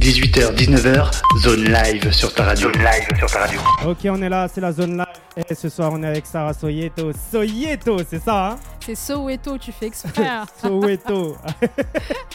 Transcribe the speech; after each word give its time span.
18h, 0.00 0.54
19h, 0.54 1.10
zone 1.40 1.64
live 1.64 2.10
sur 2.10 2.32
ta 2.32 2.44
radio. 2.44 2.72
Zone 2.72 2.82
live 2.82 3.18
sur 3.18 3.30
ta 3.30 3.40
radio. 3.40 3.60
Ok, 3.86 3.98
on 4.06 4.22
est 4.22 4.30
là, 4.30 4.48
c'est 4.48 4.62
la 4.62 4.72
zone 4.72 4.96
live. 4.96 5.44
Et 5.50 5.54
ce 5.54 5.68
soir, 5.68 5.90
on 5.92 6.02
est 6.02 6.06
avec 6.06 6.24
Sarah 6.24 6.54
Soyeto. 6.54 7.12
Soyeto, 7.30 7.98
c'est 8.08 8.18
ça, 8.18 8.52
hein? 8.52 8.56
C'est 8.84 8.94
Soweto, 8.94 9.58
tu 9.58 9.72
fais 9.72 9.86
exprès. 9.88 10.26
Soweto. 10.58 11.36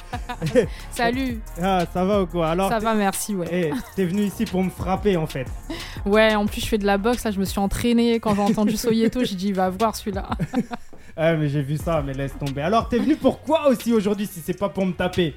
Salut, 0.91 1.41
ah, 1.59 1.85
ça 1.91 2.05
va 2.05 2.21
ou 2.21 2.27
quoi? 2.27 2.49
Alors, 2.51 2.69
ça 2.69 2.77
va, 2.77 2.93
merci, 2.93 3.33
ouais. 3.33 3.47
eh, 3.51 3.71
t'es 3.95 4.05
venu 4.05 4.21
ici 4.21 4.45
pour 4.45 4.63
me 4.63 4.69
frapper 4.69 5.17
en 5.17 5.25
fait. 5.25 5.47
Ouais, 6.05 6.35
en 6.35 6.45
plus, 6.45 6.61
je 6.61 6.67
fais 6.67 6.77
de 6.77 6.85
la 6.85 6.99
boxe, 6.99 7.23
là, 7.23 7.31
je 7.31 7.39
me 7.39 7.45
suis 7.45 7.59
entraînée. 7.59 8.19
Quand 8.19 8.35
j'ai 8.35 8.41
entendu 8.41 8.77
Soyeto, 8.77 9.23
j'ai 9.23 9.35
dit, 9.35 9.51
va 9.51 9.71
voir 9.71 9.95
celui-là. 9.95 10.29
Ah, 11.17 11.33
mais 11.35 11.47
j'ai 11.47 11.61
vu 11.61 11.77
ça, 11.77 12.03
mais 12.05 12.13
laisse 12.13 12.37
tomber. 12.37 12.61
Alors, 12.61 12.89
t'es 12.89 12.99
venu 12.99 13.15
pour 13.15 13.39
quoi 13.39 13.69
aussi 13.69 13.93
aujourd'hui 13.93 14.27
si 14.27 14.41
c'est 14.41 14.57
pas 14.57 14.67
pour 14.67 14.85
me 14.85 14.91
taper? 14.91 15.33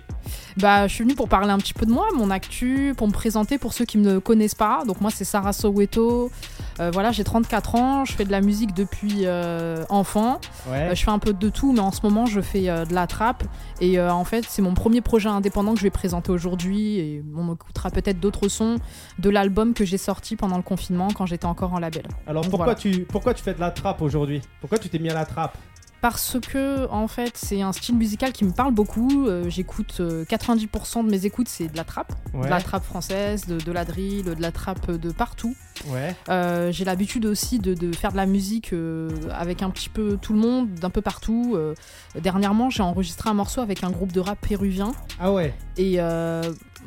Bah, 0.57 0.89
je 0.89 0.95
suis 0.95 1.05
venue 1.05 1.15
pour 1.15 1.29
parler 1.29 1.51
un 1.51 1.59
petit 1.59 1.73
peu 1.73 1.87
de 1.87 1.93
moi, 1.93 2.09
mon 2.17 2.31
actu, 2.31 2.95
pour 2.97 3.07
me 3.07 3.13
présenter 3.13 3.59
pour 3.59 3.73
ceux 3.73 3.85
qui 3.85 3.97
me 3.97 4.19
connaissent 4.19 4.57
pas. 4.57 4.83
Donc, 4.85 5.01
moi, 5.01 5.13
c'est 5.13 5.25
Sarah 5.25 5.53
Soweto. 5.53 6.33
Euh, 6.81 6.91
voilà, 6.93 7.13
j'ai 7.13 7.23
34 7.23 7.75
ans, 7.77 8.05
je 8.05 8.13
fais 8.13 8.25
de 8.25 8.31
la 8.33 8.41
musique 8.41 8.75
depuis 8.75 9.21
euh, 9.25 9.85
enfant. 9.89 10.41
Ouais. 10.69 10.89
Euh, 10.91 10.95
je 10.97 11.05
fais 11.05 11.11
un 11.11 11.19
peu 11.21 11.33
de 11.33 11.49
tout, 11.49 11.73
mais 11.73 11.81
en 11.81 11.93
ce 11.93 12.01
moment, 12.03 12.27
je 12.27 12.41
fais 12.41 12.63
de 12.63 12.95
la 12.95 13.07
trappe. 13.07 13.45
Et 13.81 14.01
en 14.01 14.25
fait, 14.25 14.45
c'est 14.49 14.63
mon 14.63 14.75
premier 14.75 15.01
projet 15.01 15.29
indépendant 15.29 15.75
que 15.75 15.79
je 15.79 15.85
vais 15.85 15.91
présenter 15.91 16.33
aujourd'hui. 16.33 16.99
Et 16.99 17.25
on 17.37 17.55
écoutera 17.55 17.91
peut-être 17.91 18.19
d'autres 18.19 18.49
sons 18.49 18.79
de 19.21 19.31
l'album 19.31 19.75
que 19.75 19.85
j'ai 19.85 19.99
sorti 19.99 20.35
pendant 20.35 20.57
le 20.57 20.63
confinement 20.63 21.09
quand 21.15 21.27
j'étais 21.27 21.47
encore 21.47 21.73
en 21.73 21.79
label. 21.79 22.03
Alors, 22.27 22.43
donc 22.43 22.51
pourquoi, 22.51 22.75
voilà. 22.75 22.81
tu, 22.81 23.07
pourquoi 23.09 23.33
tu 23.33 23.45
fais 23.45 23.55
de 23.55 23.61
la 23.61 23.71
trappe 23.71 24.03
aujourd'hui? 24.03 24.43
Pourquoi 24.61 24.79
tu 24.79 24.89
t'es 24.89 24.99
mis 24.99 25.11
à 25.11 25.15
la 25.15 25.25
trappe? 25.25 25.57
Parce 26.01 26.37
que, 26.41 26.89
en 26.91 27.09
fait, 27.09 27.33
c'est 27.37 27.61
un 27.61 27.73
style 27.73 27.97
musical 27.97 28.33
qui 28.33 28.45
me 28.45 28.53
parle 28.53 28.73
beaucoup. 28.73 29.27
Euh, 29.27 29.49
J'écoute 29.51 29.97
euh, 30.01 30.25
90% 30.27 31.05
de 31.05 31.11
mes 31.11 31.27
écoutes, 31.27 31.49
c'est 31.49 31.67
de 31.69 31.77
la 31.77 31.85
trappe. 31.85 32.13
Ouais. 32.35 32.45
De 32.45 32.51
la 32.51 32.61
trappe 32.61 32.85
française, 32.85 33.47
de, 33.47 33.59
de 33.59 33.73
la 33.73 33.85
drill, 33.85 34.25
de 34.25 34.41
la 34.41 34.53
trappe 34.53 34.91
de 34.91 35.11
partout. 35.11 35.57
Ouais. 35.89 36.15
Euh, 36.29 36.71
j'ai 36.73 36.85
l'habitude 36.85 37.27
aussi 37.27 37.59
de, 37.59 37.75
de 37.75 37.93
faire 37.95 38.13
de 38.13 38.17
la 38.17 38.27
musique 38.27 38.73
euh, 38.73 39.09
avec 39.33 39.63
un 39.63 39.71
petit 39.71 39.89
peu 39.89 40.19
tout 40.21 40.33
le 40.33 40.39
monde, 40.39 40.73
d'un 40.75 40.91
peu 40.91 41.01
partout. 41.03 41.55
Euh, 41.57 41.75
dernièrement, 42.21 42.71
j'ai 42.71 42.83
enregistré 42.83 43.31
un 43.31 43.35
morceau 43.35 43.61
avec 43.61 43.83
un 43.85 43.91
groupe 43.91 44.13
de 44.13 44.21
rap 44.21 44.39
péruvien. 44.47 44.93
Ah 45.21 45.33
ouais. 45.33 45.55
Et 45.77 45.97
euh, 45.99 46.43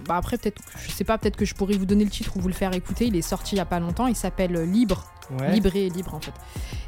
bah 0.07 0.17
après, 0.17 0.37
peut-être, 0.37 0.61
je 0.85 0.91
sais 0.91 1.03
pas, 1.03 1.17
peut-être 1.17 1.35
que 1.35 1.45
je 1.45 1.53
pourrais 1.55 1.75
vous 1.75 1.85
donner 1.85 2.03
le 2.03 2.09
titre 2.09 2.35
ou 2.37 2.39
vous 2.39 2.47
le 2.47 2.53
faire 2.53 2.73
écouter. 2.73 3.05
Il 3.05 3.15
est 3.15 3.21
sorti 3.21 3.55
il 3.55 3.57
y 3.57 3.61
a 3.61 3.65
pas 3.65 3.79
longtemps. 3.79 4.07
Il 4.07 4.15
s'appelle 4.15 4.53
Libre. 4.63 5.05
Ouais. 5.39 5.53
Libre 5.53 5.75
et 5.75 5.89
libre 5.89 6.13
en 6.13 6.19
fait. 6.19 6.33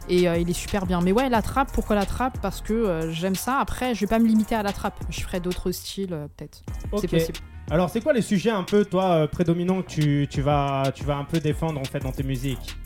Et 0.09 0.27
euh, 0.27 0.37
il 0.37 0.49
est 0.49 0.53
super 0.53 0.85
bien. 0.85 0.99
Mais 1.01 1.11
ouais, 1.13 1.29
la 1.29 1.41
trappe, 1.41 1.71
pourquoi 1.71 1.95
la 1.95 2.05
trappe? 2.05 2.39
Parce 2.41 2.61
que 2.61 2.73
euh, 2.73 3.11
j'aime 3.11 3.35
ça. 3.35 3.59
Après, 3.59 3.95
je 3.95 4.01
vais 4.01 4.07
pas 4.07 4.19
me 4.19 4.27
limiter 4.27 4.55
à 4.55 4.63
la 4.63 4.73
trappe. 4.73 4.99
Je 5.09 5.21
ferai 5.21 5.39
d'autres 5.39 5.71
styles 5.71 6.13
euh, 6.13 6.27
peut-être. 6.35 6.61
C'est 6.99 7.07
possible. 7.07 7.37
Alors, 7.71 7.89
c'est 7.89 8.01
quoi 8.01 8.11
les 8.11 8.21
sujets 8.21 8.49
un 8.49 8.63
peu, 8.63 8.83
toi, 8.83 9.11
euh, 9.11 9.27
prédominants 9.27 9.81
que 9.81 9.88
tu, 9.88 10.27
tu, 10.29 10.41
vas, 10.41 10.91
tu 10.93 11.05
vas 11.05 11.15
un 11.15 11.23
peu 11.23 11.39
défendre 11.39 11.79
en 11.79 11.85
fait 11.85 11.99
dans 11.99 12.11
tes 12.11 12.23
musiques? 12.23 12.77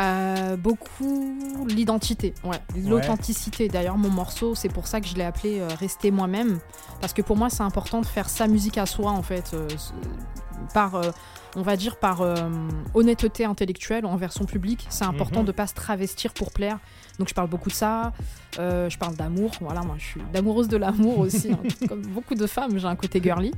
Euh, 0.00 0.56
beaucoup 0.56 1.64
l'identité, 1.68 2.32
ouais, 2.44 2.60
l'authenticité. 2.76 3.66
D'ailleurs, 3.68 3.98
mon 3.98 4.10
morceau, 4.10 4.54
c'est 4.54 4.68
pour 4.68 4.86
ça 4.86 5.00
que 5.00 5.06
je 5.08 5.14
l'ai 5.16 5.24
appelé 5.24 5.58
euh, 5.58 5.66
Rester 5.78 6.10
moi-même, 6.12 6.60
parce 7.00 7.12
que 7.12 7.20
pour 7.22 7.36
moi, 7.36 7.50
c'est 7.50 7.64
important 7.64 8.00
de 8.00 8.06
faire 8.06 8.28
sa 8.28 8.46
musique 8.46 8.78
à 8.78 8.86
soi, 8.86 9.10
en 9.10 9.22
fait, 9.22 9.50
euh, 9.54 9.66
par, 10.72 11.00
on 11.56 11.62
va 11.62 11.76
dire, 11.76 11.96
par 11.96 12.22
honnêteté 12.94 13.44
intellectuelle 13.44 14.04
envers 14.06 14.32
son 14.32 14.44
public. 14.44 14.86
C'est 14.90 15.04
important 15.04 15.40
Mhm. 15.40 15.46
de 15.46 15.52
pas 15.52 15.66
se 15.66 15.74
travestir 15.74 16.32
pour 16.32 16.52
plaire. 16.52 16.78
Donc, 17.18 17.28
je 17.28 17.34
parle 17.34 17.48
beaucoup 17.48 17.68
de 17.68 17.74
ça. 17.74 18.12
Euh, 18.58 18.88
je 18.88 18.96
parle 18.98 19.14
d'amour. 19.16 19.50
Voilà, 19.60 19.80
moi, 19.82 19.96
je 19.98 20.04
suis 20.04 20.20
d'amoureuse 20.32 20.68
de 20.68 20.76
l'amour 20.76 21.18
aussi, 21.18 21.52
hein. 21.52 21.58
comme 21.88 22.02
beaucoup 22.02 22.34
de 22.34 22.46
femmes. 22.46 22.78
J'ai 22.78 22.86
un 22.86 22.96
côté 22.96 23.20
girly. 23.22 23.52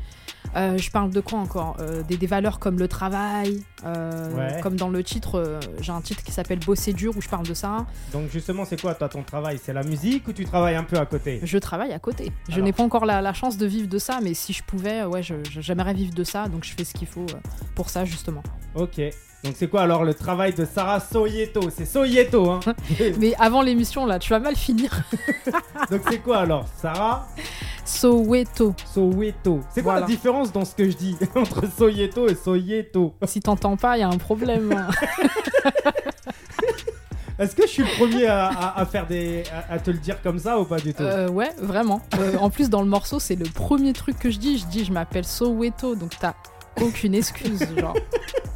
Euh, 0.56 0.78
je 0.78 0.90
parle 0.90 1.10
de 1.10 1.20
quoi 1.20 1.38
encore 1.38 1.76
Euh, 1.80 2.02
des, 2.02 2.16
des 2.16 2.26
valeurs 2.26 2.58
comme 2.58 2.78
le 2.78 2.88
travail, 2.88 3.62
Ouais. 3.84 4.60
comme 4.62 4.76
dans 4.76 4.88
le 4.88 5.02
titre, 5.04 5.60
j'ai 5.80 5.92
un 5.92 6.00
titre 6.00 6.22
qui 6.22 6.32
s'appelle 6.32 6.58
Bosser 6.58 6.92
dur 6.92 7.12
où 7.16 7.20
je 7.22 7.28
parle 7.28 7.46
de 7.46 7.54
ça. 7.54 7.86
Donc, 8.12 8.30
justement, 8.30 8.64
c'est 8.64 8.80
quoi, 8.80 8.94
toi, 8.94 9.08
ton 9.08 9.22
travail? 9.22 9.58
C'est 9.62 9.72
la 9.72 9.82
musique 9.82 10.26
ou 10.28 10.32
tu 10.32 10.44
travailles 10.44 10.74
un 10.76 10.84
peu 10.84 10.96
à 10.98 11.06
côté? 11.06 11.40
Je 11.42 11.58
travaille 11.58 11.92
à 11.92 11.98
côté. 11.98 12.32
Je 12.48 12.54
Alors. 12.54 12.64
n'ai 12.64 12.72
pas 12.72 12.82
encore 12.82 13.04
la, 13.04 13.20
la 13.20 13.32
chance 13.32 13.56
de 13.58 13.66
vivre 13.66 13.88
de 13.88 13.98
ça, 13.98 14.18
mais 14.22 14.34
si 14.34 14.52
je 14.52 14.62
pouvais, 14.64 15.04
ouais, 15.04 15.22
j'aimerais 15.22 15.94
vivre 15.94 16.14
de 16.14 16.24
ça, 16.24 16.48
donc 16.48 16.64
je 16.64 16.72
fais 16.72 16.84
ce 16.84 16.94
qu'il 16.94 17.08
faut 17.08 17.26
pour 17.74 17.90
ça 17.90 18.04
justement. 18.04 18.42
Ok. 18.74 19.00
Donc, 19.42 19.54
c'est 19.56 19.68
quoi 19.68 19.80
alors 19.82 20.04
le 20.04 20.12
travail 20.12 20.52
de 20.52 20.66
Sarah 20.66 21.00
Soyeto? 21.00 21.62
C'est 21.74 21.86
Soyeto, 21.86 22.50
hein 22.50 22.60
Mais 23.18 23.34
avant 23.38 23.62
l'émission 23.62 24.04
là, 24.04 24.18
tu 24.18 24.30
vas 24.30 24.38
mal 24.38 24.54
finir. 24.54 24.90
Donc, 25.90 26.02
c'est 26.10 26.18
quoi 26.18 26.38
alors? 26.40 26.66
Sarah 26.80 27.26
Soweto. 27.86 28.74
Soweto. 28.92 29.60
C'est 29.74 29.82
quoi 29.82 29.92
Voilà. 29.94 30.00
la 30.02 30.06
différence 30.06 30.52
dans 30.52 30.64
ce 30.66 30.74
que 30.74 30.88
je 30.90 30.96
dis 30.96 31.16
entre 31.34 31.62
Soyeto 31.70 32.28
et 32.28 32.34
Soyeto? 32.34 33.14
Si 33.26 33.40
t'entends 33.40 33.76
pas, 33.76 33.96
il 33.96 34.00
y 34.00 34.04
a 34.04 34.08
un 34.08 34.18
problème. 34.18 34.72
hein. 34.72 34.88
Est-ce 37.38 37.56
que 37.56 37.62
je 37.62 37.68
suis 37.68 37.82
le 37.82 37.88
premier 37.96 38.26
à, 38.26 38.48
à- 38.48 38.80
à 38.82 38.84
faire 38.86 39.06
des. 39.06 39.44
À, 39.70 39.72
à 39.74 39.78
te 39.78 39.90
le 39.90 39.96
dire 39.96 40.20
comme 40.20 40.38
ça 40.38 40.58
ou 40.60 40.66
pas 40.66 40.76
du 40.78 40.92
tout? 40.92 41.02
Euh, 41.02 41.26
ouais, 41.30 41.48
vraiment. 41.58 42.02
Euh, 42.18 42.36
en 42.36 42.50
plus, 42.50 42.68
dans 42.68 42.82
le 42.82 42.88
morceau, 42.88 43.18
c'est 43.18 43.34
le 43.36 43.46
premier 43.46 43.94
truc 43.94 44.18
que 44.18 44.28
je 44.30 44.38
dis. 44.38 44.58
Je 44.58 44.66
dis, 44.66 44.84
je 44.84 44.92
m'appelle 44.92 45.24
Soweto, 45.24 45.94
donc 45.94 46.12
t'as 46.20 46.34
aucune 46.80 47.14
excuse, 47.14 47.66
genre. 47.78 47.96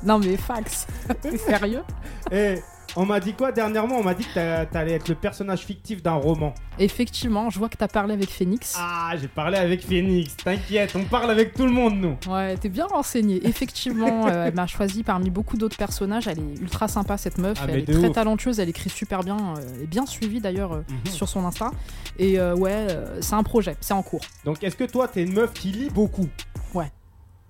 Non 0.03 0.19
mais 0.19 0.37
fax. 0.37 0.87
T'es 1.23 1.37
sérieux 1.39 1.83
Eh, 2.31 2.57
on 2.97 3.07
m'a 3.07 3.19
dit 3.21 3.33
quoi 3.33 3.51
dernièrement? 3.53 3.97
On 3.99 4.05
m'a 4.05 4.15
dit 4.15 4.25
que 4.25 4.35
t'a- 4.35 4.67
t'allais 4.67 4.93
être 4.93 5.09
le 5.09 5.15
personnage 5.15 5.61
fictif 5.61 6.03
d'un 6.03 6.13
roman. 6.15 6.55
Effectivement, 6.79 7.49
je 7.51 7.59
vois 7.59 7.69
que 7.69 7.77
t'as 7.77 7.89
parlé 7.89 8.13
avec 8.15 8.29
Phoenix. 8.31 8.75
Ah, 8.79 9.13
j'ai 9.21 9.29
parlé 9.29 9.57
avec 9.57 9.85
Phoenix, 9.85 10.37
t'inquiète, 10.37 10.95
on 10.95 11.05
parle 11.05 11.31
avec 11.31 11.55
tout 11.55 11.65
le 11.65 11.73
monde, 11.73 11.97
nous. 11.97 12.17
Ouais, 12.33 12.57
t'es 12.57 12.69
bien 12.69 12.87
renseigné. 12.87 13.41
Effectivement, 13.47 14.27
euh, 14.29 14.47
elle 14.49 14.55
m'a 14.55 14.67
choisi 14.67 15.03
parmi 15.03 15.31
beaucoup 15.31 15.57
d'autres 15.57 15.77
personnages. 15.77 16.29
Elle 16.29 16.39
est 16.39 16.61
ultra 16.61 16.87
sympa, 16.87 17.17
cette 17.17 17.39
meuf. 17.39 17.59
Ah, 17.63 17.67
elle 17.69 17.79
est 17.81 17.85
très 17.93 18.07
ouf. 18.09 18.13
talentueuse. 18.13 18.61
Elle 18.61 18.69
écrit 18.69 18.91
super 18.91 19.21
bien. 19.25 19.37
euh, 19.59 19.83
est 19.83 19.87
bien 19.87 20.05
suivie 20.07 20.41
d'ailleurs 20.41 20.73
euh, 20.75 20.81
Mhm. 21.07 21.13
sur 21.13 21.29
son 21.29 21.45
Insta. 21.47 21.71
Et 22.19 22.39
ouais, 22.41 22.87
c'est 23.21 23.35
un 23.35 23.43
projet. 23.43 23.77
C'est 23.81 23.95
en 23.95 24.03
cours. 24.03 24.21
Donc, 24.45 24.63
est-ce 24.63 24.77
que 24.77 24.85
toi, 24.85 25.09
t'es 25.09 25.23
une 25.25 25.33
meuf 25.33 25.53
qui 25.53 25.69
lit 25.73 25.91
beaucoup? 25.91 26.29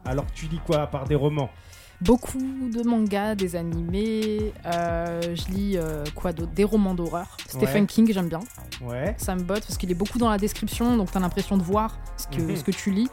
Alors, 0.04 0.26
tu 0.34 0.46
lis 0.46 0.60
quoi 0.66 0.82
à 0.82 0.86
part 0.86 1.04
des 1.04 1.14
romans? 1.14 1.50
Beaucoup 2.00 2.38
de 2.72 2.82
mangas, 2.86 3.34
des 3.36 3.56
animés. 3.56 4.52
euh, 4.66 5.20
je 5.22 5.52
lis 5.52 5.76
euh, 5.78 6.04
quoi 6.14 6.32
d'autre? 6.32 6.52
Des 6.52 6.64
romans 6.64 6.94
d'horreur. 6.94 7.36
Stephen 7.48 7.82
Ouais. 7.82 7.86
King, 7.86 8.12
j'aime 8.12 8.28
bien. 8.28 8.40
Ouais. 8.82 9.14
Ça 9.16 9.34
me 9.34 9.42
botte 9.42 9.62
parce 9.62 9.78
qu'il 9.78 9.90
est 9.90 9.94
beaucoup 9.94 10.18
dans 10.18 10.28
la 10.28 10.36
description. 10.38 10.96
Donc 10.96 11.10
t'as 11.12 11.20
l'impression 11.20 11.56
de 11.56 11.62
voir 11.62 11.96
ce 12.16 12.26
que, 12.36 12.42
Mhm. 12.42 12.56
ce 12.56 12.64
que 12.64 12.72
tu 12.72 12.90
lis. 12.90 13.08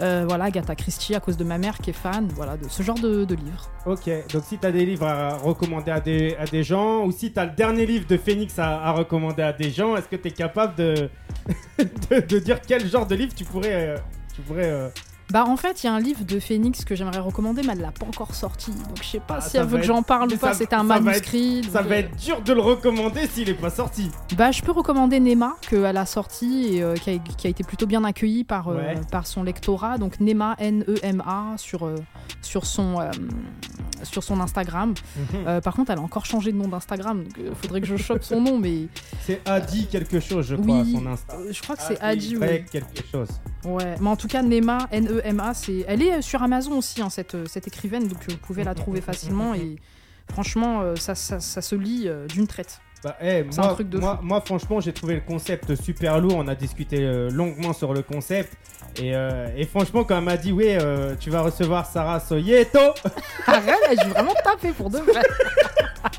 Euh, 0.00 0.24
voilà, 0.28 0.44
Agatha 0.44 0.74
Christie, 0.76 1.14
à 1.14 1.20
cause 1.20 1.36
de 1.36 1.42
ma 1.44 1.58
mère 1.58 1.78
qui 1.78 1.90
est 1.90 1.94
fan. 1.94 2.28
Voilà, 2.34 2.56
de 2.56 2.68
ce 2.68 2.82
genre 2.82 2.98
de, 2.98 3.24
de 3.24 3.34
livres. 3.34 3.70
Ok, 3.86 4.08
donc 4.32 4.44
si 4.44 4.58
t'as 4.58 4.70
des 4.70 4.84
livres 4.84 5.06
à 5.06 5.36
recommander 5.38 5.90
à 5.90 6.00
des, 6.00 6.36
à 6.38 6.44
des 6.44 6.62
gens, 6.62 7.04
ou 7.04 7.10
si 7.12 7.32
t'as 7.32 7.46
le 7.46 7.52
dernier 7.52 7.84
livre 7.86 8.06
de 8.06 8.16
Phoenix 8.16 8.58
à, 8.58 8.80
à 8.82 8.92
recommander 8.92 9.42
à 9.42 9.52
des 9.52 9.70
gens, 9.70 9.96
est-ce 9.96 10.06
que 10.08 10.14
t'es 10.16 10.30
capable 10.30 10.74
de, 10.76 11.08
de, 12.10 12.20
de 12.20 12.38
dire 12.38 12.60
quel 12.60 12.86
genre 12.88 13.06
de 13.06 13.14
livre 13.16 13.32
tu 13.34 13.44
pourrais. 13.44 13.72
euh, 13.88 13.96
tu 14.34 14.42
pourrais 14.42 14.70
euh, 14.70 14.88
Bah 15.30 15.44
en 15.46 15.56
fait, 15.58 15.82
il 15.82 15.86
y 15.86 15.90
a 15.90 15.92
un 15.94 16.00
livre 16.00 16.24
de 16.24 16.40
Phoenix 16.40 16.84
que 16.86 16.94
j'aimerais 16.94 17.18
recommander, 17.18 17.60
mais 17.62 17.74
elle 17.74 17.80
l'a 17.82 17.90
pas 17.92 18.06
encore 18.06 18.34
sorti. 18.34 18.70
Donc 18.70 19.02
je 19.02 19.06
sais 19.08 19.20
pas 19.20 19.36
Ah, 19.38 19.40
si 19.42 19.58
elle 19.58 19.66
veut 19.66 19.78
que 19.78 19.84
j'en 19.84 20.02
parle 20.02 20.32
ou 20.32 20.36
pas. 20.38 20.54
C'était 20.54 20.74
un 20.74 20.78
ça 20.80 20.84
va 20.84 20.96
être- 20.96 21.02
manuscrit. 21.04 21.64
Ça 21.70 21.80
donc, 21.80 21.88
va 21.90 21.96
euh, 21.96 21.98
être 21.98 22.16
dur 22.16 22.40
de 22.40 22.52
le 22.54 22.60
recommander 22.62 23.26
s'il 23.26 23.48
est 23.50 23.54
pas 23.54 23.68
sorti. 23.68 24.10
Bah 24.38 24.50
je 24.52 24.62
peux 24.62 24.72
recommander 24.72 25.20
Nema 25.20 25.56
qu'elle 25.68 25.84
a 25.98 26.06
sorti 26.06 26.76
et 26.76 26.82
euh, 26.82 26.94
qui, 26.94 27.10
a, 27.10 27.18
qui 27.18 27.46
a 27.46 27.50
été 27.50 27.62
plutôt 27.62 27.86
bien 27.86 28.04
accueilli 28.04 28.44
par, 28.44 28.68
euh, 28.68 28.76
Ouais. 28.78 28.94
par 29.10 29.26
son 29.26 29.42
lectorat. 29.42 29.98
Donc 29.98 30.18
Nema 30.18 30.54
N-E-M-A 30.58 31.58
sur, 31.58 31.84
euh, 31.84 31.96
sur, 32.40 32.64
son, 32.64 32.96
sur 34.04 34.22
son 34.22 34.40
Instagram. 34.40 34.94
Euh, 35.46 35.60
par 35.60 35.74
contre, 35.74 35.90
elle 35.90 35.98
a 35.98 36.02
encore 36.02 36.24
changé 36.24 36.52
de 36.52 36.56
nom 36.56 36.68
d'Instagram. 36.68 37.24
Donc 37.24 37.32
il 37.38 37.54
faudrait 37.54 37.82
que 37.82 37.86
je 37.86 37.96
chope 37.96 38.22
son 38.22 38.40
nom, 38.40 38.56
mais 38.58 38.88
C'est 39.26 39.46
Adi 39.46 39.88
quelque 39.88 40.20
chose, 40.20 40.46
je 40.46 40.56
crois, 40.56 40.80
Oui. 40.80 40.94
son 40.94 41.06
Insta. 41.06 41.34
je 41.50 41.60
crois 41.62 41.76
que 41.76 41.82
c'est 41.82 42.00
Adi. 42.00 42.30
Y 42.30 42.36
ouais. 42.38 42.64
quelque 42.72 43.02
chose. 43.12 43.28
Ouais, 43.64 43.96
mais 44.00 44.08
en 44.08 44.16
tout 44.16 44.28
cas, 44.28 44.40
Nema, 44.42 44.78
N-E-M-A, 45.20 45.54
c'est... 45.54 45.84
elle 45.86 46.02
est 46.02 46.14
euh, 46.14 46.20
sur 46.20 46.42
Amazon 46.42 46.78
aussi, 46.78 47.02
hein, 47.02 47.10
cette, 47.10 47.34
euh, 47.34 47.44
cette 47.46 47.66
écrivaine, 47.66 48.08
donc 48.08 48.18
euh, 48.22 48.32
vous 48.32 48.38
pouvez 48.38 48.64
la 48.64 48.74
trouver 48.74 49.00
facilement 49.00 49.54
et 49.54 49.76
franchement, 50.30 50.94
ça, 50.96 51.14
ça, 51.14 51.40
ça 51.40 51.62
se 51.62 51.74
lit 51.74 52.08
d'une 52.28 52.46
traite. 52.46 52.80
Bah, 53.04 53.16
eh, 53.20 53.44
moi, 53.44 53.66
un 53.66 53.74
truc 53.74 53.88
de 53.88 53.98
moi, 53.98 54.42
franchement, 54.44 54.80
j'ai 54.80 54.92
trouvé 54.92 55.14
le 55.14 55.20
concept 55.20 55.76
super 55.76 56.18
lourd. 56.20 56.34
On 56.36 56.48
a 56.48 56.54
discuté 56.54 56.98
euh, 57.00 57.30
longuement 57.30 57.72
sur 57.72 57.94
le 57.94 58.02
concept. 58.02 58.54
Et, 58.96 59.14
euh, 59.14 59.48
et 59.56 59.66
franchement, 59.66 60.02
quand 60.02 60.18
elle 60.18 60.24
m'a 60.24 60.36
dit, 60.36 60.50
oui, 60.50 60.66
euh, 60.68 61.14
tu 61.18 61.30
vas 61.30 61.42
recevoir 61.42 61.86
Sarah 61.86 62.18
Soyeto, 62.18 62.78
Arrête, 63.46 64.00
j'ai 64.02 64.08
vraiment 64.08 64.34
tapé 64.42 64.72
pour 64.72 64.90
de 64.90 64.98
vrai. 64.98 65.22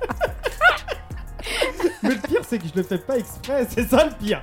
mais 2.03 2.09
le 2.09 2.27
pire, 2.27 2.41
c'est 2.47 2.59
que 2.59 2.67
je 2.67 2.75
le 2.75 2.83
fais 2.83 2.97
pas 2.97 3.17
exprès. 3.17 3.67
C'est 3.69 3.89
ça 3.89 4.05
le 4.05 4.11
pire. 4.11 4.41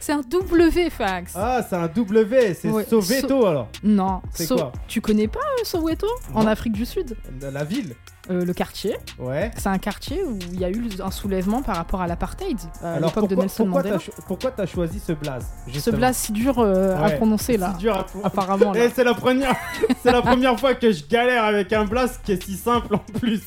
C'est 0.00 0.12
un 0.12 0.20
W, 0.20 0.90
Fax. 0.90 1.32
Ah, 1.36 1.60
c'est 1.68 1.76
un 1.76 1.88
W, 1.88 2.54
c'est 2.54 2.68
Ouais, 2.68 2.84
Soweto 2.84 3.46
alors. 3.46 3.68
Non, 3.82 4.20
C'est 4.32 4.46
So- 4.46 4.56
quoi 4.56 4.72
tu 4.88 5.00
connais 5.00 5.28
pas 5.28 5.40
euh, 5.40 5.64
Soweto 5.64 6.06
En. 6.34 6.46
Afrique 6.46 6.72
du 6.74 6.86
Sud? 6.86 7.16
La 7.40 7.64
ville. 7.64 7.94
Euh, 8.28 8.44
Le 8.44 8.52
quartier, 8.54 8.96
Ouais. 9.20 9.52
c'est 9.56 9.68
un 9.68 9.78
quartier 9.78 10.24
où 10.24 10.36
il 10.52 10.58
y 10.60 10.64
a 10.64 10.68
eu 10.68 10.88
un 11.00 11.12
soulèvement 11.12 11.62
par 11.62 11.76
rapport 11.76 12.00
à 12.02 12.08
l'apartheid 12.08 12.58
à 12.82 12.94
alors 12.94 13.10
l'époque 13.10 13.28
de 13.28 13.34
pourquoi, 13.36 13.44
Nelson 13.44 13.64
pourquoi 13.66 13.82
Mandela. 13.82 13.98
pourquoi 14.26 14.50
t'as 14.50 14.66
choisi 14.66 14.98
ce 14.98 15.12
blaze 15.12 15.46
Ce 15.72 15.90
blaze 15.90 16.16
si 16.16 16.32
dur 16.32 16.58
euh, 16.58 16.96
à 17.00 17.10
prononcer 17.10 17.56
là, 17.56 17.70
C'est 17.74 17.78
dur 17.82 17.96
à 17.96 18.26
apparemment. 18.26 18.72
là. 18.72 18.80
Eh, 18.84 18.90
c'est 18.92 19.04
la 19.04 19.14
première, 19.14 19.54
c'est 20.02 20.10
la 20.10 20.22
première 20.22 20.58
fois 20.58 20.74
que 20.74 20.90
je 20.90 21.04
galère 21.06 21.44
avec 21.44 21.72
un 21.72 21.84
blast 21.84 22.20
qui 22.24 22.32
est 22.32 22.42
si 22.42 22.56
simple 22.56 22.96
en 22.96 23.18
plus. 23.20 23.42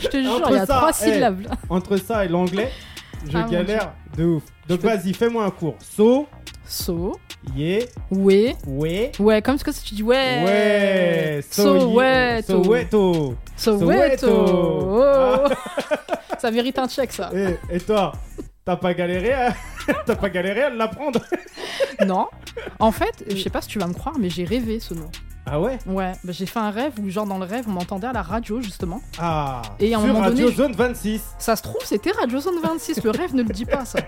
Je 0.00 0.08
te 0.08 0.16
jure, 0.22 0.40
il 0.48 0.54
y 0.54 0.58
a 0.58 0.64
ça, 0.66 0.76
trois 0.76 0.92
syllabes. 0.94 1.46
Entre 1.68 1.98
ça 1.98 2.24
et 2.24 2.28
l'anglais, 2.28 2.70
je 3.30 3.36
Ah, 3.36 3.48
galère 3.50 3.92
de 4.16 4.24
ouf. 4.24 4.42
Donc 4.68 4.80
vas-y, 4.80 5.12
fais-moi 5.14 5.44
un 5.44 5.50
cours. 5.50 5.76
So, 5.80 6.26
So, 6.64 7.18
yeah, 7.56 7.84
ouais, 8.10 8.56
ouais, 8.66 9.12
ouais, 9.18 9.42
comme 9.42 9.58
ce 9.58 9.64
que 9.64 9.70
tu 9.72 9.94
dis, 9.96 10.02
ouais. 10.02 10.42
ouais. 10.44 11.40
Soweto. 11.50 12.46
Soweto. 12.46 13.36
Soweto. 13.56 14.26
Soweto. 14.26 14.28
Oh. 14.28 15.48
ça 16.38 16.50
mérite 16.50 16.78
un 16.78 16.88
check 16.88 17.12
ça. 17.12 17.30
Eh, 17.34 17.56
et 17.76 17.80
toi, 17.80 18.12
t'as 18.64 18.76
pas 18.76 18.94
galéré, 18.94 19.32
à... 19.32 19.54
t'as 20.06 20.16
pas 20.16 20.30
galéré 20.30 20.62
à 20.62 20.70
l'apprendre? 20.70 21.20
Non. 22.06 22.28
En 22.78 22.92
fait, 22.92 23.24
je 23.30 23.36
sais 23.36 23.50
pas 23.50 23.60
si 23.60 23.68
tu 23.68 23.78
vas 23.78 23.86
me 23.86 23.94
croire, 23.94 24.16
mais 24.18 24.30
j'ai 24.30 24.44
rêvé 24.44 24.80
ce 24.80 24.94
nom. 24.94 25.10
Ah 25.44 25.60
ouais? 25.60 25.78
Ouais, 25.86 26.12
bah, 26.22 26.32
j'ai 26.32 26.46
fait 26.46 26.60
un 26.60 26.70
rêve 26.70 26.92
où, 27.02 27.10
genre, 27.10 27.26
dans 27.26 27.38
le 27.38 27.44
rêve, 27.44 27.64
on 27.66 27.72
m'entendait 27.72 28.06
à 28.06 28.12
la 28.12 28.22
radio, 28.22 28.60
justement. 28.60 29.00
Ah. 29.18 29.62
Et 29.80 29.92
à 29.92 29.98
un 29.98 30.00
sur 30.02 30.08
moment 30.08 30.20
Radio 30.20 30.44
donné, 30.44 30.56
Zone 30.56 30.72
26. 30.72 31.20
Ça 31.38 31.56
se 31.56 31.62
trouve, 31.62 31.82
c'était 31.84 32.12
Radio 32.12 32.38
Zone 32.38 32.60
26. 32.62 33.02
Le 33.02 33.10
rêve 33.10 33.34
ne 33.34 33.42
le 33.42 33.48
dit 33.52 33.64
pas, 33.64 33.84
ça. 33.84 33.98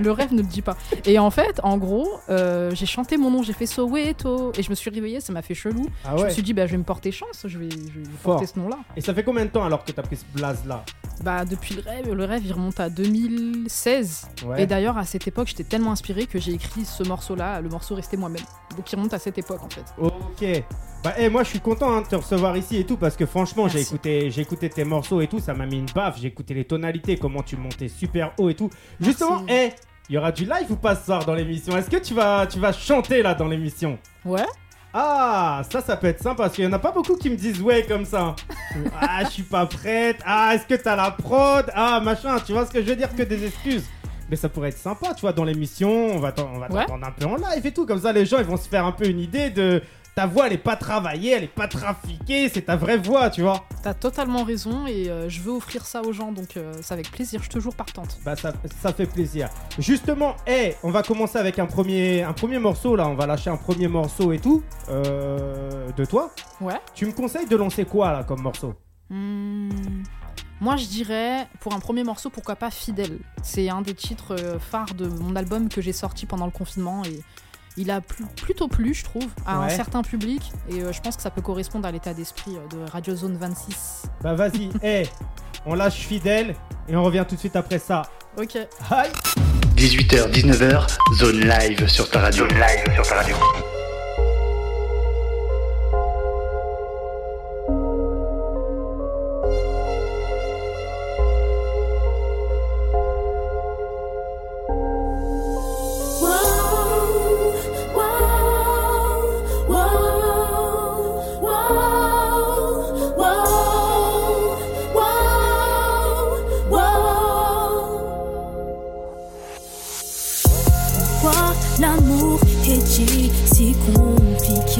Le 0.00 0.10
rêve 0.10 0.32
ne 0.34 0.42
le 0.42 0.46
dit 0.48 0.62
pas. 0.62 0.76
Et 1.04 1.18
en 1.20 1.30
fait, 1.30 1.60
en 1.62 1.78
gros, 1.78 2.08
euh, 2.28 2.70
j'ai 2.74 2.84
chanté 2.86 3.16
mon 3.16 3.30
nom, 3.30 3.42
j'ai 3.44 3.52
fait 3.52 3.66
Soweto. 3.66 4.52
Et 4.58 4.62
je 4.64 4.68
me 4.70 4.74
suis 4.74 4.90
réveillée, 4.90 5.20
ça 5.20 5.32
m'a 5.32 5.40
fait 5.42 5.54
chelou. 5.54 5.86
Ah 6.04 6.10
Je 6.10 6.14
me 6.16 6.22
ouais. 6.24 6.30
suis 6.30 6.42
dit, 6.42 6.52
bah, 6.52 6.66
je 6.66 6.72
vais 6.72 6.78
me 6.78 6.82
porter 6.84 7.12
chance, 7.12 7.44
je 7.46 7.58
vais, 7.58 7.70
je 7.70 8.00
vais 8.00 8.04
Fort. 8.22 8.34
porter 8.34 8.46
ce 8.46 8.58
nom-là. 8.58 8.78
Et 8.96 9.00
ça 9.00 9.14
fait 9.14 9.22
combien 9.22 9.44
de 9.44 9.50
temps 9.50 9.64
alors 9.64 9.84
que 9.84 9.92
t'as 9.92 10.02
pris 10.02 10.16
ce 10.16 10.24
blaze 10.34 10.66
là 10.66 10.84
Bah, 11.22 11.44
depuis 11.44 11.76
le 11.76 11.82
rêve, 11.82 12.12
le 12.12 12.24
rêve, 12.24 12.42
il 12.44 12.52
remonte 12.52 12.80
à 12.80 12.90
2016. 12.90 14.28
Ouais. 14.44 14.62
Et 14.62 14.66
d'ailleurs, 14.66 14.98
à 14.98 15.04
cette 15.04 15.26
époque, 15.28 15.46
j'étais 15.48 15.64
tellement 15.64 15.92
inspirée 15.92 16.26
que 16.26 16.38
j'ai 16.38 16.52
écrit 16.52 16.84
ce 16.84 17.02
morceau-là, 17.04 17.60
le 17.60 17.68
morceau 17.68 17.94
restait 17.94 18.16
moi-même. 18.16 18.42
Donc, 18.76 18.90
il 18.92 18.96
remonte 18.96 19.14
à 19.14 19.18
cette 19.18 19.38
époque, 19.38 19.60
en 19.62 19.70
fait. 19.70 19.84
Ok. 19.98 20.55
Bah, 21.04 21.12
eh, 21.18 21.28
moi, 21.28 21.44
je 21.44 21.50
suis 21.50 21.60
content 21.60 21.92
hein, 21.92 22.02
de 22.02 22.06
te 22.08 22.16
recevoir 22.16 22.56
ici 22.56 22.78
et 22.78 22.84
tout 22.84 22.96
parce 22.96 23.16
que 23.16 23.26
franchement, 23.26 23.68
j'ai 23.68 23.80
écouté, 23.80 24.30
j'ai 24.30 24.42
écouté 24.42 24.68
tes 24.68 24.84
morceaux 24.84 25.20
et 25.20 25.28
tout, 25.28 25.38
ça 25.38 25.54
m'a 25.54 25.66
mis 25.66 25.76
une 25.78 25.86
baffe. 25.94 26.18
J'ai 26.20 26.28
écouté 26.28 26.54
les 26.54 26.64
tonalités, 26.64 27.16
comment 27.16 27.42
tu 27.42 27.56
montais 27.56 27.88
super 27.88 28.32
haut 28.38 28.48
et 28.50 28.54
tout. 28.54 28.70
Justement, 29.00 29.44
eh, 29.48 29.70
il 30.08 30.14
y 30.14 30.18
aura 30.18 30.32
du 30.32 30.44
live 30.44 30.66
ou 30.70 30.76
pas 30.76 30.96
ce 30.96 31.04
soir 31.04 31.24
dans 31.24 31.34
l'émission? 31.34 31.76
Est-ce 31.76 31.90
que 31.90 31.98
tu 31.98 32.14
vas, 32.14 32.46
tu 32.46 32.58
vas 32.58 32.72
chanter 32.72 33.22
là 33.22 33.34
dans 33.34 33.46
l'émission? 33.46 33.98
Ouais 34.24 34.46
Ah, 34.94 35.62
ça, 35.70 35.80
ça 35.80 35.96
peut 35.96 36.06
être 36.08 36.22
sympa 36.22 36.44
parce 36.44 36.54
qu'il 36.54 36.64
y 36.64 36.66
en 36.66 36.72
a 36.72 36.78
pas 36.78 36.90
beaucoup 36.92 37.16
qui 37.16 37.28
me 37.30 37.36
disent 37.36 37.60
ouais 37.60 37.84
comme 37.86 38.04
ça. 38.04 38.34
ah, 39.00 39.20
je 39.24 39.30
suis 39.30 39.42
pas 39.42 39.66
prête. 39.66 40.18
Ah, 40.24 40.52
est-ce 40.54 40.66
que 40.66 40.74
t'as 40.82 40.96
la 40.96 41.10
prod? 41.12 41.66
Ah, 41.74 42.00
machin. 42.00 42.38
Tu 42.44 42.52
vois 42.52 42.66
ce 42.66 42.70
que 42.72 42.80
je 42.82 42.86
veux 42.86 42.96
dire? 42.96 43.14
Que 43.14 43.22
des 43.22 43.44
excuses. 43.44 43.84
Mais 44.28 44.34
ça 44.36 44.48
pourrait 44.48 44.70
être 44.70 44.78
sympa, 44.78 45.14
tu 45.14 45.20
vois, 45.20 45.32
dans 45.32 45.44
l'émission. 45.44 45.90
On 45.90 46.18
va 46.18 46.32
t'en- 46.32 46.50
on 46.52 46.58
va 46.58 46.66
Ouais. 46.68 46.84
t'entendre 46.86 47.06
un 47.06 47.12
peu 47.12 47.26
en 47.26 47.36
live 47.36 47.64
et 47.64 47.72
tout. 47.72 47.86
Comme 47.86 48.00
ça, 48.00 48.12
les 48.12 48.26
gens, 48.26 48.38
ils 48.38 48.44
vont 48.46 48.56
se 48.56 48.68
faire 48.68 48.84
un 48.86 48.92
peu 48.92 49.06
une 49.06 49.20
idée 49.20 49.50
de 49.50 49.82
ta 50.16 50.26
voix. 50.26 50.46
Elle 50.46 50.54
est 50.54 50.58
pas 50.58 50.76
travaillée, 50.76 51.32
elle 51.32 51.44
est 51.44 51.46
pas 51.46 51.68
trafiquée. 51.68 52.48
C'est 52.48 52.62
ta 52.62 52.74
vraie 52.74 52.96
voix, 52.96 53.30
tu 53.30 53.42
vois. 53.42 53.64
T'as 53.82 53.94
totalement 53.94 54.42
raison 54.42 54.86
et 54.86 55.08
euh, 55.08 55.28
je 55.28 55.40
veux 55.42 55.52
offrir 55.52 55.84
ça 55.86 56.02
aux 56.02 56.12
gens, 56.12 56.32
donc 56.32 56.56
euh, 56.56 56.72
c'est 56.82 56.94
avec 56.94 57.10
plaisir, 57.12 57.38
je 57.40 57.44
suis 57.44 57.52
toujours 57.52 57.76
partante. 57.76 58.18
Bah, 58.24 58.34
ça, 58.34 58.52
ça 58.82 58.92
fait 58.92 59.06
plaisir. 59.06 59.48
Justement, 59.78 60.34
eh, 60.48 60.74
on 60.82 60.90
va 60.90 61.02
commencer 61.02 61.38
avec 61.38 61.58
un 61.60 61.66
premier, 61.66 62.22
un 62.22 62.32
premier 62.32 62.58
morceau 62.58 62.96
là. 62.96 63.06
On 63.06 63.14
va 63.14 63.26
lâcher 63.26 63.50
un 63.50 63.56
premier 63.58 63.86
morceau 63.88 64.32
et 64.32 64.38
tout. 64.40 64.64
Euh, 64.88 65.90
de 65.96 66.04
toi. 66.04 66.30
Ouais. 66.60 66.80
Tu 66.94 67.06
me 67.06 67.12
conseilles 67.12 67.46
de 67.46 67.56
lancer 67.56 67.84
quoi 67.84 68.12
là 68.12 68.24
comme 68.24 68.40
morceau? 68.40 68.74
Hmm, 69.10 69.70
Moi, 70.60 70.76
je 70.76 70.86
dirais, 70.86 71.46
pour 71.60 71.74
un 71.74 71.78
premier 71.78 72.02
morceau, 72.04 72.30
pourquoi 72.30 72.56
pas 72.56 72.70
Fidèle. 72.70 73.18
C'est 73.42 73.68
un 73.68 73.82
des 73.82 73.94
titres 73.94 74.34
euh, 74.38 74.58
phares 74.58 74.94
de 74.94 75.06
mon 75.06 75.36
album 75.36 75.68
que 75.68 75.80
j'ai 75.80 75.92
sorti 75.92 76.26
pendant 76.26 76.46
le 76.46 76.50
confinement 76.50 77.02
et 77.04 77.20
il 77.76 77.90
a 77.90 78.00
plu- 78.00 78.24
plutôt 78.36 78.68
plu, 78.68 78.94
je 78.94 79.04
trouve, 79.04 79.26
à 79.46 79.56
un 79.58 79.68
certain 79.68 80.02
public 80.02 80.42
et 80.70 80.80
euh, 80.82 80.92
je 80.92 81.00
pense 81.00 81.16
que 81.16 81.22
ça 81.22 81.30
peut 81.30 81.42
correspondre 81.42 81.86
à 81.86 81.92
l'état 81.92 82.14
d'esprit 82.14 82.56
euh, 82.56 82.66
de 82.84 82.90
Radio 82.90 83.14
Zone 83.14 83.36
26. 83.36 84.04
Bah 84.22 84.34
vas-y, 84.34 84.70
eh, 84.82 85.04
on 85.66 85.74
lâche 85.74 86.06
fidèle 86.06 86.54
et 86.88 86.96
on 86.96 87.02
revient 87.02 87.24
tout 87.28 87.34
de 87.34 87.40
suite 87.40 87.56
après 87.56 87.78
ça. 87.78 88.02
Ok. 88.38 88.56
Aïe 88.90 89.10
18h, 89.76 90.30
19h, 90.32 90.86
zone 91.18 91.40
live 91.40 91.86
sur 91.86 92.08
ta 92.10 92.20
radio. 92.20 92.48
Zone 92.48 92.58
live 92.58 92.94
sur 92.94 93.06
ta 93.06 93.16
radio. 93.16 93.36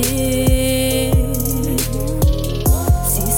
C'est 0.03 1.11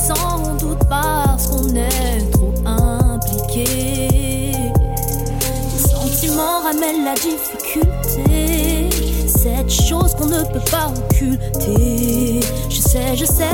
sans 0.09 0.57
doute 0.59 0.81
parce 0.89 1.47
qu'on 1.47 1.69
est 1.77 2.31
trop 2.33 2.53
impliqué. 2.67 4.11
Les 5.73 5.79
sentiments 5.79 6.63
ramènent 6.65 7.05
la 7.05 7.15
difficulté. 7.15 8.91
Cette 9.29 9.71
chose 9.71 10.17
qu'on 10.17 10.27
ne 10.27 10.43
peut 10.53 10.65
pas 10.69 10.89
occulter. 10.89 12.41
Je 12.69 12.81
sais, 12.81 13.15
je 13.15 13.25
sais, 13.25 13.45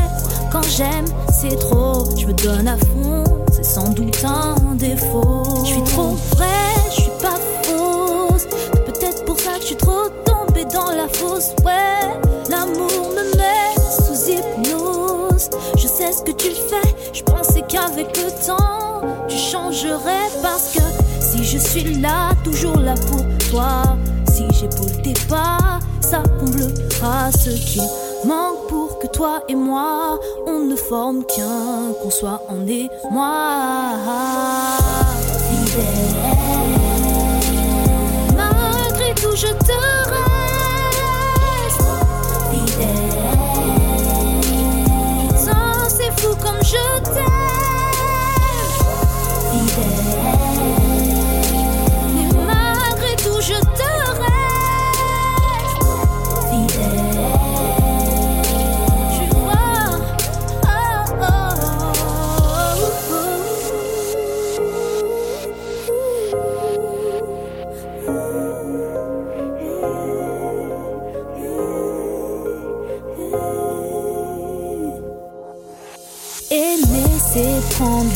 quand 0.50 0.62
j'aime, 0.62 1.04
c'est 1.30 1.58
trop. 1.58 2.06
Je 2.16 2.26
me 2.26 2.32
donne 2.32 2.68
à 2.68 2.78
fond, 2.78 3.24
c'est 3.52 3.66
sans 3.66 3.90
doute 3.90 4.24
un 4.24 4.54
défaut. 4.76 5.42
Je 5.62 5.72
suis 5.72 5.82
trop 5.82 6.16
vraie, 6.36 6.74
je 6.88 7.02
suis 7.02 7.12
pas 7.20 7.38
fausse. 7.64 8.46
Peut-être 8.86 9.26
pour 9.26 9.38
ça 9.38 9.56
que 9.56 9.60
je 9.60 9.66
suis 9.66 9.76
trop 9.76 10.08
tombée 10.24 10.64
dans 10.72 10.90
la 10.90 11.06
fosse. 11.08 11.50
Ouais, 11.66 12.23
l'amour 12.74 13.10
me 13.10 13.36
met 13.36 13.74
sous 13.90 14.30
hypnose. 14.30 15.50
Je 15.76 15.86
sais 15.86 16.12
ce 16.12 16.22
que 16.22 16.32
tu 16.32 16.50
fais, 16.50 16.94
je 17.12 17.22
pensais 17.22 17.62
qu'avec 17.68 18.16
le 18.16 18.30
temps, 18.46 19.00
tu 19.28 19.36
changerais 19.36 20.28
parce 20.42 20.72
que 20.72 20.80
si 21.20 21.44
je 21.44 21.58
suis 21.58 22.00
là, 22.00 22.30
toujours 22.42 22.76
là 22.76 22.94
pour 23.08 23.24
toi. 23.50 23.82
Si 24.32 24.44
j'épaule 24.58 25.02
tes 25.02 25.14
pas, 25.28 25.78
ça 26.00 26.22
comblera 26.40 27.30
ce 27.32 27.50
qui 27.50 27.80
manque 28.26 28.66
pour 28.68 28.98
que 28.98 29.06
toi 29.06 29.42
et 29.48 29.54
moi, 29.54 30.18
on 30.46 30.60
ne 30.60 30.76
forme 30.76 31.24
qu'un, 31.24 31.92
qu'on 32.02 32.10
soit 32.10 32.42
en 32.48 32.66
et 32.66 32.88
moi. 33.10 33.92
Fidèle. 35.50 36.13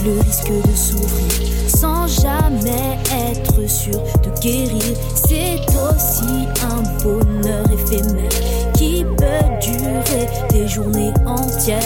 Le 0.04 0.20
risque 0.20 0.50
de 0.50 0.76
souffrir 0.76 1.58
sans 1.78 2.06
jamais 2.06 2.98
être 3.30 3.68
sûr 3.68 4.00
de 4.22 4.40
guérir. 4.40 4.82
C'est 5.14 5.60
aussi 5.68 6.48
un 6.64 6.82
bonheur 7.02 7.64
éphémère 7.72 8.28
qui 8.74 9.04
peut 9.04 9.48
durer 9.60 10.28
des 10.50 10.66
journées 10.66 11.12
entières. 11.26 11.78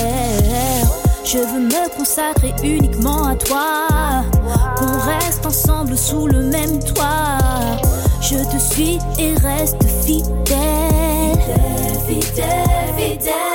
Je 1.24 1.38
veux 1.38 1.60
me 1.60 1.96
consacrer 1.96 2.52
uniquement 2.62 3.26
à 3.26 3.36
toi, 3.36 3.86
qu'on 4.76 4.98
reste 4.98 5.46
ensemble 5.46 5.96
sous 5.96 6.26
le 6.26 6.42
même 6.42 6.78
toit. 6.80 7.38
Je 8.20 8.36
te 8.36 8.58
suis 8.58 8.98
et 9.18 9.34
reste 9.34 9.82
fidèle. 10.04 10.22
Fidèle, 12.06 12.22
fidèle, 12.22 12.94
fidèle. 12.96 13.51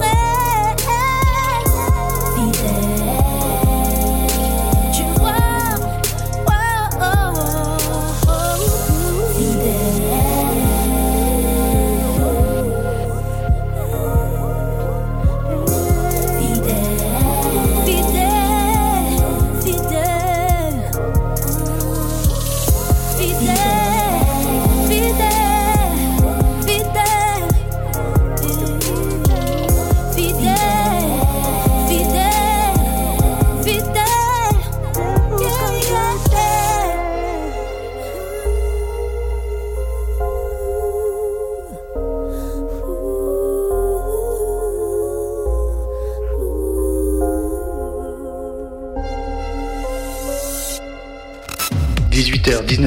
Te 0.00 0.29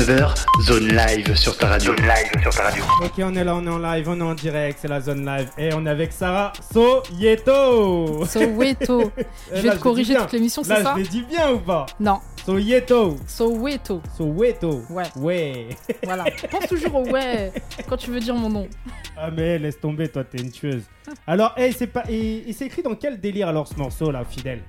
19h, 0.03 0.33
zone 0.63 0.87
live 0.89 1.33
sur 1.33 1.57
ta 1.57 1.67
radio. 1.69 1.95
Zone 1.95 2.05
live 2.05 2.41
sur 2.41 2.53
ta 2.53 2.63
radio. 2.63 2.83
Ok, 3.01 3.13
on 3.19 3.33
est 3.35 3.43
là, 3.45 3.55
on 3.55 3.65
est 3.65 3.69
en 3.69 3.77
live, 3.77 4.09
on 4.09 4.19
est 4.19 4.23
en 4.23 4.33
direct, 4.33 4.79
c'est 4.81 4.89
la 4.89 4.99
zone 4.99 5.25
live. 5.25 5.49
Et 5.57 5.73
on 5.73 5.85
est 5.85 5.89
avec 5.89 6.11
Sarah 6.11 6.51
Soyeto. 6.73 8.25
Soweto. 8.25 9.11
Eh, 9.17 9.23
Je 9.55 9.65
là, 9.65 9.71
vais 9.71 9.77
te 9.77 9.81
corriger 9.81 10.15
toute 10.15 10.33
l'émission, 10.33 10.61
c'est 10.61 10.73
Là, 10.73 10.83
ça 10.83 10.93
je 10.97 11.03
l'ai 11.03 11.07
dit 11.07 11.21
bien 11.21 11.53
ou 11.53 11.59
pas 11.59 11.85
Non, 12.01 12.19
Soyeto. 12.43 13.15
Soweto. 13.25 14.01
Soweto. 14.17 14.81
Ouais. 14.89 15.05
Ouais. 15.15 15.67
Voilà. 16.03 16.25
Pense 16.51 16.67
toujours 16.67 16.95
au 16.95 17.05
ouais 17.05 17.53
quand 17.87 17.95
tu 17.95 18.11
veux 18.11 18.19
dire 18.19 18.35
mon 18.35 18.49
nom. 18.49 18.67
Ah 19.15 19.31
mais 19.31 19.57
laisse 19.57 19.79
tomber, 19.79 20.09
toi 20.09 20.25
t'es 20.25 20.39
une 20.39 20.51
tueuse. 20.51 20.83
Alors, 21.25 21.53
hey, 21.55 21.71
c'est 21.71 21.87
pas, 21.87 22.03
et, 22.09 22.49
et 22.49 22.51
c'est 22.51 22.65
écrit 22.65 22.83
dans 22.83 22.95
quel 22.95 23.21
délire 23.21 23.47
alors 23.47 23.69
ce 23.69 23.75
morceau 23.75 24.11
là, 24.11 24.25
fidèle? 24.29 24.63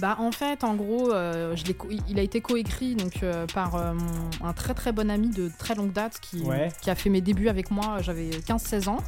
Bah 0.00 0.16
en 0.18 0.32
fait, 0.32 0.64
en 0.64 0.74
gros, 0.74 1.12
euh, 1.12 1.54
je 1.56 1.64
il 2.08 2.18
a 2.18 2.22
été 2.22 2.40
coécrit 2.40 2.94
donc 2.96 3.22
euh, 3.22 3.46
par 3.54 3.76
euh, 3.76 3.94
mon- 3.94 4.46
un 4.48 4.52
très 4.52 4.74
très 4.74 4.90
bon 4.92 5.08
ami 5.10 5.28
de 5.30 5.50
très 5.58 5.74
longue 5.74 5.92
date 5.92 6.18
qui, 6.20 6.40
Ouais. 6.42 6.68
qui 6.82 6.90
a 6.90 6.94
fait 6.94 7.10
mes 7.10 7.20
débuts 7.20 7.48
avec 7.48 7.70
moi. 7.70 7.98
J'avais 8.00 8.30
15-16 8.30 8.88
ans. 8.88 8.98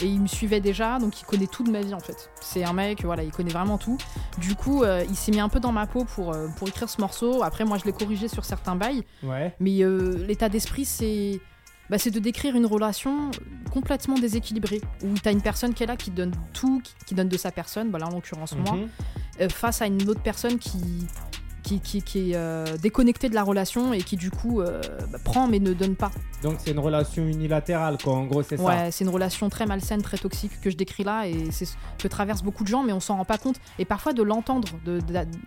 Et 0.00 0.06
il 0.06 0.20
me 0.20 0.28
suivait 0.28 0.60
déjà, 0.60 1.00
donc 1.00 1.20
il 1.20 1.24
connaît 1.24 1.48
tout 1.48 1.64
de 1.64 1.72
ma 1.72 1.80
vie 1.80 1.92
en 1.92 1.98
fait. 1.98 2.30
C'est 2.40 2.62
un 2.62 2.72
mec, 2.72 3.02
voilà, 3.04 3.24
il 3.24 3.32
connaît 3.32 3.50
vraiment 3.50 3.78
tout. 3.78 3.98
Du 4.38 4.54
coup, 4.54 4.84
euh, 4.84 5.02
il 5.08 5.16
s'est 5.16 5.32
mis 5.32 5.40
un 5.40 5.48
peu 5.48 5.58
dans 5.58 5.72
ma 5.72 5.88
peau 5.88 6.04
pour, 6.04 6.32
euh, 6.32 6.46
pour 6.56 6.68
écrire 6.68 6.88
ce 6.88 7.00
morceau. 7.00 7.42
Après, 7.42 7.64
moi, 7.64 7.78
je 7.78 7.84
l'ai 7.84 7.92
corrigé 7.92 8.28
sur 8.28 8.44
certains 8.44 8.76
bails. 8.76 9.02
Ouais. 9.24 9.56
Mais 9.58 9.82
euh, 9.82 10.24
l'état 10.28 10.48
d'esprit, 10.48 10.84
c'est 10.84 11.40
bah, 11.90 11.96
c'est 11.98 12.10
de 12.12 12.20
décrire 12.20 12.54
une 12.54 12.66
relation 12.66 13.30
complètement 13.72 14.16
déséquilibrée, 14.18 14.82
où 15.02 15.14
tu 15.14 15.26
as 15.26 15.32
une 15.32 15.40
personne 15.40 15.72
qui 15.74 15.82
est 15.82 15.86
là, 15.86 15.96
qui 15.96 16.10
donne 16.10 16.32
tout, 16.52 16.80
qui, 16.84 16.92
qui 17.06 17.14
donne 17.14 17.30
de 17.30 17.36
sa 17.38 17.50
personne, 17.50 17.90
bah, 17.90 17.98
là 17.98 18.06
en 18.06 18.10
l'occurrence 18.10 18.54
moi, 18.54 18.76
Mhm. 18.76 18.88
Face 19.50 19.82
à 19.82 19.86
une 19.86 20.08
autre 20.08 20.22
personne 20.22 20.58
qui, 20.58 21.06
qui, 21.62 21.80
qui, 21.80 22.02
qui 22.02 22.30
est 22.32 22.36
euh, 22.36 22.64
déconnectée 22.78 23.28
de 23.28 23.34
la 23.34 23.42
relation 23.42 23.92
et 23.92 23.98
qui 24.02 24.16
du 24.16 24.30
coup 24.30 24.60
euh, 24.60 24.80
bah, 25.12 25.18
prend 25.22 25.46
mais 25.48 25.58
ne 25.58 25.72
donne 25.72 25.96
pas. 25.96 26.10
Donc 26.42 26.56
c'est 26.58 26.70
une 26.70 26.78
relation 26.78 27.26
unilatérale 27.26 27.98
quoi, 28.02 28.14
en 28.14 28.24
gros 28.26 28.42
c'est 28.42 28.56
ça. 28.56 28.62
Ouais, 28.62 28.90
c'est 28.92 29.04
une 29.04 29.10
relation 29.10 29.48
très 29.48 29.66
malsaine, 29.66 30.00
très 30.02 30.18
toxique 30.18 30.60
que 30.60 30.70
je 30.70 30.76
décris 30.76 31.02
là 31.04 31.26
et 31.26 31.50
c'est 31.50 31.64
ce 31.64 31.74
que 31.98 32.06
traversent 32.08 32.42
beaucoup 32.44 32.62
de 32.62 32.68
gens, 32.68 32.82
mais 32.84 32.92
on 32.92 33.00
s'en 33.00 33.16
rend 33.16 33.24
pas 33.24 33.38
compte. 33.38 33.56
Et 33.78 33.84
parfois 33.84 34.12
de 34.12 34.22
l'entendre 34.22 34.68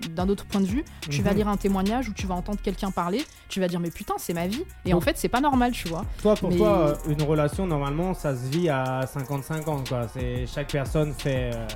d'un 0.09 0.29
autre 0.29 0.45
point 0.45 0.61
de 0.61 0.65
vue, 0.65 0.83
tu 1.09 1.21
vas 1.21 1.31
Mhm. 1.31 1.37
lire 1.37 1.47
un 1.47 1.57
témoignage 1.57 2.09
ou 2.09 2.13
tu 2.13 2.27
vas 2.27 2.35
entendre 2.35 2.59
quelqu'un 2.61 2.91
parler, 2.91 3.23
tu 3.47 3.59
vas 3.61 3.67
dire 3.67 3.79
mais 3.79 3.89
putain 3.91 4.15
c'est 4.17 4.33
ma 4.33 4.47
vie. 4.47 4.63
Et 4.85 4.93
en 4.93 5.01
fait 5.01 5.17
c'est 5.17 5.29
pas 5.29 5.41
normal, 5.41 5.71
tu 5.71 5.87
vois. 5.87 6.05
Toi, 6.21 6.35
pour 6.35 6.49
Mais- 6.49 6.57
toi, 6.57 6.77
euh, 6.89 6.95
une 7.09 7.21
relation, 7.23 7.65
normalement, 7.65 8.13
ça 8.13 8.35
se 8.35 8.49
vit 8.49 8.69
à 8.69 9.05
50-50, 9.05 9.87
quoi. 9.87 10.07
C'est 10.13 10.45
chaque 10.45 10.71
personne 10.71 11.13
fait, 11.13 11.51
euh, 11.55 11.67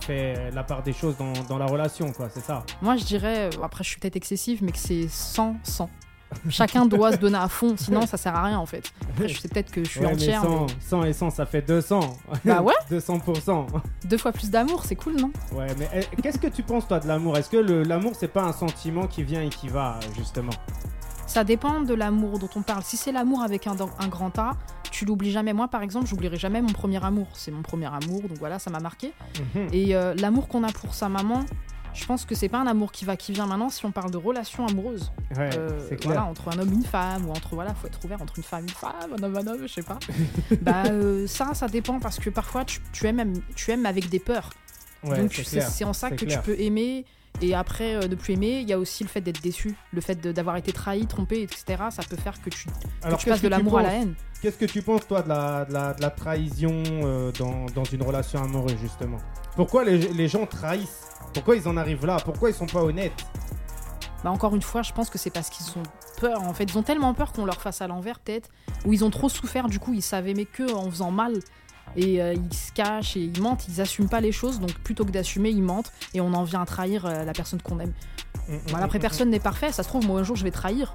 fait 0.00 0.50
la 0.52 0.62
part 0.64 0.82
des 0.82 0.92
choses 0.92 1.16
dans, 1.18 1.32
dans 1.48 1.58
la 1.58 1.66
relation, 1.66 2.10
quoi. 2.12 2.28
C'est 2.32 2.40
ça. 2.44 2.64
Moi 2.80 2.96
je 2.96 3.04
dirais, 3.04 3.49
après 3.62 3.84
je 3.84 3.90
suis 3.90 4.00
peut-être 4.00 4.16
excessive, 4.16 4.62
mais 4.62 4.72
que 4.72 4.78
c'est 4.78 5.06
100-100. 5.06 5.88
Chacun 6.48 6.86
doit 6.86 7.12
se 7.12 7.16
donner 7.16 7.38
à 7.38 7.48
fond, 7.48 7.74
sinon 7.76 8.06
ça 8.06 8.16
sert 8.16 8.34
à 8.36 8.44
rien 8.44 8.58
en 8.58 8.66
fait. 8.66 8.92
Après 9.10 9.28
je 9.28 9.38
sais 9.40 9.48
peut-être 9.48 9.72
que 9.72 9.82
je 9.82 9.90
suis 9.90 10.00
Ouais, 10.00 10.06
mais 10.06 10.12
entière, 10.12 10.42
100, 10.42 10.66
mais 10.66 10.72
100 10.80 11.04
et 11.04 11.12
100, 11.12 11.30
ça 11.30 11.46
fait 11.46 11.62
200. 11.62 12.00
Bah 12.44 12.62
ouais. 12.62 12.74
200%. 12.90 13.66
deux 14.04 14.16
fois 14.16 14.30
plus 14.32 14.48
d'amour, 14.48 14.84
c'est 14.84 14.94
cool 14.94 15.16
non? 15.16 15.32
Ouais, 15.52 15.66
mais 15.78 15.88
eh, 15.92 16.22
qu'est-ce 16.22 16.38
que 16.38 16.46
tu 16.46 16.62
penses, 16.62 16.86
toi, 16.86 17.00
de 17.00 17.08
l'amour? 17.08 17.36
Est-ce 17.36 17.50
que 17.50 17.56
l'amour, 17.56 18.12
c'est 18.16 18.28
pas 18.28 18.44
un 18.44 18.52
sentiment 18.52 19.08
qui 19.08 19.24
vient 19.24 19.42
et 19.42 19.48
qui 19.48 19.68
va, 19.68 19.96
euh, 19.96 20.06
justement? 20.16 20.52
Ça 21.26 21.44
dépend 21.44 21.80
de 21.80 21.94
l'amour 21.94 22.38
dont 22.38 22.48
on 22.56 22.62
parle. 22.62 22.82
Si 22.82 22.96
c'est 22.96 23.12
l'amour 23.12 23.42
avec 23.42 23.66
un, 23.66 23.76
un 24.00 24.08
grand 24.08 24.36
A, 24.38 24.52
tu 24.90 25.04
l'oublies 25.04 25.30
jamais. 25.30 25.52
Moi, 25.52 25.68
par 25.68 25.82
exemple, 25.82 26.06
j'oublierai 26.06 26.36
jamais 26.36 26.60
mon 26.60 26.72
premier 26.72 27.04
amour. 27.04 27.28
C'est 27.34 27.52
mon 27.52 27.62
premier 27.62 27.86
amour, 27.86 28.22
donc 28.22 28.38
voilà, 28.38 28.58
ça 28.58 28.70
m'a 28.70 28.80
marqué. 28.80 29.12
Mhm. 29.54 29.68
Et 29.72 29.94
euh, 29.94 30.14
l'amour 30.16 30.48
qu'on 30.48 30.64
a 30.64 30.72
pour 30.72 30.94
sa 30.94 31.08
maman, 31.08 31.44
je 31.94 32.04
pense 32.06 32.24
que 32.24 32.34
c'est 32.34 32.48
pas 32.48 32.58
un 32.58 32.66
amour 32.66 32.92
qui 32.92 33.04
va, 33.04 33.16
qui 33.16 33.32
vient 33.32 33.46
maintenant. 33.46 33.68
Si 33.70 33.84
on 33.86 33.90
parle 33.92 34.10
de 34.10 34.16
relation 34.16 34.66
amoureuse, 34.66 35.12
Ouais, 35.36 35.50
euh, 35.56 35.86
clair. 35.88 35.98
voilà, 36.04 36.24
entre 36.24 36.48
un 36.48 36.58
homme 36.58 36.70
et 36.72 36.74
une 36.76 36.84
femme, 36.84 37.26
ou 37.26 37.30
entre 37.30 37.54
voilà, 37.54 37.74
faut 37.74 37.86
être 37.86 37.98
ouvert 38.04 38.20
entre 38.22 38.34
une 38.38 38.44
femme 38.44 38.60
et 38.64 38.68
une 38.68 38.74
femme, 38.74 38.92
un 39.18 39.22
homme 39.22 39.34
et 39.36 39.38
un 39.38 39.46
homme, 39.46 39.62
je 39.62 39.72
sais 39.72 39.82
pas. 39.82 39.98
bah 40.62 40.84
euh, 40.86 41.26
ça, 41.26 41.54
ça 41.54 41.66
dépend 41.68 41.98
parce 42.00 42.18
que 42.18 42.30
parfois 42.30 42.64
tu, 42.64 42.80
tu 42.92 43.06
aimes, 43.06 43.34
tu 43.54 43.70
aimes 43.70 43.86
avec 43.86 44.08
des 44.08 44.18
peurs. 44.20 44.50
Ouais, 45.04 45.18
donc 45.18 45.32
c'est 45.32 45.84
en 45.84 45.92
ça 45.92 46.10
que 46.10 46.24
clair. 46.24 46.42
tu 46.42 46.50
peux 46.50 46.60
aimer. 46.60 47.04
Et 47.42 47.54
après, 47.54 47.94
euh, 47.94 48.06
ne 48.08 48.14
plus 48.16 48.34
aimer, 48.34 48.58
il 48.60 48.68
y 48.68 48.72
a 48.72 48.78
aussi 48.78 49.02
le 49.04 49.08
fait 49.08 49.20
d'être 49.20 49.40
déçu, 49.40 49.74
le 49.92 50.00
fait 50.00 50.16
de- 50.16 50.32
d'avoir 50.32 50.56
été 50.56 50.72
trahi, 50.72 51.06
trompé, 51.06 51.40
etc. 51.42 51.64
Ça 51.90 52.02
peut 52.02 52.16
faire 52.16 52.38
que 52.42 52.50
tu, 52.50 52.66
que 52.66 53.08
passes 53.08 53.24
de 53.40 53.46
que 53.46 53.46
l'amour 53.46 53.78
à 53.78 53.82
la 53.82 53.92
haine. 53.94 54.14
Qu'est-ce 54.42 54.58
que 54.58 54.64
tu 54.66 54.82
penses, 54.82 55.06
toi, 55.06 55.22
de 55.22 55.28
la, 55.28 55.64
de 55.64 55.72
la, 55.72 55.94
de 55.94 56.02
la 56.02 56.10
trahison 56.10 56.82
euh, 56.86 57.30
dans, 57.38 57.66
dans 57.74 57.84
une 57.84 58.02
relation 58.02 58.42
amoureuse, 58.42 58.76
justement? 58.82 59.18
Pourquoi 59.54 59.84
les, 59.84 59.96
les 60.12 60.28
gens 60.28 60.44
trahissent? 60.44 61.06
Pourquoi 61.32 61.56
ils 61.56 61.68
en 61.68 61.76
arrivent 61.76 62.06
là? 62.06 62.16
Pourquoi 62.24 62.50
ils 62.50 62.54
sont 62.54 62.66
pas 62.66 62.82
honnêtes? 62.82 63.24
Bah 64.24 64.30
encore 64.30 64.54
une 64.54 64.62
fois, 64.62 64.82
je 64.82 64.92
pense 64.92 65.08
que 65.08 65.16
c'est 65.18 65.30
parce 65.30 65.48
qu'ils 65.48 65.66
ont 65.78 65.82
peur. 66.20 66.42
En 66.42 66.52
fait, 66.52 66.64
ils 66.64 66.76
ont 66.76 66.82
tellement 66.82 67.14
peur 67.14 67.32
qu'on 67.32 67.44
leur 67.46 67.60
fasse 67.60 67.80
à 67.80 67.86
l'envers, 67.86 68.18
peut-être, 68.18 68.50
ou 68.84 68.92
ils 68.92 69.04
ont 69.04 69.10
trop 69.10 69.28
souffert. 69.28 69.68
Du 69.68 69.78
coup, 69.78 69.94
ils 69.94 70.02
savent 70.02 70.28
aimer 70.28 70.44
que 70.44 70.72
en 70.74 70.90
faisant 70.90 71.10
mal. 71.10 71.34
Et 71.96 72.22
euh, 72.22 72.34
ils 72.34 72.54
se 72.54 72.70
cachent 72.72 73.16
et 73.16 73.20
ils 73.20 73.40
mentent, 73.42 73.66
ils 73.68 73.80
assument 73.80 74.08
pas 74.08 74.20
les 74.20 74.30
choses, 74.30 74.60
donc 74.60 74.72
plutôt 74.74 75.04
que 75.04 75.10
d'assumer, 75.10 75.50
ils 75.50 75.62
mentent 75.62 75.90
et 76.14 76.20
on 76.20 76.32
en 76.34 76.44
vient 76.44 76.62
à 76.62 76.66
trahir 76.66 77.04
euh, 77.04 77.24
la 77.24 77.32
personne 77.32 77.60
qu'on 77.62 77.80
aime. 77.80 77.92
Voilà, 78.68 78.84
après, 78.84 79.00
personne 79.00 79.28
n'est 79.30 79.40
parfait, 79.40 79.72
ça 79.72 79.82
se 79.82 79.88
trouve, 79.88 80.06
moi 80.06 80.20
un 80.20 80.22
jour 80.22 80.36
je 80.36 80.44
vais 80.44 80.52
trahir. 80.52 80.94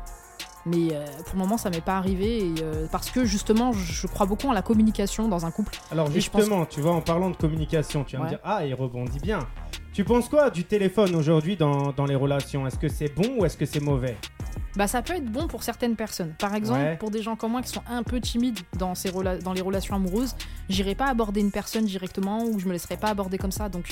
Mais 0.65 0.93
euh, 0.93 1.05
pour 1.25 1.33
le 1.33 1.39
moment, 1.39 1.57
ça 1.57 1.69
m'est 1.69 1.81
pas 1.81 1.97
arrivé 1.97 2.39
et, 2.47 2.53
euh, 2.61 2.87
parce 2.91 3.11
que 3.11 3.25
justement, 3.25 3.73
je 3.73 4.07
crois 4.07 4.25
beaucoup 4.25 4.47
en 4.47 4.53
la 4.53 4.61
communication 4.61 5.27
dans 5.27 5.45
un 5.45 5.51
couple. 5.51 5.75
Alors 5.91 6.07
Et 6.07 6.21
je 6.21 6.29
pense- 6.29 6.41
justement, 6.41 6.65
tu 6.65 6.79
vois, 6.79 6.93
en 6.93 7.01
parlant 7.01 7.29
de 7.29 7.35
communication, 7.35 8.03
tu 8.05 8.15
vas 8.15 8.19
me 8.21 8.23
Ouais. 8.27 8.29
dire, 8.29 8.39
ah, 8.45 8.65
il 8.65 8.73
rebondit 8.73 9.19
bien. 9.19 9.39
Tu 9.95 10.03
penses 10.03 10.27
quoi 10.27 10.49
du 10.49 10.65
téléphone 10.65 11.15
aujourd'hui 11.15 11.55
dans, 11.55 11.93
dans 11.93 12.03
les 12.05 12.15
relations? 12.15 12.67
Est-ce 12.67 12.77
que 12.77 12.89
c'est 12.89 13.07
bon 13.15 13.37
ou 13.39 13.45
est-ce 13.45 13.55
que 13.55 13.65
c'est 13.65 13.79
mauvais? 13.79 14.17
Bah, 14.75 14.87
ça 14.87 15.01
peut 15.01 15.13
être 15.13 15.31
bon 15.31 15.47
pour 15.47 15.63
certaines 15.63 15.95
personnes. 15.95 16.33
Par 16.37 16.53
exemple, 16.53 16.81
Ouais. 16.81 16.97
pour 16.97 17.11
des 17.11 17.21
gens 17.21 17.37
comme 17.37 17.51
moi 17.53 17.61
qui 17.61 17.69
sont 17.69 17.81
un 17.89 18.03
peu 18.03 18.19
timides 18.19 18.59
dans, 18.77 18.93
ces 18.93 19.09
rela- 19.09 19.41
dans 19.41 19.53
les 19.53 19.61
relations 19.61 19.95
amoureuses, 19.95 20.35
j'irai 20.67 20.95
pas 20.95 21.05
aborder 21.05 21.39
une 21.39 21.51
personne 21.51 21.85
directement 21.85 22.43
ou 22.43 22.59
je 22.59 22.65
me 22.65 22.73
laisserai 22.73 22.97
pas 22.97 23.07
aborder 23.07 23.37
comme 23.37 23.53
ça. 23.53 23.69
Donc, 23.69 23.85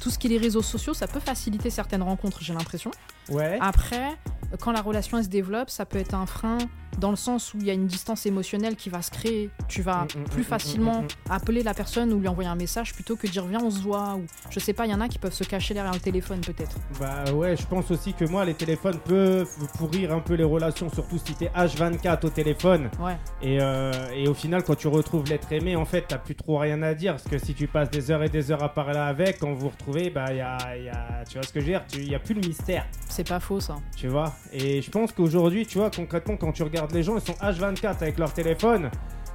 tout 0.00 0.10
ce 0.10 0.18
qui 0.18 0.26
est 0.26 0.30
les 0.30 0.38
réseaux 0.38 0.62
sociaux, 0.62 0.94
ça 0.94 1.06
peut 1.06 1.20
faciliter 1.20 1.70
certaines 1.70 2.02
rencontres, 2.02 2.38
j'ai 2.40 2.54
l'impression. 2.54 2.90
Ouais. 3.30 3.58
Après, 3.60 4.16
quand 4.60 4.72
la 4.72 4.80
relation 4.80 5.18
elle 5.18 5.24
se 5.24 5.28
développe, 5.28 5.70
ça 5.70 5.84
peut 5.84 5.98
être 5.98 6.14
un 6.14 6.26
frein 6.26 6.58
dans 6.98 7.10
le 7.10 7.16
sens 7.16 7.54
où 7.54 7.58
il 7.58 7.66
y 7.66 7.70
a 7.70 7.74
une 7.74 7.86
distance 7.86 8.26
émotionnelle 8.26 8.74
qui 8.74 8.90
va 8.90 9.02
se 9.02 9.10
créer. 9.10 9.50
Tu 9.68 9.82
vas 9.82 9.98
Mm, 9.98 10.20
mm, 10.20 10.24
plus 10.24 10.42
mm, 10.42 10.44
facilement 10.44 11.02
mm, 11.02 11.04
mm, 11.04 11.30
appeler 11.30 11.62
la 11.62 11.74
personne 11.74 12.12
ou 12.12 12.20
lui 12.20 12.28
envoyer 12.28 12.48
un 12.48 12.54
message 12.54 12.92
plutôt 12.92 13.16
que 13.16 13.26
dire 13.26 13.44
viens 13.46 13.60
on 13.62 13.70
se 13.70 13.80
voit 13.80 14.14
ou 14.16 14.24
je 14.50 14.60
sais 14.60 14.72
pas, 14.72 14.86
il 14.86 14.90
y 14.90 14.94
en 14.94 15.00
a 15.00 15.08
qui 15.08 15.18
peuvent 15.18 15.32
se 15.32 15.44
cacher 15.44 15.74
derrière 15.74 15.92
le 15.92 16.00
téléphone 16.00 16.40
peut-être. 16.40 16.76
Bah 16.98 17.24
ouais, 17.32 17.56
je 17.56 17.66
pense 17.66 17.90
aussi 17.90 18.14
que 18.14 18.24
moi, 18.24 18.44
les 18.44 18.54
téléphones 18.54 18.98
peuvent 18.98 19.48
pourrir 19.76 20.12
un 20.12 20.20
peu 20.20 20.34
les 20.34 20.44
relations, 20.44 20.90
surtout 20.92 21.18
si 21.18 21.34
t'es 21.34 21.50
H24 21.56 22.26
au 22.26 22.30
téléphone. 22.30 22.90
Ouais. 23.00 23.16
Et, 23.42 23.58
euh, 23.60 23.92
et 24.14 24.28
au 24.28 24.34
final, 24.34 24.62
quand 24.64 24.74
tu 24.74 24.88
retrouves 24.88 25.24
l'être 25.28 25.52
aimé, 25.52 25.76
en 25.76 25.84
fait, 25.84 26.04
t'as 26.08 26.18
plus 26.18 26.34
trop 26.34 26.58
rien 26.58 26.82
à 26.82 26.94
dire. 26.94 27.12
Parce 27.12 27.24
que 27.24 27.38
si 27.38 27.54
tu 27.54 27.66
passes 27.66 27.90
des 27.90 28.10
heures 28.10 28.22
et 28.22 28.28
des 28.28 28.50
heures 28.50 28.62
à 28.62 28.72
parler 28.72 28.98
avec, 28.98 29.38
quand 29.38 29.52
vous 29.54 29.70
vous 29.80 29.92
retrouvez, 29.92 30.10
bah, 30.10 30.32
y 30.32 30.40
a, 30.40 30.76
y 30.76 30.88
a- 30.88 31.24
tu 31.28 31.34
vois 31.38 31.42
ce 31.46 31.52
que 31.52 31.60
je 31.60 31.64
veux 31.66 31.70
dire 31.72 31.84
Il 31.94 32.08
n'y 32.08 32.14
a 32.14 32.18
plus 32.18 32.34
le 32.34 32.40
mystère, 32.40 32.86
C'est 33.08 33.26
pas 33.28 33.40
faux 33.40 33.60
ça. 33.60 33.76
tu 33.96 34.08
vois? 34.08 34.32
Et 34.52 34.82
je 34.82 34.90
pense 34.90 35.12
qu'aujourd'hui, 35.12 35.66
tu 35.66 35.78
vois, 35.78 35.90
concrètement, 35.90 36.36
quand 36.36 36.52
tu 36.52 36.62
regardes 36.62 36.92
les 36.92 37.02
gens, 37.02 37.16
ils 37.16 37.20
sont 37.22 37.34
H24 37.40 37.96
avec 38.02 38.18
leur 38.18 38.32
téléphone. 38.32 38.90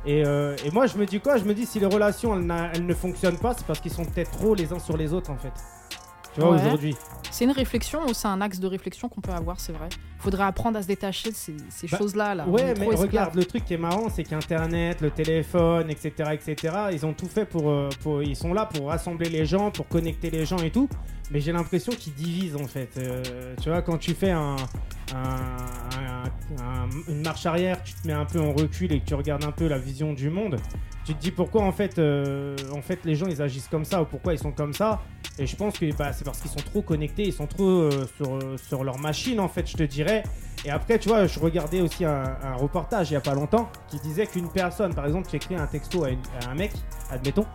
Et, 0.05 0.25
euh, 0.25 0.55
et 0.65 0.71
moi, 0.71 0.85
je 0.85 0.97
me 0.97 1.05
dis 1.05 1.19
quoi? 1.21 1.37
Je 1.37 1.45
me 1.45 1.53
dis, 1.53 1.65
si 1.65 1.79
les 1.79 1.85
relations, 1.85 2.35
elles, 2.73 2.85
ne 2.85 2.93
fonctionnent 2.93 3.37
pas, 3.37 3.53
c'est 3.53 3.65
parce 3.65 3.79
qu'ils 3.79 3.93
sont 3.93 4.03
peut-être 4.05 4.31
trop 4.31 4.53
les 4.53 4.73
uns 4.73 4.79
sur 4.79 4.97
les 4.97 5.13
autres, 5.13 5.31
en 5.31 5.37
fait. 5.37 5.53
Tu 6.35 6.41
vois, 6.41 6.51
Ouais. 6.51 6.61
aujourd'hui. 6.61 6.95
C'est 7.31 7.45
une 7.45 7.51
réflexion 7.51 8.01
ou 8.07 8.13
c'est 8.13 8.27
un 8.27 8.41
axe 8.41 8.59
de 8.59 8.67
réflexion 8.67 9.07
qu'on 9.07 9.21
peut 9.21 9.31
avoir, 9.31 9.59
c'est 9.59 9.71
vrai. 9.71 9.87
Faudrait 10.23 10.43
apprendre 10.45 10.77
à 10.77 10.81
se 10.81 10.87
détacher 10.87 11.31
de 11.31 11.35
ces, 11.35 11.53
ces 11.69 11.87
Bah, 11.87 11.97
choses-là. 11.97 12.33
Là. 12.33 12.47
Ouais, 12.47 12.73
mais 12.79 12.85
regarde, 12.95 13.35
le 13.35 13.43
truc 13.43 13.65
qui 13.65 13.73
est 13.73 13.77
marrant, 13.77 14.07
c'est 14.09 14.23
qu'Internet, 14.23 15.01
le 15.01 15.11
téléphone, 15.11 15.89
etc., 15.89 16.11
etc., 16.31 16.75
ils 16.93 17.05
ont 17.05 17.13
tout 17.13 17.27
fait 17.27 17.45
pour, 17.45 17.69
euh, 17.69 17.89
pour- 18.01 18.23
Ils 18.23 18.35
sont 18.35 18.53
là 18.53 18.65
pour 18.65 18.87
rassembler 18.87 19.29
les 19.29 19.45
gens, 19.45 19.69
pour 19.69 19.87
connecter 19.87 20.29
les 20.29 20.45
gens 20.45 20.57
et 20.59 20.71
tout. 20.71 20.87
Mais 21.31 21.39
j'ai 21.41 21.51
l'impression 21.51 21.91
qu'ils 21.93 22.13
divisent 22.13 22.55
en 22.55 22.67
fait. 22.67 22.89
Euh, 22.97 23.21
tu 23.61 23.69
vois, 23.69 23.81
quand 23.81 23.97
tu 23.97 24.13
fais 24.13 24.31
un, 24.31 24.55
un- 25.13 25.17
un- 25.97 26.63
un- 26.63 26.89
une 27.11 27.21
marche 27.21 27.45
arrière, 27.45 27.81
tu 27.83 27.93
te 27.93 28.07
mets 28.07 28.13
un 28.13 28.25
peu 28.25 28.39
en 28.39 28.53
recul 28.53 28.91
et 28.93 28.99
que 28.99 29.05
tu 29.05 29.15
regardes 29.15 29.43
un 29.43 29.51
peu 29.51 29.67
la 29.67 29.77
vision 29.77 30.13
du 30.13 30.29
monde, 30.29 30.57
tu 31.05 31.13
te 31.13 31.19
dis 31.19 31.31
pourquoi 31.31 31.63
en 31.63 31.71
fait, 31.71 31.97
euh, 31.99 32.55
en 32.73 32.81
fait 32.81 32.99
les 33.03 33.15
gens 33.15 33.25
ils 33.27 33.41
agissent 33.41 33.67
comme 33.67 33.85
ça 33.85 34.01
ou 34.01 34.05
pourquoi 34.05 34.33
ils 34.33 34.39
sont 34.39 34.51
comme 34.51 34.73
ça. 34.73 35.01
Et 35.39 35.47
je 35.47 35.55
pense 35.55 35.79
que 35.79 35.91
bah, 35.97 36.13
c'est 36.13 36.23
parce 36.23 36.39
qu'ils 36.39 36.51
sont 36.51 36.59
trop 36.59 36.81
connectés, 36.83 37.23
ils 37.23 37.33
sont 37.33 37.47
trop 37.47 37.67
euh, 37.67 38.05
sur, 38.17 38.39
sur 38.67 38.83
leur 38.83 38.99
machine 38.99 39.39
en 39.39 39.47
fait, 39.49 39.67
je 39.69 39.75
te 39.75 39.83
dirais. 39.83 40.12
Et 40.65 40.69
après, 40.71 40.97
tu 40.99 41.09
vois, 41.09 41.25
je 41.27 41.39
regardais 41.39 41.81
aussi 41.81 42.05
un, 42.05 42.23
un 42.41 42.53
reportage 42.55 43.11
il 43.11 43.15
y 43.15 43.17
a 43.17 43.21
pas 43.21 43.33
longtemps 43.33 43.69
qui 43.89 43.99
disait 43.99 44.27
qu'une 44.27 44.49
personne, 44.49 44.93
par 44.93 45.05
exemple, 45.05 45.27
tu 45.29 45.35
écris 45.35 45.55
un 45.55 45.67
texto 45.67 46.03
à, 46.05 46.09
une- 46.09 46.19
à 46.45 46.51
un 46.51 46.55
mec, 46.55 46.71
admettons, 47.11 47.45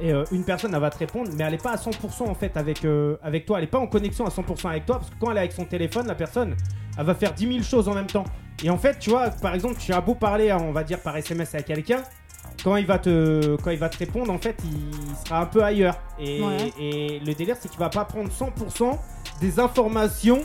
et 0.00 0.12
euh, 0.12 0.24
une 0.32 0.44
personne 0.44 0.74
elle 0.74 0.80
va 0.80 0.90
te 0.90 0.98
répondre, 0.98 1.30
mais 1.36 1.44
elle 1.44 1.52
n'est 1.52 1.58
pas 1.58 1.72
à 1.72 1.76
100% 1.76 2.22
en 2.28 2.34
fait 2.34 2.56
avec, 2.56 2.84
euh, 2.84 3.16
avec 3.22 3.44
toi, 3.44 3.58
elle 3.58 3.64
n'est 3.64 3.70
pas 3.70 3.78
en 3.78 3.86
connexion 3.86 4.24
à 4.26 4.30
100% 4.30 4.68
avec 4.70 4.86
toi, 4.86 4.96
parce 4.98 5.10
que 5.10 5.14
quand 5.20 5.30
elle 5.30 5.36
est 5.36 5.40
avec 5.40 5.52
son 5.52 5.66
téléphone, 5.66 6.06
la 6.06 6.14
personne, 6.14 6.56
elle 6.98 7.04
va 7.04 7.14
faire 7.14 7.32
10 7.34 7.46
000 7.48 7.62
choses 7.62 7.86
en 7.88 7.94
même 7.94 8.06
temps. 8.06 8.24
Et 8.62 8.70
en 8.70 8.78
fait, 8.78 8.98
tu 8.98 9.10
vois, 9.10 9.28
par 9.30 9.54
exemple, 9.54 9.76
tu 9.78 9.92
as 9.92 10.00
beau 10.00 10.14
parler, 10.14 10.50
on 10.52 10.72
va 10.72 10.84
dire 10.84 11.00
par 11.00 11.14
SMS 11.16 11.54
à 11.54 11.62
quelqu'un, 11.62 12.02
quand 12.62 12.76
il 12.76 12.86
va 12.86 12.98
te 12.98 13.56
quand 13.56 13.70
il 13.72 13.78
va 13.78 13.88
te 13.88 13.98
répondre 13.98 14.32
en 14.32 14.38
fait 14.38 14.56
il 14.64 15.16
sera 15.26 15.40
un 15.40 15.46
peu 15.46 15.62
ailleurs 15.62 15.98
et, 16.18 16.40
Ouais. 16.40 16.72
et 16.78 17.18
le 17.18 17.34
délire 17.34 17.56
c'est 17.58 17.68
qu'il 17.68 17.80
va 17.80 17.88
pas 17.88 18.04
prendre 18.04 18.30
100% 18.30 18.96
des 19.40 19.58
informations 19.58 20.40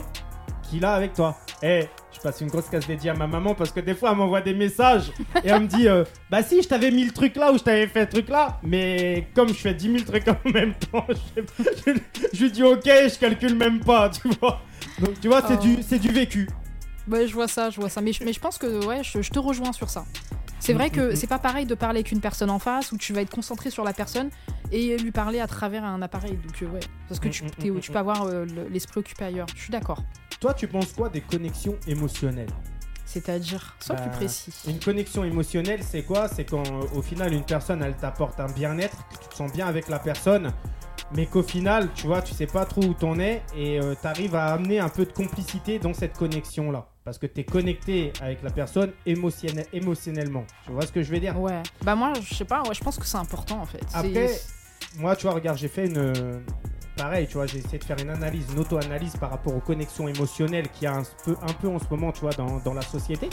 qu'il 0.70 0.84
a 0.84 0.92
avec 0.94 1.12
toi. 1.12 1.36
Eh, 1.62 1.84
je 2.12 2.20
passe 2.20 2.40
une 2.40 2.48
grosse 2.48 2.68
casse 2.68 2.86
dédiée 2.86 3.10
à 3.10 3.14
ma 3.14 3.26
maman 3.26 3.54
parce 3.54 3.70
que 3.72 3.80
des 3.80 3.94
fois 3.94 4.10
elle 4.12 4.16
m'envoie 4.16 4.40
des 4.40 4.54
messages 4.54 5.10
et 5.44 5.48
elle 5.48 5.62
me 5.62 5.66
dit 5.66 5.88
euh, 5.88 6.04
Bah 6.30 6.42
si, 6.42 6.62
je 6.62 6.68
t'avais 6.68 6.90
mis 6.90 7.04
le 7.04 7.12
truc 7.12 7.36
là 7.36 7.52
ou 7.52 7.58
je 7.58 7.62
t'avais 7.62 7.86
fait 7.86 8.00
le 8.02 8.08
truc 8.08 8.28
là, 8.28 8.58
mais 8.62 9.26
comme 9.34 9.48
je 9.48 9.54
fais 9.54 9.74
10 9.74 9.92
000 9.92 10.04
trucs 10.04 10.28
en 10.28 10.36
même 10.52 10.74
temps, 10.74 11.06
je, 11.08 11.42
je- 11.92 12.26
je 12.32 12.42
lui 12.44 12.50
dis 12.50 12.62
ok, 12.62 12.84
je 12.84 13.18
calcule 13.18 13.54
même 13.56 13.80
pas, 13.80 14.08
tu 14.10 14.28
vois. 14.40 14.60
Donc 14.98 15.20
tu 15.20 15.28
vois, 15.28 15.42
c'est 15.46 15.58
Oh. 15.58 15.62
du, 15.62 15.76
c'est 15.82 15.98
du 15.98 16.08
vécu. 16.08 16.48
Ouais, 17.10 17.26
je 17.26 17.34
vois 17.34 17.48
ça, 17.48 17.70
je 17.70 17.80
vois 17.80 17.88
ça. 17.88 18.00
Mais 18.00 18.12
je, 18.12 18.22
mais 18.24 18.32
je 18.32 18.40
pense 18.40 18.56
que 18.58 18.84
ouais, 18.86 19.02
je, 19.02 19.20
je 19.22 19.30
te 19.30 19.38
rejoins 19.38 19.72
sur 19.72 19.90
ça. 19.90 20.04
C'est 20.58 20.74
vrai 20.74 20.88
Mm, 20.88 20.92
que 20.92 21.12
mm, 21.12 21.16
c'est 21.16 21.26
pas 21.26 21.38
pareil 21.38 21.64
de 21.64 21.74
parler 21.74 22.00
avec 22.00 22.12
une 22.12 22.20
personne 22.20 22.50
en 22.50 22.58
face 22.58 22.92
où 22.92 22.98
tu 22.98 23.12
vas 23.14 23.22
être 23.22 23.30
concentré 23.30 23.70
sur 23.70 23.82
la 23.82 23.94
personne 23.94 24.28
et 24.70 24.96
lui 24.98 25.10
parler 25.10 25.40
à 25.40 25.46
travers 25.46 25.84
un 25.84 26.02
appareil. 26.02 26.32
Donc 26.32 26.62
euh, 26.62 26.66
ouais, 26.66 26.80
parce 27.08 27.18
que 27.18 27.28
tu, 27.28 27.44
Mm, 27.44 27.46
mm, 27.46 27.70
mm, 27.70 27.76
mm. 27.76 27.80
peux 27.92 27.98
avoir 27.98 28.22
euh, 28.26 28.44
le- 28.44 28.68
l'esprit 28.68 29.00
occupé 29.00 29.24
ailleurs. 29.24 29.46
Je 29.56 29.62
suis 29.62 29.70
d'accord. 29.72 30.02
Toi, 30.40 30.54
tu 30.54 30.66
penses 30.66 30.92
quoi 30.94 31.10
des 31.10 31.20
connexions 31.20 31.76
émotionnelles? 31.86 32.48
C'est-à-dire, 33.04 33.76
sois 33.80 33.96
Bah, 33.96 34.02
plus 34.02 34.10
précis. 34.12 34.52
Une 34.68 34.78
connexion 34.78 35.22
émotionnelle, 35.24 35.80
c'est 35.82 36.02
quoi? 36.02 36.28
C'est 36.28 36.44
quand 36.44 36.66
euh, 36.66 36.80
au 36.94 37.02
final 37.02 37.32
une 37.34 37.44
personne 37.44 37.82
elle 37.82 37.96
t'apporte 37.96 38.40
un 38.40 38.46
bien-être, 38.46 38.96
que 39.08 39.18
tu 39.22 39.28
te 39.28 39.34
sens 39.34 39.52
bien 39.52 39.66
avec 39.66 39.88
la 39.88 39.98
personne, 39.98 40.52
mais 41.14 41.26
qu'au 41.26 41.42
final, 41.42 41.90
tu 41.94 42.06
vois, 42.06 42.22
tu 42.22 42.32
sais 42.34 42.46
pas 42.46 42.64
trop 42.64 42.82
où 42.84 42.94
t'en 42.94 43.18
es 43.18 43.42
et 43.54 43.80
tu 44.00 44.06
arrives 44.06 44.34
à 44.36 44.46
amener 44.54 44.78
un 44.78 44.88
peu 44.88 45.04
de 45.04 45.12
complicité 45.12 45.78
dans 45.78 45.92
cette 45.92 46.16
connexion 46.16 46.70
là. 46.70 46.86
Parce 47.04 47.18
que 47.18 47.26
tu 47.26 47.40
es 47.40 47.44
connecté 47.44 48.12
avec 48.22 48.42
la 48.42 48.50
personne 48.50 48.92
émotionnel- 49.04 49.66
émotionnellement. 49.72 50.44
Tu 50.64 50.70
vois 50.72 50.86
ce 50.86 50.92
que 50.92 51.02
je 51.02 51.10
veux 51.10 51.18
dire? 51.20 51.38
Ouais. 51.38 51.62
Bah 51.82 51.96
moi, 51.96 52.12
je 52.22 52.34
sais 52.34 52.44
pas. 52.44 52.62
Ouais, 52.62 52.74
je 52.74 52.80
pense 52.80 52.96
que 52.98 53.06
c'est 53.06 53.16
important 53.18 53.60
en 53.60 53.66
fait. 53.66 53.82
Après, 53.92 54.38
moi, 54.96 55.16
tu 55.16 55.26
vois, 55.26 55.34
regarde, 55.34 55.58
j'ai 55.58 55.68
fait 55.68 55.86
une. 55.86 56.42
Pareil, 56.96 57.26
tu 57.26 57.34
vois, 57.34 57.46
j'ai 57.46 57.58
essayé 57.58 57.78
de 57.78 57.84
faire 57.84 57.98
une 57.98 58.10
analyse, 58.10 58.46
une 58.52 58.58
auto-analyse 58.58 59.16
par 59.16 59.30
rapport 59.30 59.54
aux 59.54 59.60
connexions 59.60 60.08
émotionnelles 60.08 60.68
qu'il 60.68 60.84
y 60.84 60.86
a 60.86 60.96
un 60.96 61.02
peu, 61.24 61.36
un 61.42 61.52
peu 61.52 61.68
en 61.68 61.78
ce 61.78 61.86
moment, 61.90 62.12
tu 62.12 62.20
vois, 62.20 62.32
dans, 62.32 62.58
dans 62.58 62.74
la 62.74 62.82
société. 62.82 63.28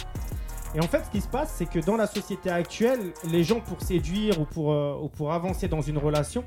Et 0.76 0.80
en 0.80 0.88
fait, 0.88 1.04
ce 1.06 1.10
qui 1.10 1.22
se 1.22 1.28
passe, 1.28 1.56
c'est 1.58 1.66
que 1.66 1.80
dans 1.80 1.98
la 1.98 2.08
société 2.08 2.50
actuelle, 2.50 3.00
les 3.30 3.44
gens, 3.44 3.60
pour 3.60 3.82
séduire 3.82 4.40
ou 4.40 4.46
pour, 4.46 4.74
euh, 4.74 4.96
ou 5.02 5.10
pour 5.10 5.34
avancer 5.34 5.68
dans 5.68 5.82
une 5.82 5.98
relation, 5.98 6.44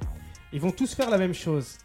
ils 0.52 0.60
vont 0.60 0.70
tous 0.70 0.94
faire 0.94 1.10
la 1.10 1.18
même 1.18 1.34
chose. 1.34 1.78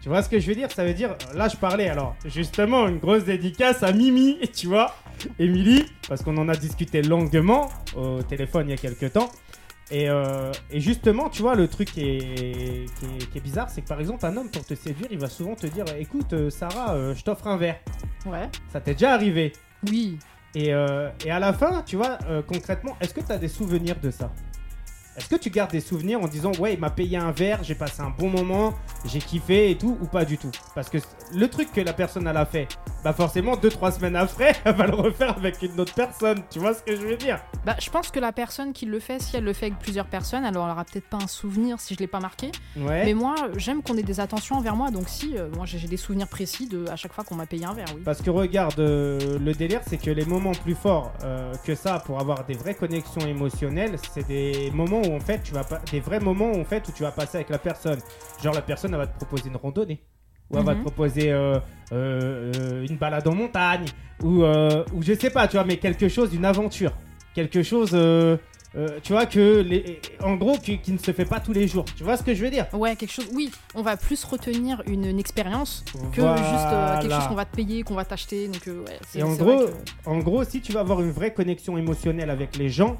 Tu 0.00 0.08
vois 0.08 0.22
ce 0.22 0.28
que 0.28 0.38
je 0.38 0.46
veux 0.46 0.54
dire? 0.54 0.70
Ça 0.70 0.84
veut 0.84 0.94
dire, 0.94 1.16
là, 1.34 1.48
je 1.48 1.56
parlais, 1.56 1.88
alors, 1.88 2.14
justement, 2.24 2.88
une 2.88 2.98
grosse 2.98 3.24
dédicace 3.24 3.82
à 3.82 3.92
Mimi, 3.92 4.38
tu 4.54 4.66
vois, 4.66 4.94
Émilie, 5.38 5.86
parce 6.08 6.22
qu'on 6.22 6.36
en 6.36 6.48
a 6.48 6.56
discuté 6.56 7.02
longuement 7.02 7.68
au 7.96 8.22
téléphone 8.22 8.68
il 8.68 8.70
y 8.70 8.74
a 8.74 8.76
quelques 8.76 9.12
temps. 9.12 9.30
Et, 9.92 10.08
euh, 10.08 10.50
et 10.70 10.80
justement, 10.80 11.28
tu 11.28 11.42
vois, 11.42 11.54
le 11.54 11.68
truc 11.68 11.92
qui 11.92 12.00
est, 12.00 12.86
qui 12.98 13.04
est, 13.04 13.30
qui 13.30 13.38
est 13.38 13.40
bizarre, 13.42 13.68
c'est 13.68 13.82
que 13.82 13.88
par 13.88 14.00
exemple, 14.00 14.24
un 14.24 14.34
homme, 14.38 14.48
pour 14.48 14.64
te 14.64 14.74
séduire, 14.74 15.08
il 15.10 15.18
va 15.18 15.28
souvent 15.28 15.54
te 15.54 15.66
dire 15.66 15.84
Écoute, 15.98 16.32
euh, 16.32 16.48
Sarah, 16.48 16.94
euh, 16.94 17.14
je 17.14 17.22
t'offre 17.22 17.46
un 17.46 17.58
verre. 17.58 17.78
Ouais. 18.24 18.48
Ça 18.72 18.80
t'est 18.80 18.94
déjà 18.94 19.12
arrivé. 19.12 19.52
Oui. 19.86 20.18
Et, 20.54 20.72
euh, 20.72 21.10
et 21.26 21.30
à 21.30 21.38
la 21.38 21.52
fin, 21.52 21.82
tu 21.82 21.96
vois, 21.96 22.18
concrètement, 22.46 22.96
est-ce 23.00 23.12
que 23.12 23.20
tu 23.20 23.32
as 23.32 23.38
des 23.38 23.48
souvenirs 23.48 23.96
de 24.02 24.10
ça? 24.10 24.32
Est-ce 25.16 25.28
que 25.28 25.36
tu 25.36 25.50
gardes 25.50 25.70
des 25.70 25.80
souvenirs 25.80 26.22
en 26.22 26.28
disant 26.28 26.52
Ouais, 26.58 26.74
il 26.74 26.80
m'a 26.80 26.90
payé 26.90 27.18
un 27.18 27.32
verre, 27.32 27.62
j'ai 27.62 27.74
passé 27.74 28.00
un 28.00 28.10
bon 28.10 28.30
moment, 28.30 28.72
j'ai 29.04 29.18
kiffé 29.18 29.70
et 29.70 29.76
tout, 29.76 29.98
ou 30.00 30.06
pas 30.06 30.24
du 30.24 30.38
tout? 30.38 30.50
Parce 30.74 30.88
que 30.88 30.98
le 31.34 31.48
truc 31.48 31.70
que 31.72 31.80
la 31.80 31.92
personne 31.92 32.26
elle 32.26 32.36
a 32.36 32.46
fait, 32.46 32.68
bah 33.04 33.12
forcément, 33.12 33.54
2-3 33.56 33.96
semaines 33.96 34.16
après, 34.16 34.54
elle 34.64 34.74
va 34.74 34.86
le 34.86 34.94
refaire 34.94 35.36
avec 35.36 35.60
une 35.62 35.78
autre 35.78 35.94
personne. 35.94 36.42
Tu 36.50 36.58
vois 36.58 36.72
ce 36.72 36.82
que 36.82 36.96
je 36.96 37.02
veux 37.02 37.16
dire? 37.16 37.40
Bah, 37.66 37.76
je 37.78 37.90
pense 37.90 38.10
que 38.10 38.20
la 38.20 38.32
personne 38.32 38.72
qui 38.72 38.86
le 38.86 39.00
fait, 39.00 39.20
si 39.20 39.36
elle 39.36 39.44
le 39.44 39.52
fait 39.52 39.66
avec 39.66 39.78
plusieurs 39.78 40.06
personnes, 40.06 40.44
alors 40.44 40.64
elle 40.64 40.72
aura 40.72 40.84
peut-être 40.84 41.08
pas 41.08 41.18
un 41.18 41.26
souvenir 41.26 41.78
si 41.78 41.94
je 41.94 41.98
l'ai 41.98 42.06
pas 42.06 42.20
marqué. 42.20 42.50
Ouais. 42.76 43.04
Mais 43.04 43.14
moi, 43.14 43.34
j'aime 43.56 43.82
qu'on 43.82 43.96
ait 43.96 44.02
des 44.02 44.20
attentions 44.20 44.56
envers 44.56 44.76
moi. 44.76 44.90
Donc 44.90 45.08
si, 45.08 45.36
euh, 45.36 45.48
moi 45.56 45.66
j'ai 45.66 45.78
j'ai 45.78 45.88
des 45.88 45.96
souvenirs 45.96 46.28
précis 46.28 46.68
de 46.68 46.88
à 46.88 46.96
chaque 46.96 47.12
fois 47.12 47.24
qu'on 47.24 47.34
m'a 47.34 47.46
payé 47.46 47.64
un 47.64 47.74
verre, 47.74 47.88
oui. 47.94 48.02
Parce 48.04 48.22
que 48.22 48.30
regarde, 48.30 48.78
euh, 48.78 49.38
le 49.38 49.52
délire, 49.52 49.80
c'est 49.86 49.98
que 49.98 50.10
les 50.10 50.24
moments 50.24 50.52
plus 50.52 50.76
forts 50.76 51.12
euh, 51.24 51.52
que 51.64 51.74
ça 51.74 51.98
pour 51.98 52.20
avoir 52.20 52.44
des 52.44 52.54
vraies 52.54 52.74
connexions 52.74 53.26
émotionnelles, 53.26 53.96
c'est 54.14 54.26
des 54.26 54.70
moments 54.72 55.01
où 55.06 55.14
en 55.14 55.20
fait 55.20 55.42
tu 55.42 55.52
vas 55.52 55.64
pas, 55.64 55.80
des 55.90 56.00
vrais 56.00 56.20
moments 56.20 56.50
où, 56.52 56.60
en 56.60 56.64
fait 56.64 56.86
où 56.88 56.92
tu 56.92 57.02
vas 57.02 57.12
passer 57.12 57.38
avec 57.38 57.50
la 57.50 57.58
personne. 57.58 57.98
Genre 58.42 58.54
la 58.54 58.62
personne 58.62 58.92
elle 58.92 58.98
va 59.00 59.06
te 59.06 59.16
proposer 59.16 59.48
une 59.48 59.56
randonnée, 59.56 60.00
ou 60.50 60.58
elle 60.58 60.64
va 60.64 60.72
te 60.74 60.78
Mhm. 60.78 60.84
proposer 60.84 61.30
euh, 61.32 61.58
euh, 61.92 62.52
euh, 62.82 62.86
une 62.88 62.96
balade 62.96 63.26
en 63.28 63.34
montagne, 63.34 63.86
ou 64.22 64.42
euh, 64.42 64.84
ou 64.94 65.02
je 65.02 65.14
sais 65.14 65.30
pas, 65.30 65.46
tu 65.48 65.56
vois, 65.56 65.64
mais 65.64 65.76
quelque 65.78 66.08
chose, 66.08 66.34
une 66.34 66.44
aventure, 66.44 66.92
quelque 67.34 67.62
chose, 67.62 67.90
euh, 67.94 68.36
tu 69.02 69.12
vois 69.12 69.26
que 69.26 69.60
les, 69.60 70.00
en 70.22 70.36
gros 70.36 70.56
qui, 70.56 70.78
qui 70.78 70.92
ne 70.92 70.98
se 70.98 71.12
fait 71.12 71.26
pas 71.26 71.40
tous 71.40 71.52
les 71.52 71.68
jours. 71.68 71.84
Tu 71.94 72.04
vois 72.04 72.16
ce 72.16 72.22
que 72.22 72.34
je 72.34 72.42
veux 72.42 72.50
dire? 72.50 72.66
Ouais, 72.72 72.96
quelque 72.96 73.12
chose. 73.12 73.28
Oui, 73.34 73.50
on 73.74 73.82
va 73.82 73.98
plus 73.98 74.24
retenir 74.24 74.82
une, 74.86 75.04
une 75.04 75.18
expérience 75.20 75.84
que 76.14 76.22
juste 76.42 76.72
euh, 76.72 76.98
quelque 77.02 77.12
chose 77.12 77.28
qu'on 77.28 77.34
va 77.34 77.44
te 77.44 77.54
payer, 77.54 77.82
qu'on 77.82 77.94
va 77.94 78.06
t'acheter. 78.06 78.48
Donc 78.48 78.66
euh, 78.68 78.82
ouais. 78.84 78.98
Et 79.14 79.22
en 79.22 79.34
gros, 79.34 79.58
que- 79.66 80.08
en 80.08 80.18
gros, 80.20 80.42
si 80.44 80.62
tu 80.62 80.72
veux 80.72 80.80
avoir 80.80 81.02
une 81.02 81.10
vraie 81.10 81.34
connexion 81.34 81.76
émotionnelle 81.76 82.30
avec 82.30 82.56
les 82.56 82.70
gens, 82.70 82.98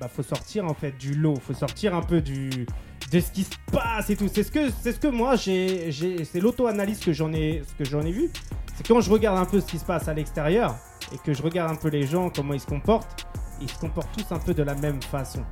bah 0.00 0.08
faut 0.08 0.22
sortir 0.22 0.64
en 0.66 0.74
fait 0.74 0.92
du 0.98 1.14
lot, 1.14 1.36
faut 1.36 1.54
sortir 1.54 1.94
un 1.94 2.02
peu 2.02 2.20
du 2.20 2.66
de 3.12 3.20
ce 3.20 3.30
qui 3.32 3.44
se 3.44 3.50
passe 3.70 4.08
et 4.10 4.16
tout. 4.16 4.28
C'est 4.32 4.42
ce 4.42 4.50
que 4.50 4.70
c'est 4.82 4.92
ce 4.92 4.98
que 5.00 5.08
moi 5.08 5.36
j'ai 5.36 5.92
c'est 6.24 6.40
l'auto-analyse 6.40 7.00
que 7.00 7.12
j'en 7.12 7.32
ai 7.32 7.62
ce 7.68 7.74
que 7.74 7.84
j'en 7.88 8.00
ai 8.02 8.12
vu. 8.12 8.30
C'est 8.74 8.86
quand 8.86 9.00
je 9.00 9.10
regarde 9.10 9.38
un 9.38 9.44
peu 9.44 9.60
ce 9.60 9.66
qui 9.66 9.78
se 9.78 9.84
passe 9.84 10.08
à 10.08 10.14
l'extérieur 10.14 10.74
et 11.12 11.18
que 11.18 11.34
je 11.34 11.42
regarde 11.42 11.70
un 11.72 11.76
peu 11.76 11.88
les 11.88 12.06
gens 12.06 12.30
comment 12.30 12.54
ils 12.54 12.60
se 12.60 12.66
comportent. 12.66 13.26
Ils 13.62 13.68
se 13.68 13.78
comportent 13.78 14.08
tous 14.16 14.34
un 14.34 14.38
peu 14.38 14.54
de 14.54 14.62
la 14.62 14.74
même 14.74 15.02
façon. 15.02 15.44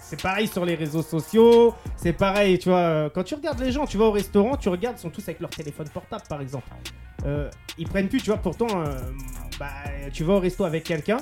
C'est 0.00 0.22
pareil 0.22 0.48
sur 0.48 0.64
les 0.64 0.76
réseaux 0.76 1.02
sociaux. 1.02 1.74
C'est 1.94 2.14
pareil, 2.14 2.58
tu 2.58 2.70
vois. 2.70 2.78
euh, 2.78 3.10
Quand 3.14 3.22
tu 3.22 3.34
regardes 3.34 3.60
les 3.60 3.70
gens, 3.70 3.84
tu 3.84 3.98
vas 3.98 4.06
au 4.06 4.12
restaurant, 4.12 4.56
tu 4.56 4.70
regardes, 4.70 4.96
ils 4.98 5.02
sont 5.02 5.10
tous 5.10 5.24
avec 5.24 5.40
leur 5.40 5.50
téléphone 5.50 5.86
portable, 5.90 6.22
par 6.26 6.40
exemple. 6.40 6.66
Euh, 7.26 7.50
ils 7.76 7.86
prennent 7.86 8.08
plus, 8.08 8.22
tu 8.22 8.30
vois. 8.30 8.38
Pourtant, 8.38 8.68
euh, 8.70 8.96
bah, 9.58 9.66
tu 10.10 10.24
vas 10.24 10.34
au 10.34 10.38
resto 10.40 10.64
avec 10.64 10.84
quelqu'un, 10.84 11.18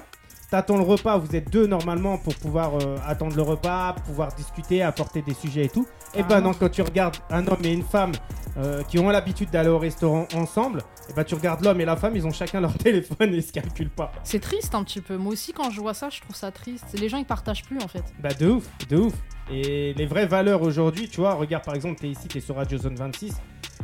t'attends 0.52 0.76
le 0.76 0.82
repas, 0.82 1.16
vous 1.16 1.34
êtes 1.34 1.50
deux 1.50 1.66
normalement 1.66 2.18
pour 2.18 2.34
pouvoir 2.34 2.74
euh, 2.74 2.98
attendre 3.06 3.34
le 3.34 3.40
repas, 3.40 3.94
pouvoir 4.04 4.34
discuter, 4.34 4.82
apporter 4.82 5.22
des 5.22 5.32
sujets 5.32 5.64
et 5.64 5.68
tout. 5.70 5.86
Et 6.12 6.18
ben 6.18 6.28
Carrément. 6.28 6.48
non, 6.48 6.54
quand 6.54 6.68
tu 6.68 6.82
regardes 6.82 7.16
un 7.30 7.46
homme 7.46 7.64
et 7.64 7.72
une 7.72 7.82
femme 7.82 8.12
euh, 8.58 8.82
qui 8.82 8.98
ont 8.98 9.08
l'habitude 9.08 9.48
d'aller 9.48 9.70
au 9.70 9.78
restaurant 9.78 10.28
ensemble, 10.34 10.82
et 11.08 11.14
ben 11.14 11.24
tu 11.24 11.34
regardes 11.34 11.64
l'homme 11.64 11.80
et 11.80 11.86
la 11.86 11.96
femme, 11.96 12.14
ils 12.16 12.26
ont 12.26 12.32
chacun 12.32 12.60
leur 12.66 12.76
téléphone 12.76 13.32
et 13.32 13.38
ils 13.38 13.42
se 13.42 13.50
calculent 13.50 13.88
pas. 13.88 14.12
C'est 14.24 14.40
triste 14.40 14.74
un 14.74 14.84
petit 14.84 15.00
peu. 15.00 15.16
Moi 15.16 15.32
aussi, 15.32 15.54
quand 15.54 15.70
je 15.70 15.80
vois 15.80 15.94
ça, 15.94 16.10
je 16.10 16.20
trouve 16.20 16.36
ça 16.36 16.50
triste. 16.50 16.84
Les 17.00 17.08
gens, 17.08 17.16
ils 17.16 17.24
partagent 17.24 17.64
plus 17.64 17.78
en 17.78 17.88
fait. 17.88 18.04
Bah 18.22 18.34
de 18.38 18.50
ouf, 18.50 18.68
de 18.90 18.98
ouf. 18.98 19.14
Et 19.50 19.94
les 19.94 20.04
vraies 20.04 20.26
valeurs 20.26 20.60
aujourd'hui, 20.60 21.08
tu 21.08 21.20
vois, 21.20 21.32
regarde 21.32 21.64
par 21.64 21.74
exemple, 21.74 21.98
t'es 21.98 22.10
ici, 22.10 22.28
t'es 22.28 22.40
sur 22.40 22.56
Radio 22.56 22.76
Zone 22.76 22.96
26. 22.96 23.32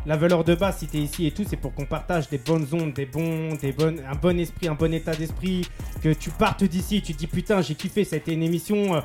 La 0.06 0.16
valeur 0.16 0.44
de 0.44 0.54
base, 0.54 0.78
si 0.78 0.86
t'es 0.86 0.98
ici 0.98 1.26
et 1.26 1.30
tout, 1.30 1.44
c'est 1.48 1.56
pour 1.56 1.74
qu'on 1.74 1.84
partage 1.84 2.28
des 2.28 2.38
bonnes 2.38 2.66
ondes, 2.72 2.92
des 2.92 3.06
bons, 3.06 3.54
des 3.60 3.72
bonnes, 3.72 4.00
un 4.10 4.14
bon 4.14 4.38
esprit, 4.38 4.68
un 4.68 4.74
bon 4.74 4.92
état 4.94 5.14
d'esprit. 5.14 5.66
Que 6.02 6.12
tu 6.12 6.30
partes 6.30 6.64
d'ici, 6.64 7.02
tu 7.02 7.12
te 7.14 7.18
dis 7.18 7.26
putain, 7.26 7.60
j'ai 7.60 7.74
kiffé, 7.74 8.04
ça 8.04 8.16
a 8.16 8.18
été 8.18 8.32
une 8.32 8.42
émission 8.42 8.94
euh, 8.94 9.00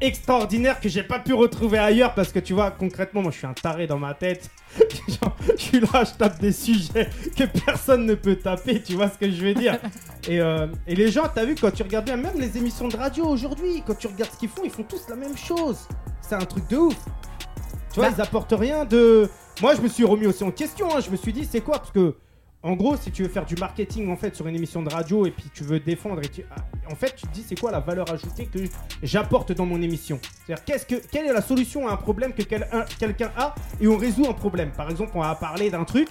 extraordinaire 0.00 0.80
que 0.80 0.88
j'ai 0.88 1.04
pas 1.04 1.20
pu 1.20 1.32
retrouver 1.32 1.78
ailleurs 1.78 2.14
parce 2.14 2.32
que 2.32 2.40
tu 2.40 2.52
vois, 2.52 2.70
concrètement, 2.72 3.22
moi 3.22 3.30
je 3.30 3.38
suis 3.38 3.46
un 3.46 3.54
taré 3.54 3.86
dans 3.86 3.98
ma 3.98 4.14
tête. 4.14 4.50
Genre, 5.08 5.36
je 5.56 5.62
suis 5.62 5.80
là, 5.80 6.04
je 6.04 6.12
tape 6.18 6.40
des 6.40 6.52
sujets 6.52 7.08
que 7.36 7.44
personne 7.64 8.06
ne 8.06 8.14
peut 8.14 8.36
taper, 8.36 8.82
tu 8.82 8.94
vois 8.94 9.08
ce 9.08 9.18
que 9.18 9.30
je 9.30 9.42
veux 9.42 9.54
dire. 9.54 9.78
Et, 10.28 10.40
euh, 10.40 10.68
et 10.86 10.94
les 10.94 11.10
gens, 11.10 11.24
t'as 11.34 11.44
vu, 11.44 11.56
quand 11.60 11.72
tu 11.72 11.82
regardes 11.82 12.04
bien, 12.04 12.16
même 12.16 12.38
les 12.38 12.56
émissions 12.56 12.86
de 12.86 12.96
radio 12.96 13.26
aujourd'hui, 13.26 13.82
quand 13.84 13.98
tu 13.98 14.06
regardes 14.06 14.30
ce 14.30 14.38
qu'ils 14.38 14.48
font, 14.48 14.62
ils 14.64 14.70
font 14.70 14.84
tous 14.84 15.08
la 15.08 15.16
même 15.16 15.36
chose. 15.36 15.88
C'est 16.20 16.36
un 16.36 16.44
truc 16.44 16.68
de 16.68 16.76
ouf. 16.76 16.94
Tu 17.92 18.00
vois, 18.00 18.08
Bah. 18.08 18.14
ils 18.18 18.20
apportent 18.22 18.54
rien 18.56 18.84
de. 18.84 19.28
Moi, 19.60 19.74
je 19.74 19.80
me 19.82 19.88
suis 19.88 20.04
remis 20.04 20.26
aussi 20.26 20.42
en 20.44 20.50
question. 20.50 20.88
hein. 20.94 21.00
Je 21.04 21.10
me 21.10 21.16
suis 21.16 21.32
dit, 21.32 21.46
c'est 21.50 21.60
quoi? 21.60 21.78
Parce 21.78 21.90
que, 21.90 22.14
en 22.62 22.72
gros, 22.74 22.96
si 22.96 23.10
tu 23.10 23.22
veux 23.24 23.28
faire 23.28 23.44
du 23.44 23.54
marketing 23.56 24.10
en 24.10 24.16
fait 24.16 24.34
sur 24.36 24.46
une 24.46 24.54
émission 24.56 24.82
de 24.82 24.88
radio 24.92 25.26
et 25.26 25.30
puis 25.30 25.50
tu 25.52 25.62
veux 25.64 25.80
défendre, 25.80 26.20
et 26.22 26.28
tu... 26.28 26.44
ah, 26.50 26.60
en 26.90 26.94
fait, 26.94 27.14
tu 27.16 27.26
te 27.26 27.32
dis, 27.34 27.44
c'est 27.46 27.58
quoi 27.58 27.70
la 27.70 27.80
valeur 27.80 28.10
ajoutée 28.12 28.46
que 28.46 28.60
j'apporte 29.02 29.52
dans 29.52 29.66
mon 29.66 29.82
émission? 29.82 30.18
C'est-à-dire, 30.46 30.64
qu'est-ce 30.64 30.86
que, 30.86 30.94
quelle 31.10 31.26
est 31.26 31.32
la 31.32 31.42
solution 31.42 31.88
à 31.88 31.92
un 31.92 31.96
problème 31.96 32.32
que 32.32 32.42
quel- 32.42 32.68
un- 32.72 32.84
quelqu'un 32.98 33.30
a 33.36 33.54
et 33.80 33.88
on 33.88 33.96
résout 33.96 34.26
un 34.28 34.32
problème? 34.32 34.70
Par 34.76 34.88
exemple, 34.90 35.10
on 35.14 35.20
va 35.20 35.34
parler 35.34 35.70
d'un 35.70 35.84
truc 35.84 36.08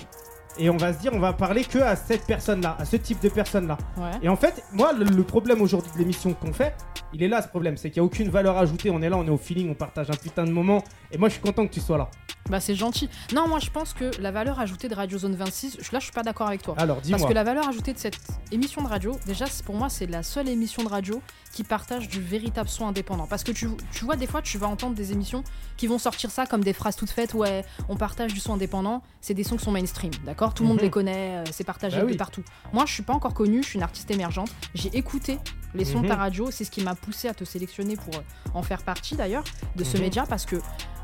et 0.57 0.69
on 0.69 0.77
va 0.77 0.93
se 0.93 0.99
dire, 0.99 1.11
on 1.13 1.19
va 1.19 1.33
parler 1.33 1.63
que 1.63 1.79
à 1.79 1.95
cette 1.95 2.25
personne-là, 2.25 2.75
à 2.79 2.85
ce 2.85 2.95
type 2.97 3.21
de 3.21 3.29
personne-là. 3.29 3.77
Ouais. 3.97 4.11
Et 4.21 4.29
en 4.29 4.35
fait, 4.35 4.63
moi, 4.73 4.93
le, 4.93 5.05
le 5.05 5.23
problème 5.23 5.61
aujourd'hui 5.61 5.91
de 5.93 5.97
l'émission 5.99 6.33
qu'on 6.33 6.53
fait, 6.53 6.75
il 7.13 7.23
est 7.23 7.27
là 7.27 7.41
ce 7.41 7.47
problème, 7.47 7.77
c'est 7.77 7.89
qu'il 7.91 8.01
n'y 8.01 8.05
a 8.05 8.07
aucune 8.07 8.29
valeur 8.29 8.57
ajoutée. 8.57 8.89
On 8.89 9.01
est 9.01 9.09
là, 9.09 9.17
on 9.17 9.25
est 9.25 9.29
au 9.31 9.37
feeling, 9.37 9.69
on 9.69 9.73
partage 9.75 10.09
un 10.09 10.15
putain 10.15 10.43
de 10.45 10.51
moment. 10.51 10.83
Et 11.11 11.17
moi, 11.17 11.27
je 11.29 11.33
suis 11.33 11.41
content 11.41 11.67
que 11.67 11.73
tu 11.73 11.79
sois 11.81 11.97
là. 11.97 12.09
Bah, 12.49 12.59
c'est 12.59 12.75
gentil. 12.75 13.09
Non, 13.33 13.47
moi, 13.47 13.59
je 13.59 13.69
pense 13.69 13.93
que 13.93 14.11
la 14.19 14.31
valeur 14.31 14.59
ajoutée 14.59 14.87
de 14.87 14.95
Radio 14.95 15.17
Zone 15.17 15.35
26, 15.35 15.77
je- 15.79 15.91
là, 15.91 15.99
je 15.99 16.05
suis 16.05 16.13
pas 16.13 16.23
d'accord 16.23 16.47
avec 16.47 16.61
toi. 16.63 16.73
Alors, 16.77 16.97
Parce 16.97 17.07
dis-moi. 17.07 17.27
que 17.27 17.33
la 17.33 17.43
valeur 17.43 17.67
ajoutée 17.67 17.93
de 17.93 17.99
cette 17.99 18.17
émission 18.51 18.81
de 18.81 18.87
radio, 18.87 19.17
déjà, 19.25 19.45
pour 19.65 19.75
moi, 19.75 19.89
c'est 19.89 20.07
la 20.07 20.23
seule 20.23 20.49
émission 20.49 20.83
de 20.83 20.87
radio 20.89 21.21
qui 21.53 21.63
partage 21.63 22.07
du 22.09 22.19
véritable 22.21 22.67
son 22.69 22.87
indépendant. 22.87 23.27
Parce 23.27 23.43
que 23.43 23.51
tu, 23.51 23.67
tu 23.91 24.05
vois, 24.05 24.15
des 24.15 24.25
fois, 24.27 24.41
tu 24.41 24.57
vas 24.57 24.67
entendre 24.67 24.95
des 24.95 25.11
émissions 25.11 25.43
qui 25.77 25.85
vont 25.87 25.99
sortir 25.99 26.31
ça 26.31 26.45
comme 26.45 26.63
des 26.63 26.73
phrases 26.73 26.95
toutes 26.95 27.09
faites. 27.11 27.33
Ouais, 27.33 27.63
on 27.89 27.95
partage 27.95 28.33
du 28.33 28.39
son 28.39 28.53
indépendant. 28.53 29.01
C'est 29.21 29.33
des 29.33 29.43
sons 29.43 29.57
qui 29.57 29.63
sont 29.65 29.71
mainstream, 29.71 30.11
d'accord? 30.25 30.40
Tout 30.49 30.63
le 30.63 30.69
monde 30.69 30.77
Mhm. 30.77 30.83
les 30.83 30.89
connaît, 30.89 31.37
euh, 31.37 31.43
c'est 31.51 31.63
partagé 31.63 32.01
Bah 32.01 32.05
de 32.11 32.15
partout. 32.17 32.43
Moi, 32.73 32.85
je 32.87 32.93
suis 32.93 33.03
pas 33.03 33.13
encore 33.13 33.33
connue, 33.33 33.61
je 33.63 33.67
suis 33.69 33.77
une 33.77 33.83
artiste 33.83 34.09
émergente. 34.11 34.49
J'ai 34.73 34.89
écouté 34.97 35.37
les 35.73 35.85
sons 35.85 36.01
de 36.01 36.07
ta 36.07 36.15
Mhm. 36.15 36.19
radio, 36.19 36.51
c'est 36.51 36.63
ce 36.65 36.71
qui 36.71 36.83
m'a 36.83 36.95
poussé 36.95 37.27
à 37.27 37.33
te 37.33 37.43
sélectionner 37.45 37.95
pour 37.95 38.15
euh, 38.15 38.19
en 38.53 38.61
faire 38.63 38.83
partie 38.83 39.15
d'ailleurs 39.15 39.43
de 39.75 39.83
ce 39.83 39.97
Mhm. 39.97 40.03
média 40.03 40.25
parce 40.27 40.45
que 40.45 40.57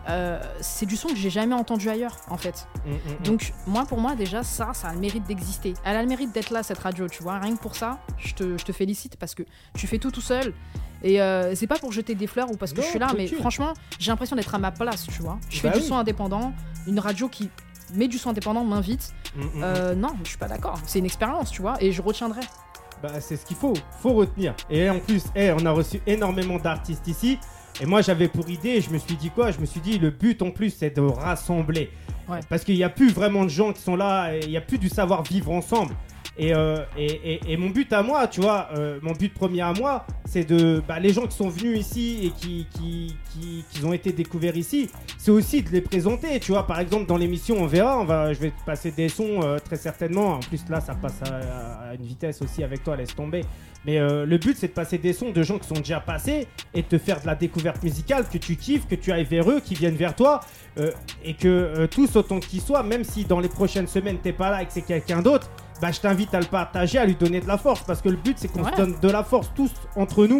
euh, 0.10 0.40
c'est 0.62 0.86
du 0.86 0.96
son 0.96 1.10
que 1.10 1.16
j'ai 1.18 1.30
jamais 1.30 1.54
entendu 1.54 1.90
ailleurs 1.90 2.16
en 2.30 2.38
fait. 2.38 2.68
Donc 3.26 3.54
moi 3.66 3.86
pour 3.86 4.00
moi 4.00 4.16
déjà 4.16 4.42
ça 4.42 4.72
ça 4.74 4.88
a 4.88 4.94
le 4.94 5.00
mérite 5.00 5.26
d'exister. 5.28 5.74
Elle 5.84 5.98
a 5.98 6.02
le 6.02 6.08
mérite 6.08 6.32
d'être 6.34 6.50
là 6.52 6.64
cette 6.64 6.78
radio 6.80 7.10
tu 7.10 7.22
vois. 7.24 7.40
Rien 7.40 7.56
que 7.58 7.62
pour 7.62 7.76
ça 7.76 8.00
je 8.18 8.34
te, 8.34 8.58
je 8.58 8.64
te 8.64 8.72
félicite 8.72 9.18
parce 9.18 9.36
que 9.36 9.44
tu 9.76 9.86
fais 9.86 9.98
tout 10.00 10.12
tout 10.12 10.22
seul. 10.22 10.54
Et 11.04 11.22
euh, 11.22 11.54
c'est 11.56 11.68
pas 11.68 11.78
pour 11.78 11.92
jeter 11.92 12.16
des 12.16 12.26
fleurs 12.28 12.50
ou 12.50 12.56
parce 12.56 12.72
que 12.72 12.78
Non, 12.78 12.84
je 12.84 12.90
suis 12.90 13.00
là 13.00 13.12
mais 13.18 13.28
franchement 13.28 13.74
j'ai 14.00 14.10
l'impression 14.12 14.36
d'être 14.38 14.56
à 14.56 14.58
ma 14.60 14.72
place 14.72 15.06
tu 15.08 15.22
vois. 15.22 15.40
Je 15.50 15.60
fais 15.60 15.68
Bah 15.70 15.76
du 15.76 15.82
oui. 15.82 15.88
son 15.88 15.98
indépendant. 15.98 16.54
Une 16.88 17.00
radio 17.02 17.28
qui 17.28 17.50
met 17.94 18.08
du 18.08 18.18
son 18.18 18.30
indépendant 18.30 18.64
m'invite. 18.64 19.14
Mm, 19.36 19.42
mm, 19.42 19.44
mm. 19.44 19.64
Euh, 19.64 19.96
non 19.96 20.16
je 20.24 20.30
suis 20.30 20.38
pas 20.38 20.48
d'accord. 20.48 20.80
C'est 20.86 21.00
une 21.00 21.06
expérience 21.06 21.52
tu 21.52 21.62
vois 21.62 21.82
et 21.82 21.92
je 21.92 22.02
retiendrai. 22.02 22.42
Bah, 23.02 23.20
c'est 23.20 23.38
ce 23.38 23.46
qu'il 23.46 23.58
faut, 23.58 23.74
faut 24.02 24.14
retenir. 24.14 24.56
Et 24.70 24.90
en 24.90 25.00
plus, 25.00 25.26
eh, 25.36 25.52
on 25.52 25.66
a 25.66 25.72
reçu 25.72 26.02
énormément 26.08 26.58
d'artistes 26.58 27.08
ici. 27.08 27.38
Et 27.80 27.86
moi, 27.86 28.02
j'avais 28.02 28.28
pour 28.28 28.50
idée, 28.50 28.82
je 28.82 28.90
me 28.90 28.98
suis 28.98 29.16
dit 29.16 29.30
quoi? 29.30 29.52
Je 29.52 29.60
me 29.60 29.66
suis 29.66 29.80
dit, 29.80 30.00
le 30.00 30.10
but 30.10 30.42
en 30.42 30.50
plus, 30.50 30.72
c'est 30.72 30.96
de 30.96 31.02
rassembler. 31.02 31.92
Ouais. 32.28 32.40
Parce 32.50 32.64
qu'il 32.64 32.76
n'y 32.76 32.84
a 32.84 32.90
plus 32.90 33.12
vraiment 33.12 33.44
de 33.44 33.50
gens 33.50 33.72
qui 33.72 33.82
sont 33.82 33.96
là, 33.96 34.34
et 34.34 34.40
il 34.42 34.50
n'y 34.50 34.58
a 34.58 34.62
plus 34.62 34.80
du 34.80 34.90
savoir-vivre 34.90 35.52
ensemble. 35.52 35.94
Et, 36.40 36.54
euh, 36.54 36.78
et, 36.96 37.06
et- 37.34 37.40
et 37.54 37.58
mon 37.58 37.72
but 37.72 37.92
à 37.94 38.04
moi, 38.04 38.28
tu 38.28 38.42
vois, 38.42 38.70
euh, 38.76 39.00
mon 39.02 39.14
but 39.14 39.34
premier 39.34 39.62
à 39.62 39.74
moi, 39.74 40.06
c'est 40.26 40.44
de. 40.44 40.84
Bah, 40.88 41.00
les 41.00 41.12
gens 41.12 41.26
qui 41.26 41.36
sont 41.36 41.50
venus 41.50 41.80
ici 41.80 42.20
et 42.26 42.30
qui, 42.30 42.68
qui, 42.76 43.16
qui, 43.34 43.66
qui 43.72 43.84
ont 43.86 43.92
été 43.94 44.12
découverts 44.12 44.56
ici, 44.56 44.88
c'est 45.18 45.32
aussi 45.32 45.64
de 45.64 45.70
les 45.72 45.82
présenter. 45.82 46.40
Tu 46.40 46.52
vois, 46.52 46.68
par 46.68 46.80
exemple, 46.80 47.08
dans 47.08 47.18
l'émission, 47.18 47.56
on 47.60 47.66
verra, 47.66 47.98
on 48.00 48.06
va, 48.06 48.34
je 48.34 48.40
vais 48.40 48.52
te 48.52 48.64
passer 48.66 48.92
des 48.92 49.10
sons 49.10 49.42
euh, 49.42 49.58
très 49.58 49.78
certainement. 49.78 50.34
En 50.34 50.40
plus, 50.40 50.62
là, 50.70 50.80
ça 50.80 50.94
passe 50.94 51.20
à, 51.24 51.90
à 51.90 51.94
une 51.96 52.04
vitesse 52.06 52.40
aussi 52.44 52.64
avec 52.64 52.84
toi, 52.84 52.96
laisse 52.96 53.16
tomber. 53.16 53.44
Mais 53.86 53.98
euh, 54.00 54.26
le 54.26 54.38
but, 54.38 54.56
c'est 54.58 54.68
de 54.68 54.74
passer 54.74 55.00
des 55.00 55.14
sons 55.14 55.32
de 55.32 55.42
gens 55.42 55.58
qui 55.58 55.68
sont 55.68 55.76
déjà 55.76 56.00
passés 56.02 56.46
et 56.76 56.84
de 56.84 56.88
te 56.88 56.98
faire 57.00 57.20
de 57.22 57.26
la 57.26 57.34
découverte 57.36 57.82
musicale, 57.82 58.26
que 58.32 58.38
tu 58.38 58.58
kiffes, 58.58 58.86
que 58.88 58.96
tu 58.96 59.12
ailles 59.12 59.24
vers 59.24 59.50
eux, 59.50 59.60
qui 59.60 59.74
viennent 59.74 59.96
vers 59.96 60.16
toi. 60.16 60.42
euh, 60.78 60.92
et 61.24 61.34
que 61.34 61.48
euh, 61.48 61.88
tous, 61.88 62.16
autant 62.16 62.40
qu'ils 62.40 62.62
soient, 62.62 62.84
même 62.84 63.04
si 63.04 63.26
dans 63.26 63.40
les 63.40 63.50
prochaines 63.50 63.88
semaines, 63.88 64.20
t'es 64.22 64.34
pas 64.34 64.52
là 64.52 64.62
et 64.62 64.66
que 64.68 64.74
c'est 64.74 64.84
quelqu'un 64.84 65.24
d'autre, 65.24 65.50
bah, 65.82 65.92
je 65.92 66.00
t'invite 66.00 66.34
à 66.34 66.40
le 66.40 66.46
partager, 66.46 66.98
à 66.98 67.06
lui 67.06 67.16
donner 67.16 67.40
de 67.42 67.48
la 67.48 67.58
force. 67.58 67.84
Parce 67.84 68.02
que 68.02 68.10
le 68.10 68.18
but, 68.18 68.38
c'est 68.40 68.48
qu'on 68.48 68.64
Ouais. 68.64 68.72
se 68.72 68.78
donne 68.78 69.00
de 69.00 69.10
la 69.10 69.24
force 69.24 69.52
tous 69.56 69.72
entre 69.96 70.26
nous. 70.28 70.40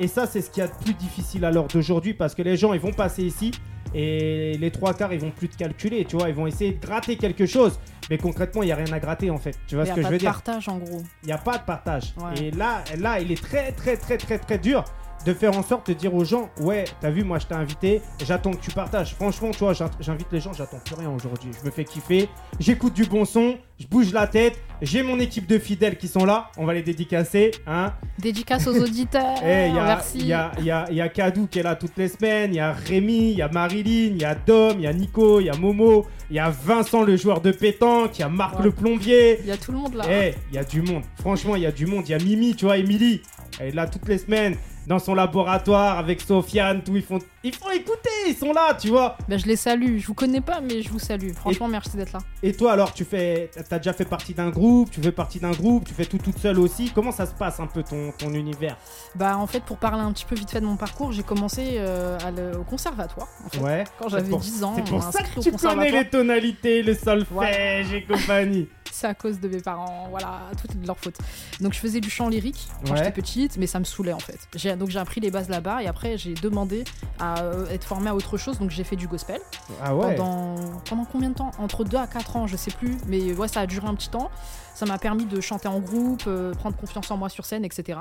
Et 0.00 0.06
ça, 0.08 0.26
c'est 0.26 0.40
ce 0.42 0.50
qu'il 0.50 0.62
y 0.62 0.64
a 0.64 0.68
de 0.68 0.74
plus 0.84 0.94
difficile 0.94 1.44
à 1.44 1.50
l'heure 1.50 1.66
d'aujourd'hui 1.66 2.14
parce 2.14 2.34
que 2.34 2.42
les 2.42 2.56
gens, 2.56 2.72
ils 2.72 2.80
vont 2.80 2.92
passer 2.92 3.24
ici 3.24 3.50
et 3.94 4.56
les 4.58 4.70
trois 4.70 4.94
quarts, 4.94 5.12
ils 5.12 5.18
vont 5.20 5.30
plus 5.30 5.48
te 5.48 5.56
calculer, 5.56 6.04
tu 6.04 6.16
vois. 6.16 6.28
Ils 6.28 6.34
vont 6.34 6.46
essayer 6.46 6.72
de 6.72 6.80
gratter 6.80 7.16
quelque 7.16 7.46
chose. 7.46 7.78
Mais 8.10 8.16
concrètement, 8.18 8.62
il 8.62 8.66
n'y 8.66 8.72
a 8.72 8.76
rien 8.76 8.92
à 8.92 9.00
gratter 9.00 9.28
en 9.30 9.38
fait. 9.38 9.58
Tu 9.66 9.74
vois 9.74 9.84
Il 9.84 9.88
ce 9.88 9.92
a 9.92 9.94
que 9.96 10.00
pas 10.00 10.06
je 10.06 10.12
veux 10.12 10.18
de 10.18 10.20
dire? 10.20 10.30
partage 10.32 10.68
en 10.68 10.78
gros. 10.78 11.02
il 11.22 11.26
n'y 11.26 11.32
a 11.32 11.38
pas 11.38 11.58
de 11.58 11.64
partage. 11.64 12.14
Ouais. 12.18 12.42
Et 12.46 12.50
là, 12.52 12.82
là, 12.98 13.20
il 13.20 13.32
est 13.32 13.42
très, 13.42 13.72
très, 13.72 13.96
très, 13.96 14.16
très, 14.18 14.38
très 14.38 14.58
dur 14.58 14.84
de 15.26 15.34
faire 15.34 15.56
en 15.56 15.62
sorte 15.62 15.88
de 15.88 15.94
dire 15.94 16.14
aux 16.14 16.24
gens 16.24 16.48
Ouais, 16.60 16.84
t'as 17.00 17.10
vu, 17.10 17.24
moi 17.24 17.38
je 17.38 17.46
t'ai 17.46 17.54
invité, 17.54 18.00
j'attends 18.24 18.52
que 18.52 18.60
tu 18.60 18.70
partages. 18.70 19.14
Franchement, 19.14 19.50
tu 19.50 19.58
vois, 19.58 19.72
j'in- 19.72 19.90
j'invite 20.00 20.28
les 20.32 20.40
gens, 20.40 20.52
j'attends 20.52 20.78
plus 20.84 20.94
rien 20.94 21.10
aujourd'hui. 21.10 21.50
Je 21.60 21.66
me 21.66 21.70
fais 21.70 21.84
kiffer, 21.84 22.28
j'écoute 22.60 22.94
du 22.94 23.04
bon 23.04 23.24
son, 23.24 23.56
je 23.78 23.86
bouge 23.86 24.12
la 24.12 24.26
tête, 24.26 24.58
j'ai 24.82 25.02
mon 25.02 25.18
équipe 25.18 25.46
de 25.46 25.58
fidèles 25.58 25.96
qui 25.98 26.08
sont 26.08 26.24
là, 26.24 26.50
on 26.56 26.64
va 26.66 26.74
les 26.74 26.82
dédicacer. 26.82 27.50
Hein. 27.66 27.92
Dédicace 28.18 28.66
aux 28.66 28.76
auditeurs. 28.80 29.36
Eh, 29.44 29.68
il 29.68 29.74
y 29.74 29.78
a, 29.78 29.84
Merci. 29.84 30.18
il 30.18 30.26
y, 30.26 30.32
a, 30.32 30.52
y, 30.60 30.70
a, 30.70 30.90
y 30.90 31.00
a 31.00 31.08
Kadou 31.08 31.46
qui 31.46 31.58
est 31.58 31.62
là 31.62 31.74
toutes 31.76 31.96
les 31.96 32.08
semaines, 32.08 32.52
il 32.54 32.56
y 32.56 32.60
a 32.60 32.72
Rémi, 32.72 33.32
il 33.32 33.38
y 33.38 33.42
a 33.42 33.48
Marilyn, 33.48 34.12
il 34.14 34.20
y 34.20 34.24
a 34.24 34.34
Dom, 34.34 34.74
il 34.78 34.82
y 34.82 34.86
a 34.86 34.92
Nico, 34.92 35.40
il 35.40 35.46
y 35.46 35.50
a 35.50 35.54
Momo, 35.56 36.06
il 36.30 36.36
y 36.36 36.38
a 36.38 36.50
Vincent 36.50 37.02
le 37.02 37.16
joueur 37.16 37.40
de 37.40 37.50
pétanque, 37.52 38.18
il 38.18 38.20
y 38.20 38.24
a 38.24 38.28
Marc 38.28 38.58
Ouais. 38.58 38.64
le 38.64 38.70
plombier. 38.72 39.38
Il 39.40 39.46
y 39.46 39.50
a 39.52 39.56
tout 39.56 39.72
le 39.72 39.78
monde 39.78 39.94
là. 39.94 40.04
Eh, 40.10 40.34
il 40.50 40.54
y 40.54 40.58
a 40.58 40.64
du 40.64 40.82
monde. 40.82 41.02
Franchement, 41.20 41.56
il 41.56 41.62
y 41.62 41.66
a 41.66 41.72
du 41.72 41.86
monde. 41.86 42.04
Il 42.08 42.12
y 42.12 42.14
a 42.14 42.18
Mimi, 42.18 42.54
tu 42.54 42.64
vois, 42.64 42.76
Emily. 42.78 43.22
Elle 43.60 43.68
est 43.68 43.72
là 43.72 43.86
toutes 43.86 44.06
les 44.08 44.18
semaines 44.18 44.56
dans 44.88 44.98
son 44.98 45.14
laboratoire 45.14 45.98
avec 45.98 46.20
Sofiane, 46.22 46.82
tout. 46.82 46.96
Ils 46.96 47.02
font, 47.02 47.18
ils 47.48 47.54
font 47.54 47.70
écouter. 47.70 48.08
Ils 48.28 48.36
sont 48.36 48.52
là, 48.52 48.74
tu 48.74 48.88
vois. 48.88 49.16
Ben, 49.28 49.38
je 49.38 49.46
les 49.46 49.56
salue. 49.56 49.98
Je 49.98 50.06
vous 50.06 50.14
connais 50.14 50.40
pas, 50.40 50.60
mais 50.60 50.82
je 50.82 50.88
vous 50.90 50.98
salue. 50.98 51.32
Franchement, 51.32 51.68
merci 51.68 51.96
d'être 51.96 52.12
là. 52.12 52.20
Et 52.42 52.52
toi, 52.52 52.72
alors, 52.72 52.92
tu 52.94 53.04
fais, 53.04 53.50
t'as 53.68 53.78
déjà 53.78 53.92
fait 53.92 54.04
partie 54.04 54.34
d'un 54.34 54.50
groupe. 54.50 54.90
Tu 54.90 55.00
fais 55.02 55.12
partie 55.12 55.40
d'un 55.40 55.50
groupe. 55.52 55.84
Tu 55.86 55.94
fais 55.94 56.04
tout 56.06 56.18
toute 56.18 56.38
seule 56.38 56.58
aussi. 56.58 56.90
Comment 56.94 57.12
ça 57.12 57.26
se 57.26 57.32
passe 57.34 57.60
un 57.60 57.66
peu 57.66 57.82
ton, 57.82 58.12
ton 58.16 58.32
univers? 58.32 58.76
Bah, 59.14 59.36
en 59.36 59.46
fait, 59.46 59.62
pour 59.64 59.76
parler 59.78 60.00
un 60.02 60.12
petit 60.12 60.24
peu 60.24 60.34
vite 60.34 60.50
fait 60.50 60.60
de 60.60 60.66
mon 60.66 60.76
parcours, 60.76 61.12
j'ai 61.12 61.22
commencé 61.22 61.74
euh, 61.78 62.18
à 62.24 62.30
le- 62.30 62.58
au 62.58 62.64
conservatoire. 62.64 63.28
En 63.44 63.48
fait. 63.48 63.58
Ouais. 63.60 63.84
Quand 63.98 64.08
j'avais 64.08 64.28
pour- 64.30 64.40
10 64.40 64.62
ans, 64.64 64.74
C'est 64.76 64.84
pour 64.90 65.02
ça 65.02 65.22
que 65.22 65.40
tu 65.40 65.52
connais 65.52 65.90
les 65.90 66.08
tonalités, 66.08 66.82
le 66.82 66.94
solfège 66.94 67.26
Voilà. 67.30 67.50
et 67.96 68.04
compagnie. 68.08 68.68
C'est 68.90 69.06
à 69.06 69.14
cause 69.14 69.38
de 69.38 69.46
mes 69.48 69.60
parents, 69.60 70.06
voilà, 70.10 70.40
tout 70.60 70.66
est 70.72 70.80
de 70.80 70.86
leur 70.86 70.98
faute. 70.98 71.16
Donc 71.60 71.72
je 71.74 71.78
faisais 71.78 72.00
du 72.00 72.10
chant 72.10 72.28
lyrique 72.28 72.66
quand 72.84 72.92
Ouais. 72.92 72.96
j'étais 72.96 73.12
petite, 73.12 73.56
mais 73.58 73.66
ça 73.68 73.78
me 73.78 73.84
saoulait 73.84 74.14
en 74.14 74.18
fait. 74.18 74.38
Donc 74.76 74.88
j'ai 74.90 74.98
appris 74.98 75.20
les 75.20 75.30
bases 75.30 75.48
là-bas 75.50 75.82
et 75.82 75.86
après 75.86 76.16
j'ai 76.18 76.32
demandé 76.34 76.82
à 77.20 77.37
être 77.70 77.84
formée 77.84 78.08
à 78.10 78.14
autre 78.14 78.36
chose, 78.36 78.58
donc 78.58 78.70
j'ai 78.70 78.84
fait 78.84 78.96
du 78.96 79.06
gospel 79.08 79.40
Ah 79.82 79.94
ouais. 79.94 80.14
pendant 80.14 80.56
pendant 80.88 81.04
combien 81.04 81.30
de 81.30 81.34
temps? 81.34 81.50
Entre 81.58 81.84
2 81.84 81.96
à 81.96 82.06
4 82.06 82.36
ans, 82.36 82.46
je 82.46 82.56
sais 82.56 82.70
plus, 82.70 82.96
mais 83.06 83.32
ouais 83.32 83.48
ça 83.48 83.60
a 83.60 83.66
duré 83.66 83.86
un 83.86 83.94
petit 83.94 84.10
temps. 84.10 84.30
Ça 84.74 84.86
m'a 84.86 84.98
permis 84.98 85.24
de 85.26 85.40
chanter 85.40 85.66
en 85.68 85.80
groupe, 85.80 86.22
euh, 86.26 86.54
prendre 86.54 86.76
confiance 86.76 87.10
en 87.10 87.16
moi 87.16 87.28
sur 87.28 87.44
scène, 87.44 87.64
etc. 87.64 87.98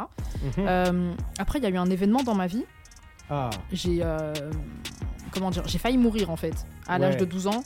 Mhm. 0.57 0.65
Euh, 0.67 1.13
après 1.39 1.59
il 1.59 1.63
y 1.63 1.65
a 1.65 1.69
eu 1.69 1.77
un 1.77 1.89
événement 1.89 2.23
dans 2.23 2.35
ma 2.35 2.47
vie. 2.47 2.65
Ah. 3.29 3.49
J'ai 3.71 3.99
euh, 4.03 4.33
comment 5.31 5.49
dire 5.49 5.63
J'ai 5.67 5.79
failli 5.79 5.97
mourir 5.97 6.29
en 6.29 6.37
fait 6.37 6.65
à 6.87 6.97
l'âge 6.99 7.17
de 7.17 7.25
12 7.25 7.47
ans. 7.47 7.63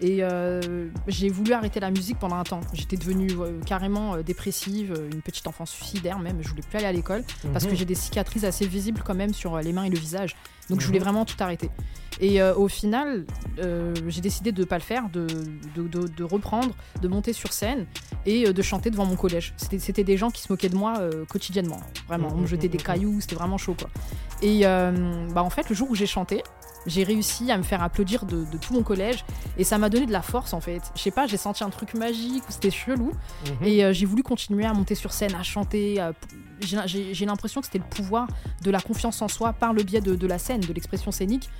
Et 0.00 0.18
euh, 0.24 0.88
j'ai 1.06 1.28
voulu 1.28 1.52
arrêter 1.52 1.78
la 1.80 1.90
musique 1.90 2.18
pendant 2.18 2.36
un 2.36 2.42
temps. 2.44 2.60
J'étais 2.72 2.96
devenue 2.96 3.30
euh, 3.38 3.60
carrément 3.64 4.16
euh, 4.16 4.22
dépressive, 4.22 4.92
une 5.12 5.22
petite 5.22 5.46
enfant 5.46 5.66
suicidaire 5.66 6.18
même. 6.18 6.38
Je 6.42 6.48
voulais 6.48 6.62
plus 6.62 6.78
aller 6.78 6.86
à 6.86 6.92
l'école 6.92 7.22
parce 7.52 7.64
que 7.64 7.70
Mhm. 7.70 7.76
j'ai 7.76 7.84
des 7.84 7.94
cicatrices 7.94 8.44
assez 8.44 8.66
visibles 8.66 9.02
quand 9.04 9.14
même 9.14 9.32
sur 9.32 9.56
les 9.58 9.72
mains 9.72 9.84
et 9.84 9.90
le 9.90 9.98
visage. 9.98 10.34
Donc 10.68 10.80
je 10.80 10.84
Mhm. 10.84 10.92
voulais 10.92 10.98
vraiment 10.98 11.24
tout 11.24 11.36
arrêter. 11.40 11.70
Et 12.20 12.40
au 12.42 12.68
final, 12.68 13.24
j'ai 14.06 14.20
décidé 14.20 14.52
de 14.52 14.62
pas 14.64 14.76
le 14.78 14.82
faire, 14.84 15.08
de, 15.10 15.26
de, 15.74 15.88
de- 15.88 16.06
de 16.06 16.22
reprendre, 16.24 16.72
de 17.02 17.08
monter 17.08 17.32
sur 17.32 17.52
scène 17.52 17.86
et 18.24 18.52
de 18.52 18.62
chanter 18.62 18.90
devant 18.90 19.04
mon 19.04 19.16
collège. 19.16 19.52
C'était 19.56 20.04
des 20.04 20.16
gens 20.16 20.30
qui 20.30 20.40
se 20.42 20.50
moquaient 20.52 20.68
de 20.68 20.76
moi 20.76 20.94
quotidiennement. 21.28 21.80
Vraiment, 22.06 22.28
on 22.32 22.38
me 22.38 22.46
jetait 22.46 22.68
des 22.68 22.78
cailloux, 22.78 23.20
c'était 23.20 23.34
vraiment 23.34 23.58
chaud 23.58 23.74
quoi. 23.76 23.90
Et 24.42 24.60
bah, 24.62 25.42
en 25.42 25.50
fait, 25.50 25.68
le 25.68 25.74
jour 25.74 25.90
où 25.90 25.94
j'ai 25.96 26.06
chanté, 26.06 26.42
j'ai 26.86 27.02
réussi 27.04 27.50
à 27.50 27.56
me 27.58 27.62
faire 27.62 27.82
applaudir 27.82 28.24
de, 28.26 28.44
de 28.44 28.56
tout 28.58 28.72
mon 28.74 28.82
collège 28.82 29.24
et 29.58 29.64
ça 29.64 29.78
m'a 29.78 29.88
donné 29.88 30.06
de 30.06 30.12
la 30.12 30.22
force 30.22 30.52
en 30.52 30.60
fait. 30.60 30.82
Je 30.94 31.00
sais 31.02 31.10
pas, 31.10 31.26
j'ai 31.26 31.36
senti 31.36 31.64
un 31.64 31.70
truc 31.70 31.94
magique 31.94 32.42
c'était 32.48 32.70
chelou 32.70 33.12
Mhm. 33.60 33.66
et 33.66 33.84
euh, 33.84 33.92
j'ai 33.92 34.06
voulu 34.06 34.22
continuer 34.22 34.64
à 34.64 34.72
monter 34.72 34.94
sur 34.94 35.12
scène, 35.12 35.34
à 35.34 35.42
chanter. 35.42 36.00
à- 36.00 36.12
J'ai 36.60 37.26
l'impression 37.26 37.60
que 37.60 37.66
c'était 37.66 37.78
le 37.78 37.84
pouvoir 37.84 38.26
de 38.62 38.70
la 38.70 38.80
confiance 38.80 39.20
en 39.22 39.28
soi 39.28 39.52
par 39.52 39.72
le 39.72 39.82
biais 39.82 40.00
de, 40.00 40.14
de 40.14 40.26
la 40.26 40.38
scène, 40.38 40.60
de 40.60 40.72
l'expression 40.72 41.10
scénique. 41.10 41.50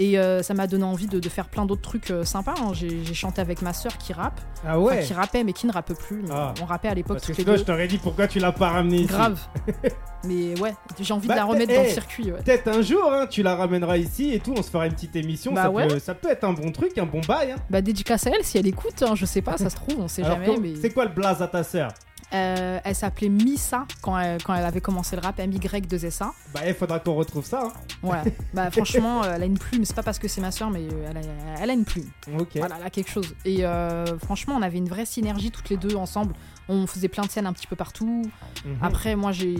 Et 0.00 0.16
euh, 0.18 0.42
ça 0.44 0.54
m'a 0.54 0.68
donné 0.68 0.84
envie 0.84 1.08
de, 1.08 1.18
de 1.18 1.28
faire 1.28 1.48
plein 1.48 1.66
d'autres 1.66 1.82
trucs 1.82 2.10
euh, 2.12 2.24
sympas. 2.24 2.54
hein. 2.60 2.70
J'ai 2.72 3.04
j'ai 3.04 3.14
chanté 3.14 3.40
avec 3.40 3.62
ma 3.62 3.72
sœur 3.72 3.98
qui 3.98 4.12
rappe, 4.12 4.40
Ah 4.64 4.78
Enfin, 4.78 4.78
ouais. 4.78 5.02
qui 5.02 5.12
rappait 5.12 5.42
mais 5.42 5.52
qui 5.52 5.66
ne 5.66 5.72
rappe 5.72 5.92
plus. 5.92 6.22
mais 6.22 6.28
Ah. 6.32 6.54
On 6.62 6.66
rappait 6.66 6.86
à 6.88 6.94
l'époque 6.94 7.16
Parce 7.16 7.22
que 7.26 7.32
toutes 7.32 7.38
les 7.38 7.42
sinon, 7.44 7.54
deux. 7.54 7.58
je 7.58 7.64
t'aurais 7.64 7.88
dit 7.88 7.98
pourquoi 7.98 8.28
tu 8.28 8.38
l'as 8.38 8.52
pas 8.52 8.68
ramené 8.68 8.98
ici. 8.98 9.06
Grave. 9.08 9.40
mais 10.24 10.58
ouais, 10.60 10.72
j'ai 11.00 11.12
envie 11.14 11.26
Bah, 11.28 11.34
de 11.34 11.38
la 11.40 11.44
remettre 11.46 11.72
eh, 11.72 11.76
dans 11.76 11.82
le 11.82 11.88
circuit. 11.88 12.30
ouais. 12.32 12.40
Peut-être 12.42 12.68
un 12.68 12.82
jour, 12.82 13.10
hein, 13.12 13.26
tu 13.28 13.42
la 13.42 13.56
ramèneras 13.56 13.96
ici 13.96 14.32
et 14.32 14.40
tout, 14.40 14.54
on 14.56 14.62
se 14.62 14.70
fera 14.70 14.86
une 14.86 14.92
petite 14.94 15.16
émission. 15.16 15.52
Bah 15.52 15.62
ça, 15.64 15.70
ouais. 15.70 15.88
peut, 15.88 15.98
ça 15.98 16.14
peut 16.14 16.30
être 16.30 16.44
un 16.44 16.52
bon 16.52 16.70
truc, 16.70 16.96
un 16.98 17.06
bon 17.06 17.20
bail. 17.26 17.52
Hein. 17.52 17.56
Bah 17.70 17.80
dédicace 17.80 18.26
à 18.26 18.30
elle 18.30 18.44
si 18.44 18.56
elle 18.58 18.66
écoute, 18.68 19.02
hein, 19.02 19.14
je 19.16 19.26
sais 19.26 19.42
pas, 19.42 19.56
ça 19.56 19.68
se 19.68 19.76
trouve, 19.76 19.96
on 19.98 20.08
sait 20.08 20.22
Alors, 20.22 20.36
jamais. 20.36 20.46
comment- 20.46 20.60
Mais... 20.60 20.74
C'est 20.80 20.90
quoi 20.92 21.04
le 21.06 21.12
blaze 21.12 21.42
à 21.42 21.48
ta 21.48 21.64
sœur? 21.64 21.90
Euh, 22.34 22.78
elle 22.84 22.94
s'appelait 22.94 23.30
Missa 23.30 23.86
quand 24.02 24.18
elle, 24.18 24.42
quand 24.42 24.54
elle 24.54 24.64
avait 24.66 24.80
commencé 24.82 25.16
le 25.16 25.22
rap, 25.22 25.38
MY2SA. 25.38 26.30
Bah, 26.52 26.60
il 26.66 26.74
faudra 26.74 26.98
qu'on 26.98 27.14
retrouve 27.14 27.46
ça. 27.46 27.62
hein. 27.64 27.72
Ouais, 28.02 28.22
bah 28.54 28.70
franchement, 28.70 29.22
euh, 29.24 29.32
elle 29.34 29.42
a 29.42 29.46
une 29.46 29.58
plume. 29.58 29.84
C'est 29.86 29.96
pas 29.96 30.02
parce 30.02 30.18
que 30.18 30.28
c'est 30.28 30.40
ma 30.42 30.50
soeur, 30.50 30.68
mais 30.70 30.80
euh, 30.92 31.08
elle 31.10 31.16
a, 31.16 31.20
elle 31.62 31.70
a 31.70 31.72
une 31.72 31.84
plume. 31.86 32.08
Ok. 32.38 32.56
Voilà, 32.56 32.76
elle 32.80 32.86
a 32.86 32.90
quelque 32.90 33.10
chose. 33.10 33.34
Et 33.46 33.64
euh, 33.64 34.04
franchement, 34.18 34.54
on 34.58 34.62
avait 34.62 34.78
une 34.78 34.88
vraie 34.88 35.06
synergie 35.06 35.50
toutes 35.50 35.70
les 35.70 35.76
deux 35.78 35.96
ensemble. 35.96 36.34
On 36.68 36.86
faisait 36.86 37.08
plein 37.08 37.24
de 37.24 37.30
scènes 37.30 37.46
un 37.46 37.54
petit 37.54 37.66
peu 37.66 37.76
partout. 37.76 38.22
Mhm. 38.66 38.76
Après, 38.82 39.16
moi, 39.16 39.32
j'ai 39.32 39.54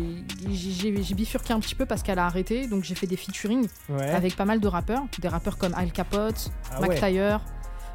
bifurqué 1.14 1.54
un 1.54 1.60
petit 1.60 1.74
peu 1.74 1.86
parce 1.86 2.02
qu'elle 2.02 2.18
a 2.18 2.26
arrêté. 2.26 2.66
Donc, 2.66 2.84
j'ai 2.84 2.94
fait 2.94 3.06
des 3.06 3.16
featuring 3.16 3.66
Ouais. 3.88 4.10
avec 4.10 4.36
pas 4.36 4.44
mal 4.44 4.60
de 4.60 4.68
rappeurs. 4.68 5.04
Des 5.18 5.28
rappeurs 5.28 5.56
comme 5.56 5.72
Al 5.74 5.90
Capote, 5.90 6.50
Ah 6.70 6.80
Mac 6.80 6.90
ouais. 6.90 6.96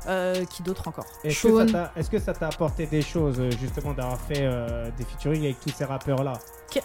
Euh, 0.08 0.46
qui 0.46 0.64
d'autre 0.64 0.88
encore 0.88 1.06
Est-ce 1.24 1.48
que, 1.48 1.58
ça 1.68 1.72
t'a- 1.72 1.92
est-ce 1.96 2.10
que 2.10 2.20
ça 2.20 2.34
t'a 2.34 2.48
apporté 2.48 2.86
des 2.86 3.02
choses, 3.02 3.40
euh, 3.40 3.50
justement, 3.60 3.94
d'avoir 3.94 4.20
fait 4.20 4.40
euh, 4.42 4.90
des 4.98 5.04
featuring 5.06 5.44
avec 5.44 5.60
tous 5.60 5.70
ces 5.70 5.86
rappeurs-là 5.86 6.34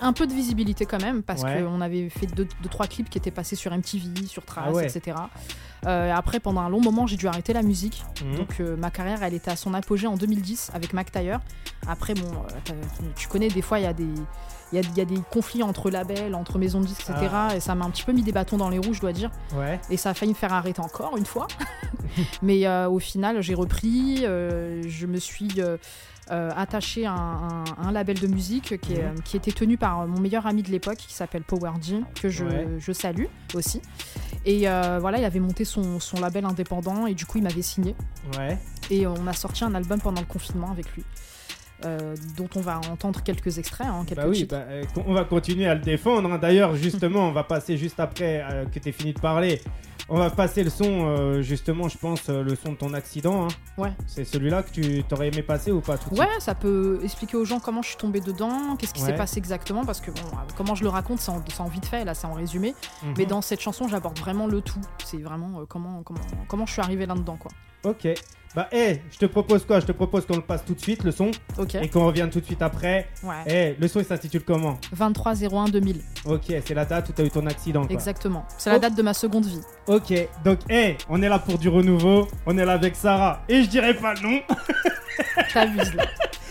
un 0.02 0.12
peu 0.12 0.26
de 0.26 0.34
visibilité 0.34 0.84
quand 0.84 1.00
même, 1.00 1.22
parce 1.22 1.42
Ouais. 1.42 1.62
qu'on 1.62 1.80
avait 1.80 2.10
fait 2.10 2.26
deux, 2.26 2.46
deux, 2.62 2.68
trois 2.68 2.86
clips 2.86 3.08
qui 3.08 3.16
étaient 3.16 3.30
passés 3.30 3.56
sur 3.56 3.72
MTV, 3.72 4.26
sur 4.26 4.44
Trace, 4.44 4.66
Ah 4.68 4.72
ouais. 4.72 4.86
etc. 4.86 5.16
Euh, 5.86 6.12
après, 6.14 6.40
pendant 6.40 6.60
un 6.60 6.68
long 6.68 6.82
moment, 6.82 7.06
j'ai 7.06 7.16
dû 7.16 7.26
arrêter 7.26 7.54
la 7.54 7.62
musique. 7.62 8.04
Mhm. 8.22 8.36
Donc 8.36 8.60
euh, 8.60 8.76
ma 8.76 8.90
carrière, 8.90 9.22
elle 9.22 9.32
était 9.32 9.50
à 9.50 9.56
son 9.56 9.72
apogée 9.72 10.06
en 10.06 10.16
2010 10.18 10.72
avec 10.74 10.92
Mac 10.92 11.10
Tyre. 11.10 11.40
Après, 11.86 12.12
bon, 12.12 12.26
euh, 12.70 12.72
tu 13.16 13.28
connais, 13.28 13.48
des 13.48 13.62
fois, 13.62 13.78
il 13.78 13.84
y 13.84 13.86
a 13.86 13.94
des... 13.94 14.12
Il 14.72 14.76
y 14.76 14.78
a, 14.78 14.88
il 14.88 14.96
y 14.98 15.00
a 15.00 15.04
des 15.04 15.18
conflits 15.30 15.62
entre 15.62 15.90
labels, 15.90 16.34
entre 16.34 16.58
maisons 16.58 16.80
de 16.80 16.86
disques, 16.86 17.08
etc. 17.08 17.28
Ah. 17.32 17.48
Et 17.56 17.60
ça 17.60 17.74
m'a 17.74 17.84
un 17.86 17.90
petit 17.90 18.02
peu 18.04 18.12
mis 18.12 18.22
des 18.22 18.32
bâtons 18.32 18.56
dans 18.58 18.68
les 18.68 18.78
roues, 18.78 18.92
je 18.92 19.00
dois 19.00 19.12
dire. 19.12 19.30
Ouais. 19.56 19.80
Et 19.90 19.96
ça 19.96 20.10
a 20.10 20.14
failli 20.14 20.32
me 20.32 20.36
faire 20.36 20.52
arrêter 20.52 20.80
encore 20.80 21.16
une 21.16 21.26
fois. 21.26 21.46
Mais 22.42 22.66
euh, 22.66 22.88
au 22.88 22.98
final, 22.98 23.40
j'ai 23.42 23.54
repris. 23.54 24.20
euh, 24.24 24.82
je 24.86 25.06
me 25.06 25.18
suis 25.18 25.48
euh, 25.60 25.76
attachée 26.30 27.06
à 27.06 27.12
un, 27.12 27.60
un- 27.60 27.64
un 27.78 27.92
label 27.92 28.18
de 28.18 28.26
musique 28.26 28.78
qui, 28.80 28.92
est, 28.94 29.02
Mhm. 29.02 29.22
qui 29.22 29.36
était 29.38 29.52
tenu 29.52 29.78
par 29.78 30.06
mon 30.06 30.20
meilleur 30.20 30.46
ami 30.46 30.62
de 30.62 30.70
l'époque, 30.70 30.96
qui 30.98 31.14
s'appelle 31.14 31.42
Power 31.42 31.72
G, 31.80 32.00
que 32.20 32.28
je, 32.28 32.44
Ouais. 32.44 32.66
je 32.78 32.92
salue 32.92 33.24
aussi. 33.54 33.80
Et 34.44 34.66
voilà, 35.00 35.18
il 35.18 35.24
avait 35.24 35.40
monté 35.40 35.64
son, 35.64 35.98
son 36.00 36.20
label 36.20 36.44
indépendant 36.44 37.06
et 37.06 37.14
du 37.14 37.24
coup, 37.26 37.38
il 37.38 37.44
m'avait 37.44 37.62
signé. 37.62 37.94
Ouais. 38.38 38.58
Et 38.90 39.06
on 39.06 39.26
a 39.26 39.32
sorti 39.32 39.64
un 39.64 39.74
album 39.74 40.00
pendant 40.00 40.20
le 40.20 40.26
confinement 40.26 40.70
avec 40.70 40.94
lui. 40.94 41.04
Euh, 41.84 42.14
dont 42.36 42.48
on 42.56 42.60
va 42.60 42.78
entendre 42.90 43.22
quelques 43.22 43.58
extraits, 43.58 43.86
hein, 43.86 44.04
quelques 44.06 44.20
Bah 44.20 44.26
oui, 44.28 44.44
bah, 44.44 44.56
euh, 44.68 44.82
on 45.06 45.14
va 45.14 45.24
continuer 45.24 45.66
à 45.66 45.74
le 45.74 45.80
défendre. 45.80 46.32
hein. 46.32 46.38
D'ailleurs, 46.38 46.74
justement, 46.74 47.28
on 47.28 47.32
va 47.32 47.44
passer 47.44 47.76
juste 47.76 48.00
après 48.00 48.42
euh, 48.50 48.64
que 48.66 48.78
tu 48.78 48.88
aies 48.88 48.92
fini 48.92 49.12
de 49.12 49.20
parler. 49.20 49.60
On 50.10 50.16
va 50.16 50.30
passer 50.30 50.64
le 50.64 50.70
son, 50.70 51.42
justement, 51.42 51.86
je 51.90 51.98
pense, 51.98 52.30
le 52.30 52.56
son 52.56 52.72
de 52.72 52.76
ton 52.78 52.94
accident. 52.94 53.44
hein. 53.44 53.48
Ouais. 53.76 53.92
C'est 54.06 54.24
celui-là 54.24 54.62
que 54.62 54.70
tu 54.70 55.04
t'aurais 55.04 55.28
aimé 55.28 55.42
passer 55.42 55.70
ou 55.70 55.82
pas 55.82 55.98
tout 55.98 56.14
Ouais, 56.14 56.26
ça 56.38 56.54
peut 56.54 56.98
expliquer 57.04 57.36
aux 57.36 57.44
gens 57.44 57.60
comment 57.60 57.82
je 57.82 57.88
suis 57.88 57.98
tombée 57.98 58.20
dedans, 58.20 58.74
qu'est-ce 58.78 58.94
qui 58.94 59.02
Ouais. 59.02 59.08
s'est 59.08 59.16
passé 59.16 59.36
exactement, 59.36 59.84
parce 59.84 60.00
que 60.00 60.10
bon, 60.10 60.22
comment 60.56 60.74
je 60.74 60.82
le 60.82 60.88
raconte, 60.88 61.18
c'est 61.20 61.30
en, 61.60 61.68
vite 61.68 61.84
fait, 61.84 62.06
là, 62.06 62.14
c'est 62.14 62.26
en 62.26 62.32
résumé. 62.32 62.74
Mhm. 63.02 63.14
Mais 63.18 63.26
dans 63.26 63.42
cette 63.42 63.60
chanson, 63.60 63.86
j'aborde 63.86 64.18
vraiment 64.18 64.46
le 64.46 64.62
tout. 64.62 64.80
C'est 65.04 65.18
vraiment 65.18 65.66
comment, 65.68 66.02
comment, 66.02 66.20
comment 66.48 66.64
je 66.64 66.72
suis 66.72 66.80
arrivée 66.82 67.04
là-dedans, 67.04 67.36
quoi. 67.36 67.50
Ok. 67.84 68.08
Bah, 68.54 68.66
hé, 68.72 69.02
je 69.12 69.18
te 69.18 69.26
propose 69.26 69.64
quoi? 69.66 69.78
Je 69.80 69.86
te 69.86 69.92
propose 69.92 70.26
qu'on 70.26 70.36
le 70.36 70.42
passe 70.42 70.64
tout 70.64 70.74
de 70.74 70.80
suite, 70.80 71.04
le 71.04 71.10
son, 71.12 71.30
Ok. 71.58 71.74
et 71.76 71.88
qu'on 71.88 72.06
revienne 72.06 72.30
tout 72.30 72.40
de 72.40 72.44
suite 72.44 72.62
après. 72.62 73.08
Ouais. 73.22 73.34
Eh, 73.46 73.76
le 73.80 73.88
son, 73.88 74.00
il 74.00 74.06
s'intitule 74.06 74.42
comment? 74.42 74.78
23 74.92 75.44
01 75.44 75.64
2000, 75.66 76.00
Ok, 76.24 76.44
c'est 76.64 76.74
la 76.74 76.84
date 76.84 77.08
où 77.10 77.12
tu 77.12 77.22
as 77.22 77.24
eu 77.26 77.30
ton 77.30 77.46
accident. 77.46 77.82
Quoi. 77.84 77.92
exactement. 77.92 78.44
C'est 78.56 78.70
la 78.70 78.78
date 78.78 78.94
de 78.96 79.02
ma 79.02 79.14
seconde 79.14 79.44
vie. 79.46 79.60
Ok, 79.86 80.12
donc, 80.44 80.58
hé, 80.70 80.96
on 81.08 81.22
est 81.22 81.28
là 81.28 81.38
pour 81.38 81.58
du 81.58 81.68
renouveau. 81.68 82.26
On 82.46 82.56
est 82.56 82.64
là 82.64 82.72
avec 82.72 82.96
Sarah. 82.96 83.42
Et 83.48 83.62
je 83.62 83.68
dirais 83.68 83.94
pas 83.94 84.14
non. 84.22 84.40
T'abuses 85.52 85.94
là. 85.94 86.04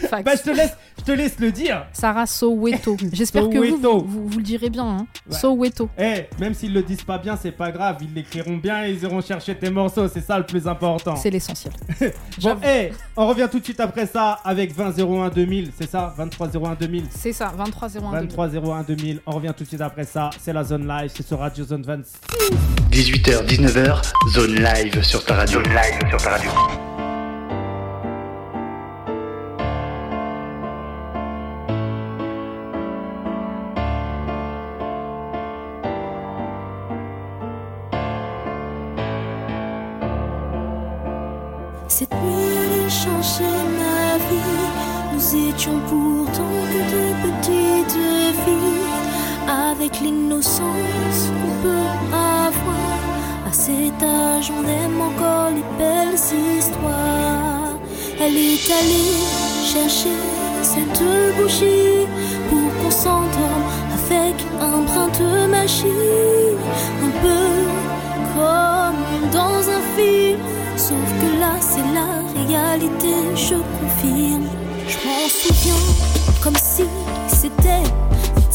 Fax. 0.08 0.24
Bah, 0.24 0.32
je 0.36 0.42
te 0.52 0.56
laisse, 0.56 0.76
je 1.00 1.04
te 1.04 1.12
laisse 1.12 1.40
le 1.40 1.52
dire. 1.52 1.86
Sarah 1.94 2.26
Soweto. 2.26 2.98
J'espère 3.14 3.50
que 3.50 3.58
vous, 3.58 3.78
vous, 3.78 4.06
vous, 4.08 4.28
vous 4.30 4.38
le 4.38 4.44
direz 4.44 4.70
bien. 4.70 4.86
Hein. 4.88 5.08
Ouais. 5.30 5.36
Soweto. 5.38 5.90
Eh, 5.98 6.26
même 6.40 6.54
s'ils 6.54 6.74
le 6.74 6.82
disent 6.84 7.04
pas 7.04 7.18
bien, 7.18 7.38
c'est 7.42 7.52
pas 7.52 7.72
grave. 7.72 7.98
Ils 8.02 8.14
l'écriront 8.14 8.58
bien 8.58 8.86
et 8.86 8.92
ils 8.92 9.04
iront 9.04 9.22
chercher 9.22 9.56
tes 9.56 9.70
morceaux. 9.70 10.08
C'est 10.08 10.22
ça 10.26 10.38
le 10.38 10.46
plus 10.46 10.68
important. 10.68 11.16
C'est 11.16 11.30
l'essentiel. 11.30 11.74
Bon, 12.40 12.50
J'avoue. 12.50 12.62
eh, 12.66 12.92
on 13.16 13.28
revient 13.28 13.48
tout 13.52 13.60
de 13.60 13.64
suite 13.64 13.80
après 13.80 14.06
ça 14.06 14.40
avec 14.44 14.76
2001 14.76 15.30
2000. 15.30 15.72
C'est 15.78 15.90
ça? 15.90 16.14
23 16.18 16.48
01 16.56 16.76
2000. 16.76 17.06
C'est 17.10 17.34
ça, 17.34 17.52
23 17.58 17.88
01 17.88 17.92
2000. 18.00 18.12
23 18.12 18.48
01 18.56 18.84
2000. 18.84 19.20
On 19.26 19.32
revient 19.32 19.54
tout 19.58 19.64
de 19.64 19.68
suite 19.68 19.82
après 19.82 20.04
ça. 20.04 20.30
C'est 20.40 20.54
la 20.54 20.64
zone 20.64 20.88
live. 20.88 21.12
C'est 21.14 21.26
sur 21.26 21.40
Radio 21.40 21.66
Zone 21.66 21.82
26. 21.84 22.20
18h, 22.92 23.46
19h, 23.46 24.02
zone 24.34 24.56
live 24.56 25.02
sur 25.04 25.24
ta 25.26 25.36
radio. 25.36 25.60
Zone 25.64 25.74
live 25.74 26.10
sur 26.10 26.18
ta 26.22 26.30
radio. 26.32 26.97
Changer 43.08 43.58
ma 43.80 44.18
vie. 44.28 44.58
Nous 45.14 45.50
étions 45.50 45.80
pourtant 45.90 46.56
que 46.72 46.82
de 46.94 47.06
petites 47.24 48.00
filles. 48.44 48.86
Avec 49.70 50.02
l'innocence 50.02 51.22
qu'on 51.38 51.56
peut 51.64 51.90
avoir. 52.36 53.00
À 53.50 53.54
cet 53.54 54.00
âge, 54.04 54.52
on 54.58 54.64
aime 54.80 55.00
encore 55.10 55.50
les 55.58 55.68
belles 55.80 56.22
histoires. 56.58 57.76
Elle 58.20 58.38
est 58.52 58.68
allée 58.80 59.16
chercher 59.74 60.20
cette 60.62 61.04
bougie 61.38 62.06
pour 62.50 62.68
qu'on 62.78 62.92
s'endorme 62.92 63.68
avec 64.00 64.36
un 64.70 64.80
brin 64.88 65.10
de 65.20 65.48
magie. 65.48 66.58
Un 67.06 67.14
peu 67.24 67.48
comme 68.36 69.30
dans 69.32 69.64
un 69.78 69.82
film. 69.96 70.40
Sauf 70.76 71.08
que 71.20 71.40
là, 71.42 71.54
c'est 71.60 71.88
la 72.00 72.27
je 72.50 73.56
confirme. 73.56 74.48
Je 74.88 74.98
m'en 75.06 75.28
souviens 75.28 75.74
comme 76.42 76.56
si 76.56 76.84
c'était 77.28 77.84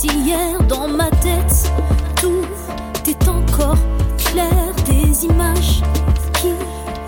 hier 0.03 0.59
dans 0.69 0.89
ma 0.89 1.11
tête. 1.11 1.71
Tout 2.21 2.45
est 3.07 3.29
encore 3.29 3.77
clair, 4.19 4.75
des 4.87 5.27
images 5.27 5.83
qui 6.41 6.53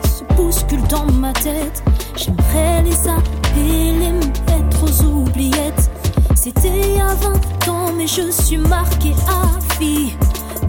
se 0.08 0.24
bousculent 0.34 0.86
dans 0.88 1.10
ma 1.12 1.32
tête. 1.32 1.82
J'aimerais 2.16 2.82
les 2.82 3.08
appeler, 3.08 3.92
les 3.92 4.12
mettre 4.12 4.84
aux 4.84 5.04
oubliettes. 5.04 5.90
C'était 6.34 6.80
il 6.80 6.96
y 6.96 7.00
a 7.00 7.14
20 7.14 7.68
ans, 7.68 7.92
mais 7.96 8.06
je 8.06 8.30
suis 8.30 8.58
marquée 8.58 9.14
à 9.28 9.78
vie. 9.80 10.12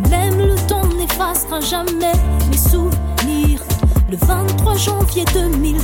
Même 0.09 0.37
le 0.37 0.55
temps 0.67 0.87
n'effacera 0.97 1.59
jamais 1.59 2.13
mes 2.49 2.57
souvenirs. 2.57 3.61
Le 4.09 4.17
23 4.17 4.77
janvier 4.77 5.25
2000, 5.33 5.77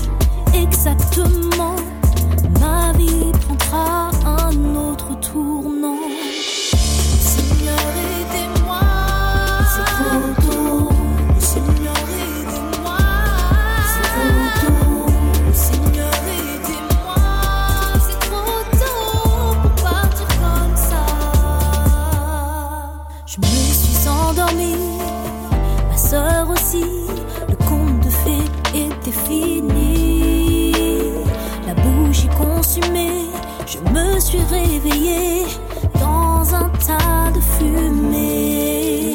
exactement, 0.54 1.76
ma 2.60 2.92
vie 2.94 3.32
prendra 3.42 4.12
un 4.26 4.76
autre 4.76 5.20
tournant. 5.20 6.01
Réveillée 34.52 35.46
dans 36.00 36.44
un 36.54 36.70
tas 36.86 37.32
de 37.34 37.42
fumée. 37.58 39.06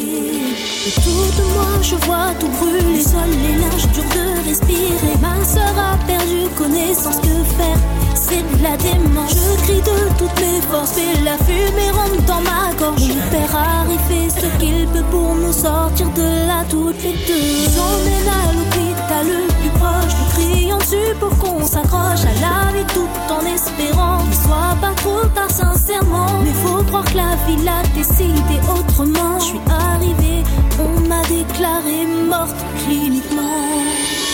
Autour 0.86 1.26
de 1.38 1.44
moi, 1.54 1.70
je 1.82 1.96
vois 2.06 2.30
tout 2.40 2.48
brûler, 2.58 3.02
seul 3.02 3.30
les 3.30 3.56
linges 3.60 3.88
dur 3.94 4.04
de 4.16 4.48
respirer. 4.48 5.16
Ma 5.20 5.36
soeur 5.44 5.74
a 5.90 5.96
perdu 6.06 6.40
connaissance, 6.56 7.16
que 7.16 7.36
faire? 7.58 7.80
C'est 8.14 8.44
de 8.56 8.62
la 8.62 8.76
démence. 8.76 9.30
Je 9.30 9.62
crie 9.64 9.82
de 9.90 9.98
toutes 10.18 10.40
mes 10.40 10.60
forces, 10.70 10.96
et 10.98 11.22
la 11.22 11.36
fumée 11.44 11.90
rentre 11.92 12.22
dans 12.26 12.40
ma 12.40 12.72
gorge. 12.78 13.08
Mon 13.08 13.30
père 13.30 13.54
arrive 13.54 14.30
ce 14.30 14.48
qu'il 14.58 14.86
peut 14.88 15.06
pour 15.10 15.34
nous 15.34 15.52
sortir 15.52 16.08
de 16.10 16.28
là 16.48 16.64
toutes 16.70 17.02
les 17.02 17.16
deux. 17.28 17.70
J'emmène 17.74 18.28
à 18.28 18.52
pour 21.18 21.36
qu'on 21.38 21.64
s'accroche 21.64 22.24
à 22.24 22.34
la 22.40 22.72
vie 22.72 22.86
tout 22.94 23.08
en 23.32 23.44
espérant 23.46 24.18
qu'il 24.24 24.34
soit 24.34 24.76
pas 24.80 24.94
trop 24.96 25.26
tard 25.34 25.50
sincèrement. 25.50 26.28
Mais 26.44 26.52
faut 26.52 26.82
croire 26.84 27.04
que 27.04 27.16
la 27.16 27.34
vie 27.46 27.62
l'a 27.64 27.82
décidé 27.94 28.60
autrement. 28.68 29.38
Je 29.40 29.44
suis 29.44 29.60
arrivée, 29.68 30.42
on 30.78 31.00
m'a 31.08 31.22
déclaré 31.22 32.06
morte 32.28 32.56
cliniquement. 32.84 34.25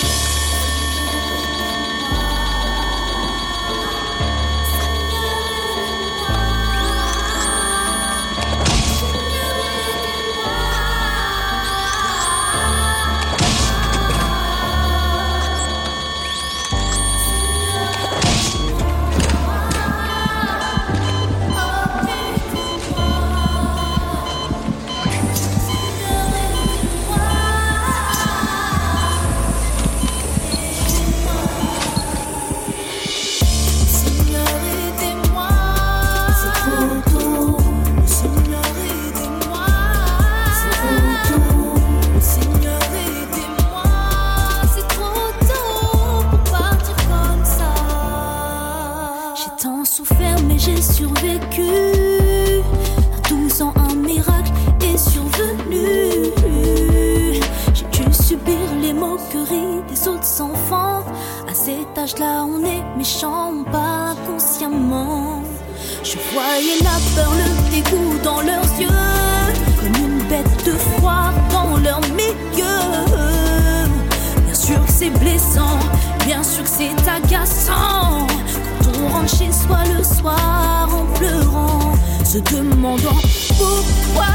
En 80.30 81.04
pleurant, 81.14 81.92
se 82.24 82.38
demandant 82.38 83.20
pourquoi, 83.58 84.32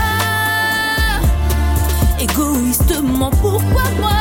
égoïstement 2.20 3.32
pourquoi 3.42 3.84
moi? 4.00 4.12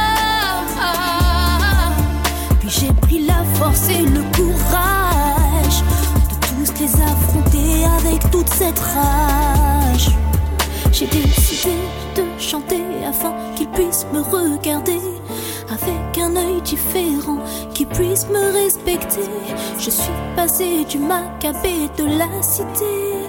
Puis 2.61 2.71
j'ai 2.71 2.93
pris 2.93 3.27
la 3.27 3.45
force 3.55 3.89
et 3.89 4.03
le 4.03 4.23
courage 4.35 5.83
de 6.31 6.35
tous 6.47 6.81
les 6.81 6.95
affronter 7.03 7.85
avec 7.99 8.31
toute 8.31 8.49
cette 8.49 8.79
rage. 8.79 10.11
J'ai 10.93 11.07
décidé 11.07 11.75
de 12.17 12.23
chanter 12.39 12.83
afin 13.07 13.33
qu'ils 13.55 13.69
puissent 13.69 14.07
me 14.13 14.21
regarder 14.21 15.01
avec 15.71 16.19
un 16.19 16.37
œil 16.37 16.63
différent, 16.63 17.39
qu'ils 17.93 18.09
puissent 18.09 18.29
me 18.29 18.53
respecter. 18.53 19.29
Je 19.79 19.91
suis 19.91 20.13
passée 20.35 20.85
du 20.85 20.99
macabé 20.99 21.89
de 21.97 22.05
la 22.19 22.43
cité 22.43 23.27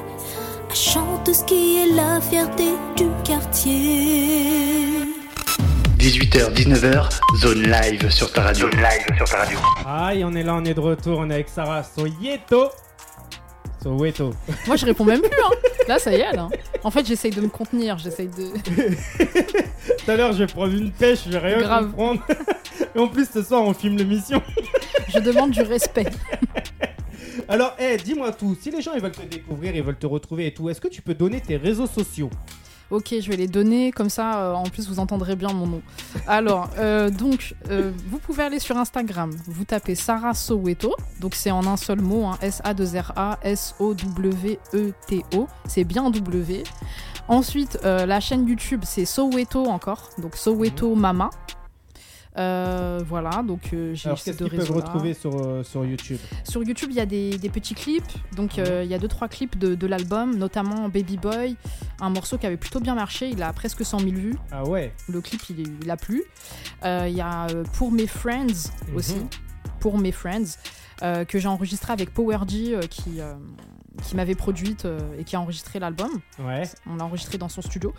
à 0.70 0.74
chanteuse 0.74 1.44
qui 1.44 1.80
est 1.80 1.94
la 1.94 2.22
fierté 2.22 2.72
du 2.96 3.06
quartier. 3.24 5.02
18h, 5.98 6.54
19h, 6.54 7.10
zone 7.38 7.64
live 7.64 8.10
sur 8.10 8.32
ta 8.32 8.44
radio. 8.44 8.70
Zone 8.70 8.80
live 8.80 9.18
sur 9.18 9.28
ta 9.28 9.38
radio. 9.38 9.60
Aïe, 9.86 10.24
on 10.24 10.34
est 10.34 10.44
là, 10.44 10.56
on 10.56 10.64
est 10.64 10.74
de 10.74 10.80
retour, 10.80 11.20
on 11.20 11.30
est 11.30 11.36
avec 11.36 11.50
Sarah 11.50 11.84
Soyeto. 11.84 12.70
Soweto. 13.82 14.34
Moi, 14.66 14.76
je 14.76 14.86
réponds 14.86 15.06
même 15.06 15.22
plus. 15.22 15.30
Hein. 15.30 15.52
Là, 15.88 16.00
ça 16.00 16.12
y 16.12 16.16
est. 16.16 16.34
Là. 16.34 16.50
En 16.84 16.92
fait, 16.92 17.06
j'essaye 17.06 17.32
de 17.32 17.42
me 17.42 17.48
contenir. 17.48 17.98
J'essaye 17.98 18.28
de. 18.28 18.52
Tout 20.08 20.14
à 20.14 20.16
l'heure, 20.16 20.32
je 20.32 20.38
vais 20.38 20.48
prendre 20.48 20.74
une 20.74 20.90
pêche, 20.90 21.26
je 21.26 21.32
vais 21.32 21.40
rien 21.40 21.60
Grave. 21.60 21.88
comprendre. 21.88 22.22
Et 22.96 23.00
en 23.00 23.10
plus, 23.10 23.30
ce 23.30 23.44
soir, 23.44 23.62
on 23.64 23.74
filme 23.74 23.98
l'émission. 23.98 24.42
Je 25.10 25.20
demande 25.20 25.52
du 25.52 25.62
respect. 25.64 26.06
Alors, 27.50 27.76
eh, 27.78 27.98
dis-moi 27.98 28.32
tout. 28.32 28.56
Si 28.58 28.72
les 28.72 28.82
gens 28.82 28.94
ils 28.94 29.02
veulent 29.02 29.12
te 29.12 29.26
découvrir, 29.26 29.76
ils 29.76 29.84
veulent 29.84 29.98
te 29.98 30.08
retrouver 30.08 30.48
et 30.48 30.54
tout, 30.54 30.70
est-ce 30.70 30.80
que 30.80 30.88
tu 30.88 31.02
peux 31.02 31.14
donner 31.14 31.42
tes 31.42 31.58
réseaux 31.58 31.88
sociaux? 31.88 32.30
Ok, 32.90 33.16
je 33.20 33.30
vais 33.30 33.36
les 33.36 33.48
donner, 33.48 33.92
comme 33.92 34.10
ça, 34.10 34.40
euh, 34.44 34.54
en 34.54 34.64
plus, 34.64 34.88
vous 34.88 35.00
entendrez 35.00 35.36
bien 35.36 35.50
mon 35.52 35.68
nom. 35.68 35.82
Alors, 36.26 36.70
euh, 36.78 37.10
donc, 37.10 37.54
euh, 37.70 37.92
vous 38.10 38.20
pouvez 38.20 38.44
aller 38.44 38.60
sur 38.60 38.78
Instagram, 38.78 39.36
vous 39.46 39.66
tapez 39.66 39.96
Sarah 39.96 40.34
Soweto, 40.34 40.96
donc 41.20 41.36
c'est 41.36 41.52
en 41.52 41.68
un 41.68 41.76
seul 41.76 42.00
mot, 42.00 42.24
hein, 42.28 42.38
S-A-2-R-A, 42.42 43.40
S-O-W-E-T-O, 44.42 44.68
c'est 45.68 45.84
bien 45.84 46.04
en 46.04 46.12
W. 46.12 46.64
Ensuite, 47.28 47.80
euh, 47.84 48.06
la 48.06 48.20
chaîne 48.20 48.48
YouTube, 48.48 48.82
c'est 48.86 49.06
Soweto 49.06 49.66
encore, 49.66 50.10
donc 50.18 50.36
Soweto 50.36 50.96
Mama. 50.96 51.30
Euh, 52.38 53.02
voilà, 53.08 53.42
donc 53.42 53.72
euh, 53.74 53.96
j'ai 53.96 54.10
Alors, 54.10 54.20
ces 54.20 54.26
qu'est-ce 54.32 54.38
deux 54.44 54.50
qu'ils 54.50 54.60
peuvent 54.60 54.68
réseaux-là. 54.68 54.86
retrouver 54.86 55.14
sur, 55.16 55.34
euh, 55.44 55.64
sur 55.64 55.84
YouTube? 55.84 56.20
Sur 56.44 56.64
YouTube, 56.64 56.90
il 56.92 56.96
y 56.96 57.00
a 57.00 57.06
des, 57.08 57.32
des 57.40 57.50
petits 57.50 57.74
clips. 57.74 58.04
Donc, 58.36 58.60
euh, 58.60 58.84
il 58.86 58.90
y 58.92 58.94
a 58.94 59.00
deux 59.00 59.08
trois 59.08 59.28
clips 59.28 59.58
de, 59.58 59.74
de 59.74 59.88
l'album, 59.88 60.38
notamment 60.38 60.88
Baby 60.88 61.18
Boy, 61.18 61.56
un 62.00 62.12
morceau 62.12 62.38
qui 62.38 62.46
avait 62.46 62.56
plutôt 62.58 62.80
bien 62.80 62.94
marché. 62.94 63.28
Il 63.30 63.42
a 63.42 63.52
presque 63.54 63.84
100 63.84 64.00
000 64.02 64.12
vues. 64.12 64.36
Ah 64.52 64.64
ouais 64.66 64.94
Le 65.10 65.20
clip, 65.20 65.42
il, 65.50 65.62
est- 65.62 65.72
il 65.82 65.90
a 65.90 65.98
plu. 65.98 66.24
Euh, 66.86 67.08
Il 67.10 67.16
y 67.18 67.22
a 67.22 67.48
euh, 67.48 67.64
Pour 67.74 67.92
mes 67.92 68.08
friends 68.08 68.70
aussi. 68.96 69.16
Mhm. 69.16 69.28
Pour 69.80 69.98
mes 69.98 70.12
friends, 70.12 70.58
euh, 71.02 71.26
que 71.26 71.40
j'ai 71.40 71.48
enregistré 71.48 71.92
avec 71.92 72.14
Power 72.14 72.38
G, 72.48 72.76
euh, 72.76 72.82
qui, 72.82 73.20
euh, 73.20 73.34
qui 74.04 74.16
m'avait 74.16 74.36
produite 74.36 74.86
euh, 74.86 75.00
et 75.18 75.24
qui 75.24 75.36
a 75.36 75.42
enregistré 75.42 75.80
l'album. 75.80 76.10
Ouais. 76.40 76.64
On 76.90 76.96
l'a 76.96 77.06
enregistré 77.06 77.38
dans 77.38 77.50
son 77.50 77.62
studio. 77.62 77.94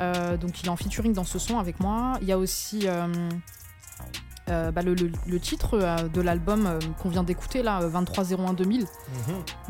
Euh, 0.00 0.36
donc 0.36 0.60
il 0.62 0.66
est 0.66 0.70
en 0.70 0.76
featuring 0.76 1.12
dans 1.12 1.24
ce 1.24 1.38
son 1.38 1.58
avec 1.58 1.80
moi. 1.80 2.14
Il 2.20 2.28
y 2.28 2.32
a 2.32 2.38
aussi 2.38 2.86
euh, 4.48 4.70
bah, 4.70 4.82
le, 4.82 4.94
le- 4.94 5.10
le 5.26 5.40
titre 5.40 6.06
de 6.12 6.20
l'album 6.20 6.78
qu'on 7.02 7.08
vient 7.08 7.24
d'écouter 7.24 7.62
là, 7.64 7.80
euh, 7.82 7.90
2301-2000. 7.90 8.80
Mhm. 8.82 8.86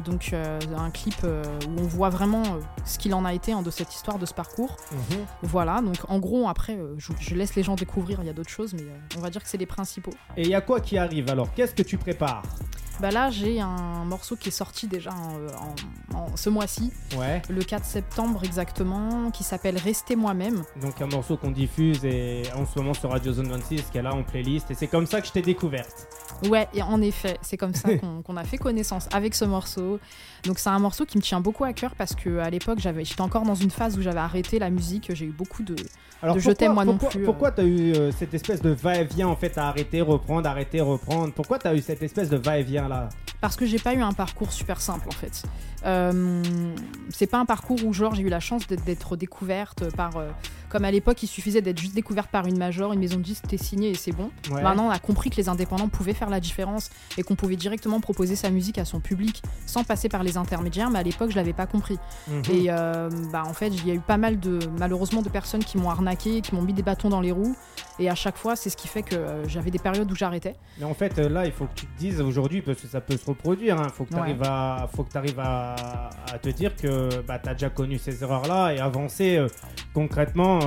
Donc 0.05 0.35
un 0.35 0.91
clip 0.91 1.15
où 1.25 1.81
on 1.81 1.85
voit 1.87 2.11
vraiment 2.11 2.43
ce 2.85 2.99
qu'il 2.99 3.15
en 3.15 3.25
a 3.25 3.33
été 3.33 3.53
hein, 3.53 3.63
de 3.63 3.71
cette 3.71 3.95
histoire, 3.95 4.19
de 4.19 4.27
ce 4.27 4.35
parcours. 4.35 4.77
Mhm. 4.93 5.19
Voilà, 5.45 5.81
donc 5.81 5.97
en 6.09 6.19
gros 6.19 6.47
après, 6.49 6.79
je, 6.99 7.13
je 7.19 7.35
laisse 7.35 7.55
les 7.55 7.63
gens 7.63 7.75
découvrir, 7.75 8.19
il 8.21 8.27
y 8.27 8.31
a 8.31 8.35
d'autres 8.35 8.51
choses, 8.51 8.75
mais 8.75 8.85
on 9.17 9.21
va 9.21 9.31
dire 9.31 9.43
que 9.43 9.49
c'est 9.49 9.57
les 9.59 9.67
principaux. 9.67 10.13
Et 10.37 10.43
il 10.43 10.49
y 10.49 10.55
a 10.55 10.61
quoi 10.61 10.81
qui 10.81 10.99
arrive? 10.99 11.31
Alors 11.31 11.53
Qu'est-ce 11.55 11.75
que 11.75 11.83
tu 11.83 11.97
prépares? 11.97 12.43
Bah 13.01 13.11
là 13.11 13.29
j'ai 13.31 13.61
un 13.61 14.05
morceau 14.07 14.37
qui 14.37 14.49
est 14.49 14.53
sorti 14.53 14.87
déjà 14.87 15.11
en- 15.11 16.17
en- 16.17 16.37
ce 16.37 16.49
mois-ci, 16.49 16.93
Ouais. 17.19 17.43
le 17.51 17.63
4 17.63 17.85
septembre 17.85 18.41
exactement, 18.43 19.31
qui 19.31 19.45
s'appelle 19.45 19.77
Rester 19.77 20.17
moi-même. 20.17 20.63
Donc 20.81 21.01
un 21.03 21.07
morceau 21.07 21.37
qu'on 21.37 21.51
diffuse 21.51 22.05
et 22.07 22.43
en 22.57 22.65
ce 22.65 22.79
moment 22.79 22.95
sur 22.95 23.11
Radio 23.11 23.33
Zone 23.35 23.49
26 23.49 23.83
qui 23.93 23.99
est 23.99 24.03
là 24.03 24.15
en 24.15 24.23
playlist 24.23 24.71
et 24.71 24.75
c'est 24.75 24.87
comme 24.87 25.07
ça 25.07 25.21
que 25.21 25.27
je 25.27 25.33
t'ai 25.33 25.43
découverte. 25.43 26.09
Ouais, 26.49 26.69
et 26.75 26.83
en 26.83 27.01
effet, 27.03 27.37
c'est 27.43 27.57
comme 27.59 27.75
ça 27.75 27.89
qu'on 28.25 28.37
a 28.37 28.45
fait 28.45 28.59
connaissance 28.59 29.09
avec 29.13 29.35
ce 29.35 29.45
morceau. 29.45 30.01
Donc 30.45 30.59
c'est 30.59 30.71
un 30.71 30.79
morceau 30.79 31.05
qui 31.05 31.19
me 31.19 31.23
tient 31.23 31.41
beaucoup 31.41 31.65
à 31.65 31.73
cœur 31.75 31.95
parce 31.97 32.15
que 32.15 32.39
à 32.39 32.49
l'époque, 32.49 32.79
j'avais, 32.79 33.05
j'étais 33.05 33.21
encore 33.21 33.43
dans 33.43 33.55
une 33.55 33.71
phase 33.71 33.99
où 33.99 34.03
j'avais 34.03 34.19
arrêté 34.21 34.59
la 34.59 34.71
musique. 34.71 35.15
J'ai 35.15 35.27
eu 35.27 35.33
beaucoup 35.33 35.63
de. 35.63 35.77
Alors 36.23 36.35
De 36.37 36.41
Je 36.41 36.47
pourquoi- 36.47 36.55
t'aime, 36.59 36.73
moi 36.73 36.85
non 36.87 36.93
pourquoi- 36.93 37.11
plus, 37.11 37.23
euh. 37.23 37.27
Pourquoi 37.27 37.51
t'as 37.53 37.63
eu 37.65 37.93
euh, 37.95 38.11
cette 38.11 38.33
espèce 38.33 38.63
de 38.63 38.71
va-et-vient 38.71 39.29
en 39.29 39.37
fait 39.37 39.59
à 39.59 39.69
arrêter, 39.69 40.01
reprendre, 40.01 40.49
arrêter, 40.49 40.81
reprendre? 40.81 41.33
Pourquoi 41.35 41.59
t'as 41.59 41.75
eu 41.75 41.83
cette 41.83 42.03
espèce 42.03 42.31
de 42.31 42.37
va-et-vient? 42.39 42.86
Parce 43.41 43.57
que 43.57 43.67
j'ai 43.67 43.79
pas 43.79 43.95
eu 43.95 44.01
un 44.01 44.13
parcours 44.13 44.53
super 44.53 44.81
simple 44.81 45.09
en 45.09 45.13
fait. 45.13 45.43
Euh, 45.85 46.43
c'est 47.11 47.27
pas 47.27 47.39
un 47.39 47.45
parcours 47.45 47.85
où 47.85 47.93
genre 47.93 48.15
j'ai 48.15 48.23
eu 48.23 48.29
la 48.29 48.41
chance 48.41 48.67
d'être, 48.67 48.85
d'être 48.85 49.17
découverte 49.17 49.95
par, 49.95 50.17
euh, 50.17 50.31
comme 50.77 50.85
à 50.85 50.91
l'époque, 50.91 51.23
il 51.23 51.27
suffisait 51.27 51.63
d'être 51.63 51.79
juste 51.81 51.95
découverte 51.95 52.29
par 52.31 52.45
une 52.47 52.59
major, 52.59 52.93
une 52.93 53.01
maison 53.01 53.17
de 53.17 53.23
disques, 53.23 53.45
t'es 53.49 53.57
signé 53.57 53.89
et 53.93 53.95
c'est 53.95 54.13
bon. 54.13 54.31
Ouais. 54.51 54.63
Maintenant, 54.63 54.89
on 54.89 54.91
a 54.91 54.99
compris 54.99 55.31
que 55.31 55.37
les 55.37 55.49
indépendants 55.49 55.89
pouvaient 55.89 56.13
faire 56.13 56.29
la 56.29 56.39
différence 56.39 56.91
et 57.17 57.23
qu'on 57.23 57.35
pouvait 57.35 57.57
directement 57.57 57.99
proposer 57.99 58.37
sa 58.37 58.51
musique 58.51 58.77
à 58.77 58.85
son 58.85 59.01
public 59.01 59.43
sans 59.65 59.85
passer 59.85 60.11
par 60.11 60.23
les 60.23 60.37
intermédiaires. 60.37 60.91
Mais 60.91 60.99
à 60.99 61.03
l'époque, 61.03 61.31
je 61.31 61.37
l'avais 61.37 61.55
pas 61.55 61.65
compris. 61.65 61.97
Mhm. 62.29 62.43
Et 62.53 62.67
euh, 62.69 63.09
bah, 63.33 63.45
en 63.47 63.55
fait, 63.55 63.69
il 63.69 63.89
y 63.89 63.91
a 63.91 63.95
eu 63.95 64.01
pas 64.01 64.19
mal 64.19 64.39
de, 64.39 64.59
malheureusement, 64.79 65.23
de 65.23 65.31
personnes 65.31 65.65
qui 65.65 65.79
m'ont 65.79 65.89
arnaqué, 65.89 66.43
qui 66.43 66.55
m'ont 66.55 66.61
mis 66.61 66.75
des 66.75 66.83
bâtons 66.83 67.09
dans 67.09 67.23
les 67.23 67.33
roues. 67.33 67.57
Et 67.99 68.11
à 68.11 68.15
chaque 68.15 68.37
fois, 68.37 68.55
c'est 68.55 68.69
ce 68.69 68.77
qui 68.77 68.89
fait 68.89 69.03
que 69.03 69.15
euh, 69.15 69.49
j'avais 69.49 69.71
des 69.71 69.79
périodes 69.79 70.13
où 70.13 70.15
j'arrêtais. 70.15 70.57
Mais 70.79 70.85
en 70.85 70.93
fait, 70.93 71.19
euh, 71.19 71.31
là, 71.31 71.47
il 71.47 71.53
faut 71.53 71.65
que 71.65 71.75
tu 71.75 71.87
te 71.87 71.99
dises 71.99 72.21
aujourd'hui, 72.21 72.61
parce 72.61 72.83
que 72.83 72.87
ça 72.87 73.01
peut 73.01 73.17
se 73.17 73.25
reproduire, 73.25 73.79
il 73.83 73.91
faut 73.91 74.05
que 74.05 74.11
tu 74.11 74.17
Ouais. 74.17 74.21
arrives, 74.21 74.43
à, 74.45 74.91
faut 74.95 75.05
que 75.05 75.11
t'arrives 75.13 75.41
à, 75.41 75.75
à 76.31 76.39
te 76.39 76.51
dire 76.51 76.77
que 76.77 77.23
bah, 77.23 77.39
tu 77.43 77.49
as 77.49 77.55
déjà 77.55 77.71
connu 77.71 77.97
ces 77.97 78.23
erreurs-là 78.23 78.75
et 78.75 78.81
avancer 78.81 79.39
euh, 79.39 79.49
concrètement, 79.95 80.59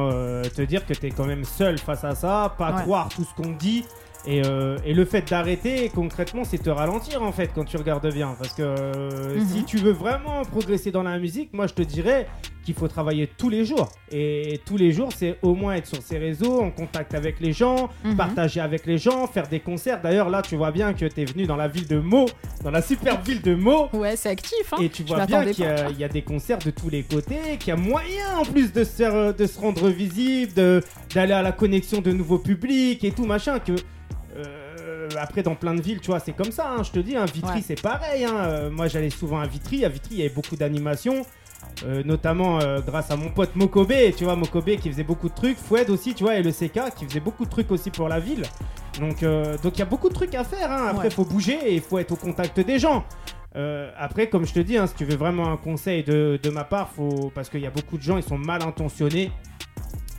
te 0.55 0.61
dire 0.61 0.85
que 0.85 0.93
tu 0.93 1.07
es 1.07 1.11
quand 1.11 1.25
même 1.25 1.43
seul 1.43 1.77
face 1.77 2.03
à 2.03 2.15
ça, 2.15 2.53
pas 2.57 2.81
croire 2.81 3.09
tout 3.09 3.23
ce 3.23 3.41
qu'on 3.41 3.51
dit. 3.51 3.85
Et, 4.25 4.41
euh, 4.45 4.77
et 4.85 4.93
le 4.93 5.05
fait 5.05 5.27
d'arrêter, 5.29 5.89
concrètement, 5.93 6.43
c'est 6.43 6.57
te 6.57 6.69
ralentir 6.69 7.23
en 7.23 7.31
fait 7.31 7.51
quand 7.55 7.63
tu 7.63 7.77
regardes 7.77 8.11
bien. 8.13 8.35
Parce 8.37 8.53
que 8.53 8.61
euh, 8.63 9.35
Mhm. 9.39 9.47
si 9.47 9.63
tu 9.63 9.77
veux 9.77 9.91
vraiment 9.93 10.43
progresser 10.43 10.91
dans 10.91 11.03
la 11.03 11.17
musique, 11.17 11.53
moi 11.53 11.67
je 11.67 11.73
te 11.73 11.81
dirais 11.81 12.27
qu'il 12.65 12.73
faut 12.75 12.87
travailler 12.89 13.27
tous 13.37 13.49
les 13.49 13.63
jours. 13.65 13.89
Et 14.11 14.59
tous 14.65 14.75
les 14.77 14.91
jours, 14.91 15.09
c'est 15.15 15.37
au 15.41 15.55
moins 15.55 15.73
être 15.75 15.87
sur 15.87 16.01
ces 16.03 16.17
réseaux, 16.17 16.61
en 16.61 16.69
contact 16.69 17.15
avec 17.15 17.39
les 17.39 17.53
gens, 17.53 17.89
Mhm. 18.03 18.15
partager 18.17 18.59
avec 18.59 18.85
les 18.85 18.97
gens, 18.97 19.25
faire 19.25 19.47
des 19.47 19.61
concerts. 19.61 20.01
D'ailleurs, 20.01 20.29
là, 20.29 20.41
tu 20.41 20.55
vois 20.57 20.71
bien 20.71 20.93
que 20.93 21.05
tu 21.05 21.21
es 21.21 21.25
venu 21.25 21.45
dans 21.47 21.55
la 21.55 21.67
ville 21.69 21.87
de 21.87 21.97
Meaux, 21.97 22.27
dans 22.63 22.71
la 22.71 22.81
superbe 22.81 23.25
ville 23.25 23.41
de 23.41 23.55
Meaux. 23.55 23.87
Ouais, 23.93 24.15
c'est 24.17 24.29
actif. 24.29 24.73
Hein. 24.73 24.77
Et 24.81 24.89
tu 24.89 25.03
vois 25.03 25.25
bien 25.25 25.45
qu'il 25.45 25.63
y, 25.63 25.67
a- 25.67 25.89
il 25.89 25.97
y 25.97 26.03
a 26.03 26.09
des 26.09 26.21
concerts 26.21 26.59
de 26.59 26.69
tous 26.71 26.89
les 26.89 27.03
côtés, 27.03 27.57
qu'il 27.57 27.69
y 27.69 27.71
a 27.71 27.75
moyen 27.77 28.37
en 28.37 28.43
plus 28.43 28.71
de 28.73 28.83
se, 28.83 28.91
faire, 28.91 29.15
euh, 29.15 29.31
de 29.33 29.45
se 29.47 29.57
rendre 29.59 29.87
visible, 29.89 30.51
d'aller 31.15 31.33
à 31.33 31.41
la 31.41 31.53
connexion 31.53 32.01
de 32.01 32.11
nouveaux 32.11 32.39
publics 32.39 33.03
et 33.03 33.11
tout 33.11 33.25
machin. 33.25 33.59
Que 33.59 33.71
euh, 34.37 35.07
après 35.19 35.43
dans 35.43 35.55
plein 35.55 35.73
de 35.73 35.81
villes, 35.81 35.99
tu 35.99 36.07
vois, 36.07 36.19
c'est 36.19 36.33
comme 36.33 36.51
ça. 36.51 36.69
hein, 36.71 36.83
je 36.83 36.91
te 36.91 36.99
dis, 36.99 37.15
hein, 37.15 37.25
Vitry 37.25 37.55
Ouais. 37.57 37.63
c'est 37.65 37.81
pareil. 37.81 38.25
hein, 38.25 38.35
euh, 38.37 38.69
moi 38.69 38.87
j'allais 38.87 39.09
souvent 39.09 39.39
à 39.39 39.47
Vitry. 39.47 39.85
À 39.85 39.89
Vitry 39.89 40.15
il 40.15 40.17
y 40.19 40.21
avait 40.25 40.33
beaucoup 40.33 40.55
d'animations. 40.55 41.25
euh, 41.85 42.03
notamment 42.03 42.59
grâce 42.85 43.11
à 43.11 43.15
mon 43.17 43.29
pote 43.29 43.55
Mokobe, 43.55 43.93
tu 44.17 44.23
vois, 44.23 44.35
Mokobe 44.35 44.75
qui 44.77 44.89
faisait 44.89 45.03
beaucoup 45.03 45.29
de 45.29 45.33
trucs, 45.33 45.57
Foued 45.57 45.89
aussi, 45.89 46.13
tu 46.13 46.23
vois, 46.23 46.35
et 46.35 46.43
le 46.43 46.51
CK 46.51 46.93
qui 46.95 47.05
faisait 47.05 47.19
beaucoup 47.19 47.45
de 47.45 47.49
trucs 47.49 47.69
aussi 47.71 47.89
pour 47.91 48.07
la 48.09 48.19
ville. 48.19 48.43
Donc 48.99 49.21
donc 49.63 49.75
il 49.75 49.79
y 49.79 49.81
a 49.81 49.85
beaucoup 49.85 50.09
de 50.09 50.13
trucs 50.13 50.35
à 50.35 50.43
faire. 50.43 50.71
hein. 50.71 50.87
Après, 50.89 51.05
Ouais. 51.05 51.09
faut 51.09 51.25
bouger 51.25 51.57
et 51.65 51.75
il 51.75 51.81
faut 51.81 51.97
être 51.99 52.11
au 52.11 52.15
contact 52.17 52.59
des 52.59 52.79
gens. 52.79 53.03
Euh, 53.55 53.91
après, 53.97 54.27
comme 54.29 54.45
je 54.45 54.53
te 54.53 54.59
dis, 54.59 54.77
hein, 54.77 54.87
si 54.87 54.93
tu 54.95 55.05
veux 55.05 55.15
vraiment 55.17 55.51
un 55.51 55.57
conseil 55.57 56.03
de, 56.03 56.39
de 56.41 56.49
ma 56.49 56.63
part, 56.63 56.89
faut 56.89 57.31
parce 57.33 57.49
qu'il 57.49 57.61
y 57.61 57.65
a 57.67 57.71
beaucoup 57.71 57.97
de 57.97 58.03
gens, 58.03 58.17
ils 58.17 58.23
sont 58.23 58.37
mal 58.37 58.61
intentionnés. 58.63 59.31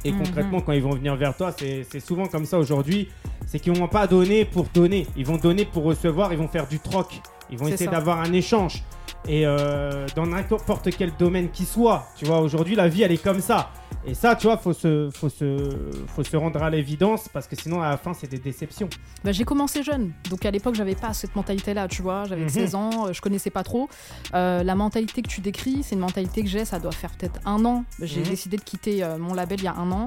Et 0.04 0.12
Mhm. 0.12 0.18
concrètement, 0.18 0.60
quand 0.60 0.72
ils 0.72 0.82
vont 0.82 0.94
venir 0.94 1.14
vers 1.16 1.36
toi, 1.36 1.52
c'est 1.52 2.00
souvent 2.00 2.26
comme 2.26 2.44
ça 2.46 2.58
aujourd'hui. 2.58 3.08
C'est 3.46 3.58
qu'ils 3.58 3.72
vont 3.76 3.88
pas 3.88 4.06
donner 4.06 4.44
pour 4.44 4.66
donner. 4.72 5.06
Ils 5.16 5.26
vont 5.26 5.36
donner 5.36 5.64
pour 5.64 5.84
recevoir. 5.84 6.32
Ils 6.32 6.38
vont 6.38 6.48
faire 6.48 6.66
du 6.66 6.78
troc. 6.78 7.20
Ils 7.50 7.58
vont 7.58 7.66
essayer 7.68 7.90
d'avoir 7.90 8.20
un 8.20 8.32
échange. 8.32 8.82
Et 9.28 9.44
euh, 9.44 10.06
dans 10.16 10.26
n'importe 10.26 10.88
quel 10.96 11.12
domaine 11.18 11.50
qui 11.50 11.64
soit, 11.64 12.06
tu 12.16 12.24
vois, 12.24 12.40
aujourd'hui, 12.40 12.74
la 12.74 12.88
vie, 12.88 13.02
elle 13.02 13.12
est 13.12 13.22
comme 13.22 13.40
ça. 13.40 13.70
Et 14.06 14.14
ça, 14.14 14.34
tu 14.34 14.46
vois, 14.46 14.56
faut 14.56 14.72
se, 14.72 15.10
faut 15.14 15.28
se, 15.28 15.76
faut 16.06 16.24
se 16.24 16.34
rendre 16.36 16.62
à 16.62 16.70
l'évidence 16.70 17.28
parce 17.28 17.46
que 17.46 17.54
sinon, 17.54 17.82
à 17.82 17.90
la 17.90 17.96
fin, 17.98 18.14
c'est 18.14 18.26
des 18.30 18.38
déceptions. 18.38 18.88
Bah, 19.22 19.32
j'ai 19.32 19.44
commencé 19.44 19.82
jeune, 19.82 20.12
donc 20.30 20.46
à 20.46 20.50
l'époque 20.50 20.74
j'avais 20.74 20.94
pas 20.94 21.12
cette 21.12 21.36
mentalité-là, 21.36 21.86
tu 21.86 22.00
vois. 22.00 22.24
J'avais 22.24 22.44
Mhm. 22.44 22.48
16 22.48 22.74
ans, 22.74 23.06
euh, 23.08 23.12
je 23.12 23.20
connaissais 23.20 23.50
pas 23.50 23.62
trop. 23.62 23.90
Euh, 24.32 24.62
la 24.62 24.74
mentalité 24.74 25.20
que 25.20 25.28
tu 25.28 25.42
décris, 25.42 25.82
c'est 25.82 25.96
une 25.96 26.00
mentalité 26.00 26.42
que 26.42 26.48
j'ai. 26.48 26.64
Ça 26.64 26.78
doit 26.78 26.92
faire 26.92 27.10
peut-être 27.12 27.40
un 27.44 27.62
an. 27.66 27.84
J'ai 28.00 28.20
Mhm. 28.20 28.26
décidé 28.30 28.56
de 28.56 28.62
quitter 28.62 29.04
euh, 29.04 29.18
mon 29.18 29.34
label 29.34 29.60
il 29.60 29.64
y 29.64 29.68
a 29.68 29.74
un 29.74 29.92
an, 29.92 30.06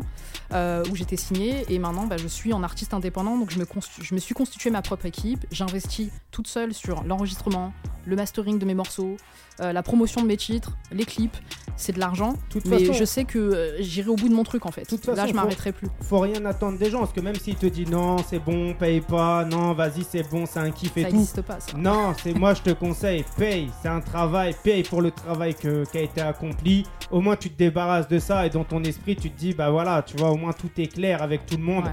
euh, 0.53 0.83
où 0.91 0.95
j'étais 0.95 1.17
signée, 1.17 1.63
et 1.69 1.77
maintenant 1.77 2.07
bah, 2.07 2.17
je 2.17 2.27
suis 2.27 2.51
en 2.51 2.63
artiste 2.63 2.95
indépendant, 2.95 3.37
donc 3.37 3.51
je 3.51 3.59
me, 3.59 3.65
je 4.01 4.15
me 4.15 4.19
suis 4.19 4.33
constitué 4.33 4.71
ma 4.71 4.81
propre 4.81 5.05
équipe. 5.05 5.45
J'investis 5.51 6.09
toute 6.31 6.47
seule 6.47 6.73
sur 6.73 7.03
l'enregistrement, 7.03 7.71
le 8.07 8.15
mastering 8.15 8.57
de 8.57 8.65
mes 8.65 8.73
morceaux, 8.73 9.17
la 9.59 9.83
promotion 9.83 10.21
de 10.23 10.27
mes 10.27 10.35
titres, 10.37 10.71
les 10.91 11.05
clips. 11.05 11.37
C'est 11.75 11.93
de 11.93 11.99
l'argent, 11.99 12.33
toute 12.49 12.65
mais 12.65 12.79
façon- 12.79 12.93
je 12.93 13.03
sais 13.05 13.23
que 13.25 13.75
j'irai 13.83 14.09
au 14.09 14.15
bout 14.15 14.29
de 14.29 14.33
mon 14.33 14.43
truc 14.43 14.65
en 14.65 14.71
fait. 14.71 14.83
toute 14.85 15.05
Là, 15.07 15.15
façon, 15.15 15.27
je 15.29 15.33
m'arrêterai 15.33 15.71
plus. 15.71 15.87
faut 16.01 16.19
rien 16.19 16.43
attendre 16.45 16.77
des 16.77 16.89
gens 16.89 16.99
parce 16.99 17.13
que 17.13 17.21
même 17.21 17.35
s'ils 17.35 17.55
te 17.55 17.65
disent 17.65 17.89
non, 17.89 18.17
c'est 18.27 18.39
bon, 18.39 18.73
paye 18.73 19.01
pas, 19.01 19.45
non, 19.45 19.73
vas-y, 19.73 20.03
c'est 20.03 20.29
bon, 20.29 20.45
c'est 20.45 20.59
un 20.59 20.71
kiff 20.71 20.95
et 20.97 21.03
Ça 21.03 21.09
tout. 21.09 21.15
n'existe 21.15 21.41
pas, 21.41 21.59
ça. 21.59 21.77
Non, 21.77 22.13
c'est 22.21 22.33
moi 22.33 22.53
je 22.53 22.61
te 22.61 22.71
conseille, 22.71 23.23
paye, 23.37 23.69
c'est 23.81 23.89
un 23.89 24.01
travail, 24.01 24.55
paye 24.63 24.83
pour 24.83 25.01
le 25.01 25.11
travail 25.11 25.53
que- 25.55 25.83
qui 25.91 25.97
a 25.97 26.01
été 26.01 26.21
accompli. 26.21 26.83
Au 27.11 27.21
moins 27.21 27.35
tu 27.35 27.49
te 27.49 27.57
débarrasses 27.57 28.07
de 28.07 28.19
ça 28.19 28.45
et 28.45 28.49
dans 28.49 28.63
ton 28.63 28.83
esprit 28.83 29.15
tu 29.15 29.29
te 29.29 29.37
dis 29.37 29.53
bah 29.53 29.69
voilà, 29.69 30.01
tu 30.01 30.17
vois, 30.17 30.31
au 30.31 30.37
moins 30.37 30.53
tout 30.53 30.69
est 30.77 30.87
clair 30.87 31.21
avec 31.21 31.45
tout 31.45 31.57
le 31.57 31.63
monde 31.63 31.85
Ouais. 31.85 31.91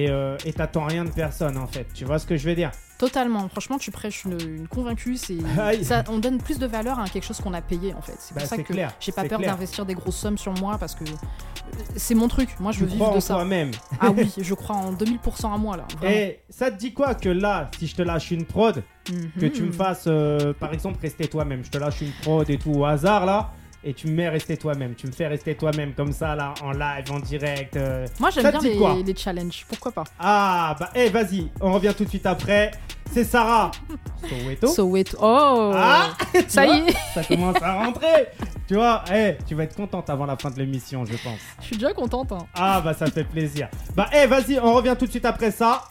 et 0.00 0.10
euh, 0.10 0.36
et 0.44 0.52
t'attends 0.52 0.84
rien 0.84 1.04
de 1.04 1.10
personne 1.10 1.56
en 1.56 1.66
fait. 1.66 1.86
Tu 1.94 2.04
vois 2.04 2.18
ce 2.18 2.26
que 2.26 2.36
je 2.36 2.48
veux 2.48 2.54
dire? 2.54 2.70
Totalement. 2.98 3.48
Franchement, 3.48 3.78
tu 3.78 3.90
prêches 3.92 4.24
une, 4.24 4.38
une 4.40 4.66
convaincue. 4.68 5.16
C'est 5.16 5.38
ça, 5.84 6.02
on 6.08 6.18
donne 6.18 6.38
plus 6.38 6.58
de 6.58 6.66
valeur 6.66 6.98
à 6.98 7.08
quelque 7.08 7.24
chose 7.24 7.40
qu'on 7.40 7.54
a 7.54 7.62
payé 7.62 7.94
en 7.94 8.02
fait. 8.02 8.16
C'est 8.18 8.34
Bah, 8.34 8.40
pour 8.40 8.48
ça 8.50 8.56
c'est 8.56 8.64
que 8.64 8.74
j'ai 9.00 9.12
pas 9.12 9.24
peur 9.24 9.38
d'investir 9.40 9.86
des 9.86 9.94
grosses 9.94 10.16
sommes 10.16 10.36
sur 10.38 10.52
moi 10.54 10.78
parce 10.78 10.94
que 10.96 11.04
euh, 11.04 11.82
c'est 11.96 12.14
mon 12.14 12.26
truc. 12.28 12.48
Moi, 12.60 12.72
je 12.72 12.78
Tu 12.78 12.84
veux 12.84 12.90
crois 12.96 12.98
vivre 13.06 13.12
de 13.12 13.16
en 13.18 13.20
ça. 13.20 13.34
toi-même. 13.34 13.70
Ah 14.00 14.10
oui, 14.10 14.32
je 14.38 14.54
crois 14.54 14.76
en 14.76 14.92
2000% 14.92 15.54
à 15.54 15.58
moi 15.58 15.76
là. 15.76 15.86
vraiment. 15.98 16.12
Et 16.14 16.40
ça 16.50 16.70
te 16.70 16.76
dit 16.78 16.92
quoi 16.92 17.14
que 17.14 17.28
là, 17.28 17.70
si 17.78 17.86
je 17.86 17.94
te 17.94 18.02
lâche 18.02 18.30
une 18.32 18.44
prod, 18.44 18.82
que 19.40 19.46
tu 19.46 19.62
me 19.62 19.68
Mhm. 19.68 19.72
fasses 19.72 20.04
euh, 20.06 20.52
par 20.52 20.74
exemple 20.74 20.98
rester 21.00 21.28
toi-même, 21.28 21.64
je 21.64 21.70
te 21.70 21.78
lâche 21.78 22.00
une 22.02 22.12
prod 22.22 22.48
et 22.50 22.58
tout 22.58 22.72
au 22.72 22.84
hasard 22.84 23.24
là. 23.26 23.52
Et 23.84 23.94
tu 23.94 24.08
me 24.08 24.12
mets 24.12 24.28
rester 24.28 24.56
toi-même, 24.56 24.94
tu 24.96 25.06
me 25.06 25.12
fais 25.12 25.28
rester 25.28 25.54
toi-même 25.54 25.94
comme 25.94 26.12
ça 26.12 26.34
là 26.34 26.52
en 26.62 26.72
live, 26.72 27.12
en 27.12 27.20
direct. 27.20 27.76
euh, 27.76 28.06
Moi, 28.18 28.30
j'aime 28.30 28.42
ça 28.42 28.50
te 28.52 28.58
bien 28.58 28.70
dit 28.72 28.76
quoi 28.76 28.94
les, 28.94 29.02
les 29.04 29.16
challenges. 29.16 29.64
Pourquoi 29.68 29.92
pas? 29.92 30.02
Ah 30.18 30.74
bah 30.80 30.90
eh 30.96 31.08
vas-y, 31.10 31.48
on 31.60 31.72
revient 31.72 31.94
tout 31.96 32.04
de 32.04 32.08
suite 32.08 32.26
après. 32.26 32.72
C'est 33.12 33.22
Sarah. 33.24 33.70
Soweto. 34.28 34.66
Soweto. 34.66 35.16
Oh 35.22 35.72
Ah 35.74 36.10
Ça 36.48 36.66
y 36.66 36.88
est, 36.88 36.96
Ça 37.14 37.22
commence 37.24 37.62
à 37.62 37.84
rentrer. 37.84 38.26
tu 38.66 38.74
vois, 38.74 39.04
eh, 39.14 39.36
tu 39.46 39.54
vas 39.54 39.62
être 39.62 39.76
contente 39.76 40.10
avant 40.10 40.26
la 40.26 40.36
fin 40.36 40.50
de 40.50 40.58
l'émission, 40.58 41.04
je 41.06 41.12
pense. 41.12 41.38
je 41.60 41.66
suis 41.66 41.76
déjà 41.76 41.94
contente. 41.94 42.32
hein. 42.32 42.46
Ah 42.54 42.80
bah 42.80 42.94
ça 42.94 43.06
fait 43.06 43.24
plaisir. 43.24 43.68
Bah 43.94 44.10
eh 44.12 44.26
vas-y, 44.26 44.58
on 44.60 44.74
revient 44.74 44.96
tout 44.98 45.06
de 45.06 45.10
suite 45.10 45.24
après 45.24 45.52
ça. 45.52 45.84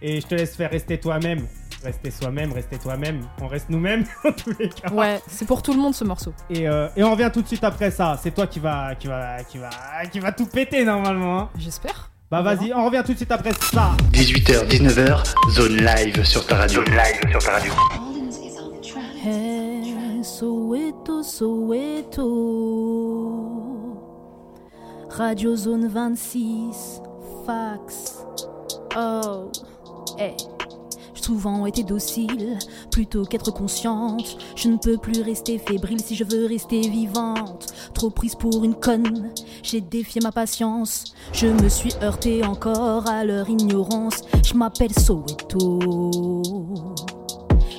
Et 0.00 0.20
je 0.20 0.26
te 0.28 0.34
laisse 0.36 0.56
faire 0.56 0.70
rester 0.70 0.98
toi-même. 0.98 1.46
Rester 1.82 2.10
soi-même, 2.10 2.52
rester 2.52 2.76
toi-même. 2.78 3.22
On 3.40 3.46
reste 3.46 3.70
nous-mêmes 3.70 4.04
en 4.24 4.32
tous 4.32 4.52
les 4.58 4.68
cas. 4.68 4.92
Ouais, 4.92 5.20
c'est 5.26 5.46
pour 5.46 5.62
tout 5.62 5.72
le 5.72 5.78
monde 5.80 5.94
ce 5.94 6.04
morceau. 6.04 6.32
Et, 6.50 6.68
euh, 6.68 6.88
et 6.94 7.02
on 7.02 7.10
revient 7.12 7.30
tout 7.32 7.40
de 7.40 7.46
suite 7.46 7.64
après 7.64 7.90
ça. 7.90 8.18
C'est 8.22 8.32
toi 8.34 8.46
qui 8.46 8.58
va, 8.58 8.94
qui 8.96 9.06
va, 9.06 9.42
qui 9.44 9.56
va, 9.58 9.70
qui 10.12 10.18
va 10.20 10.32
tout 10.32 10.46
péter 10.46 10.84
normalement. 10.84 11.38
hein. 11.40 11.48
J'espère. 11.58 12.10
Bah 12.30 12.42
vas-y, 12.42 12.72
on 12.72 12.84
revient 12.84 13.02
tout 13.04 13.12
de 13.12 13.16
suite 13.16 13.32
après 13.32 13.52
ça. 13.54 13.90
18h, 14.12 14.68
19h, 14.68 15.50
zone 15.50 15.76
live 15.78 16.22
sur 16.24 16.46
ta 16.46 16.56
radio. 16.56 16.84
Zone 16.84 16.94
live 16.94 17.30
sur 17.30 17.42
ta 17.42 17.52
radio. 17.52 17.72
Hey, 19.24 20.22
Soweto, 20.22 21.22
Soweto. 21.22 22.26
Radio 25.10 25.56
Zone 25.56 25.88
26, 25.88 27.00
fax. 27.46 28.24
Oh, 28.96 29.50
hey. 30.18 30.36
Souvent 31.20 31.66
été 31.66 31.82
docile, 31.82 32.58
plutôt 32.90 33.24
qu'être 33.24 33.52
consciente. 33.52 34.38
Je 34.56 34.68
ne 34.68 34.78
peux 34.78 34.96
plus 34.96 35.20
rester 35.20 35.58
fébrile 35.58 36.00
si 36.00 36.16
je 36.16 36.24
veux 36.24 36.46
rester 36.46 36.80
vivante. 36.80 37.66
Trop 37.94 38.10
prise 38.10 38.34
pour 38.34 38.64
une 38.64 38.74
conne, 38.74 39.30
j'ai 39.62 39.80
défié 39.80 40.20
ma 40.22 40.32
patience. 40.32 41.04
Je 41.32 41.46
me 41.46 41.68
suis 41.68 41.92
heurtée 42.02 42.44
encore 42.44 43.06
à 43.06 43.24
leur 43.24 43.48
ignorance. 43.48 44.22
Je 44.44 44.54
m'appelle 44.54 44.98
Soweto. 44.98 45.78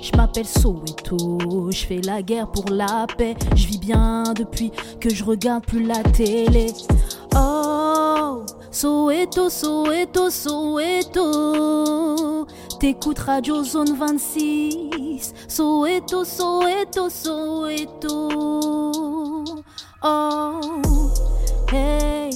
Je 0.01 0.15
m'appelle 0.15 0.47
Soweto, 0.47 1.71
je 1.71 1.85
fais 1.85 2.01
la 2.01 2.21
guerre 2.21 2.51
pour 2.51 2.69
la 2.69 3.07
paix. 3.17 3.35
Je 3.55 3.67
vis 3.67 3.79
bien 3.79 4.23
depuis 4.35 4.71
que 4.99 5.09
je 5.09 5.23
regarde 5.23 5.65
plus 5.65 5.83
la 5.83 6.03
télé. 6.03 6.67
Oh, 7.35 8.45
Soweto, 8.71 9.49
Soweto, 9.49 10.29
Soweto. 10.29 11.27
T'écoutes 12.79 13.19
Radio 13.19 13.63
Zone 13.63 13.95
26. 13.97 15.33
Soweto, 15.47 16.23
Soweto, 16.23 17.09
Soweto. 17.09 18.29
Oh, 20.03 20.61
hey, 21.71 22.31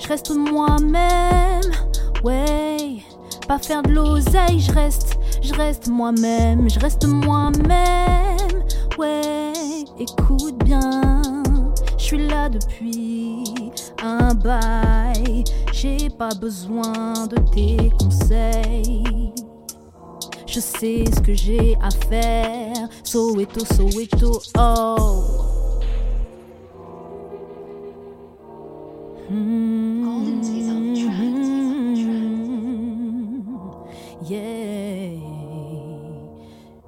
je 0.00 0.08
reste 0.08 0.30
moi-même. 0.30 1.62
Ouais, 2.22 3.02
pas 3.48 3.58
faire 3.58 3.82
de 3.82 3.92
l'oseille, 3.92 4.60
je 4.60 4.72
reste, 4.72 5.18
je 5.42 5.54
reste 5.54 5.88
moi-même, 5.88 6.68
je 6.68 6.78
reste 6.78 7.06
moi-même. 7.06 8.64
Ouais, 8.98 9.52
écoute 9.98 10.62
bien, 10.62 11.32
je 11.96 12.04
suis 12.04 12.28
là 12.28 12.50
depuis 12.50 13.44
un 14.02 14.34
bail, 14.34 15.44
j'ai 15.82 16.10
pas 16.10 16.34
besoin 16.34 17.26
de 17.26 17.36
tes 17.54 17.90
conseils. 17.98 19.32
Je 20.46 20.60
sais 20.60 21.06
ce 21.06 21.20
que 21.22 21.32
j'ai 21.32 21.74
à 21.80 21.88
faire. 21.90 22.86
Soweto, 23.02 23.64
Soweto, 23.64 24.42
oh. 24.58 25.24
Mm 29.30 29.36
-hmm. 29.36 30.20
Yeah. 34.28 34.59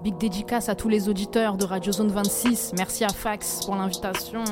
Big 0.02 0.16
dédicace 0.18 0.68
à 0.68 0.74
tous 0.74 0.88
les 0.88 1.08
auditeurs 1.08 1.56
de 1.56 1.64
Radio 1.64 1.92
Zone 1.92 2.10
26. 2.10 2.72
Merci 2.76 3.04
à 3.04 3.08
Fax 3.08 3.60
pour 3.64 3.76
l'invitation. 3.76 4.42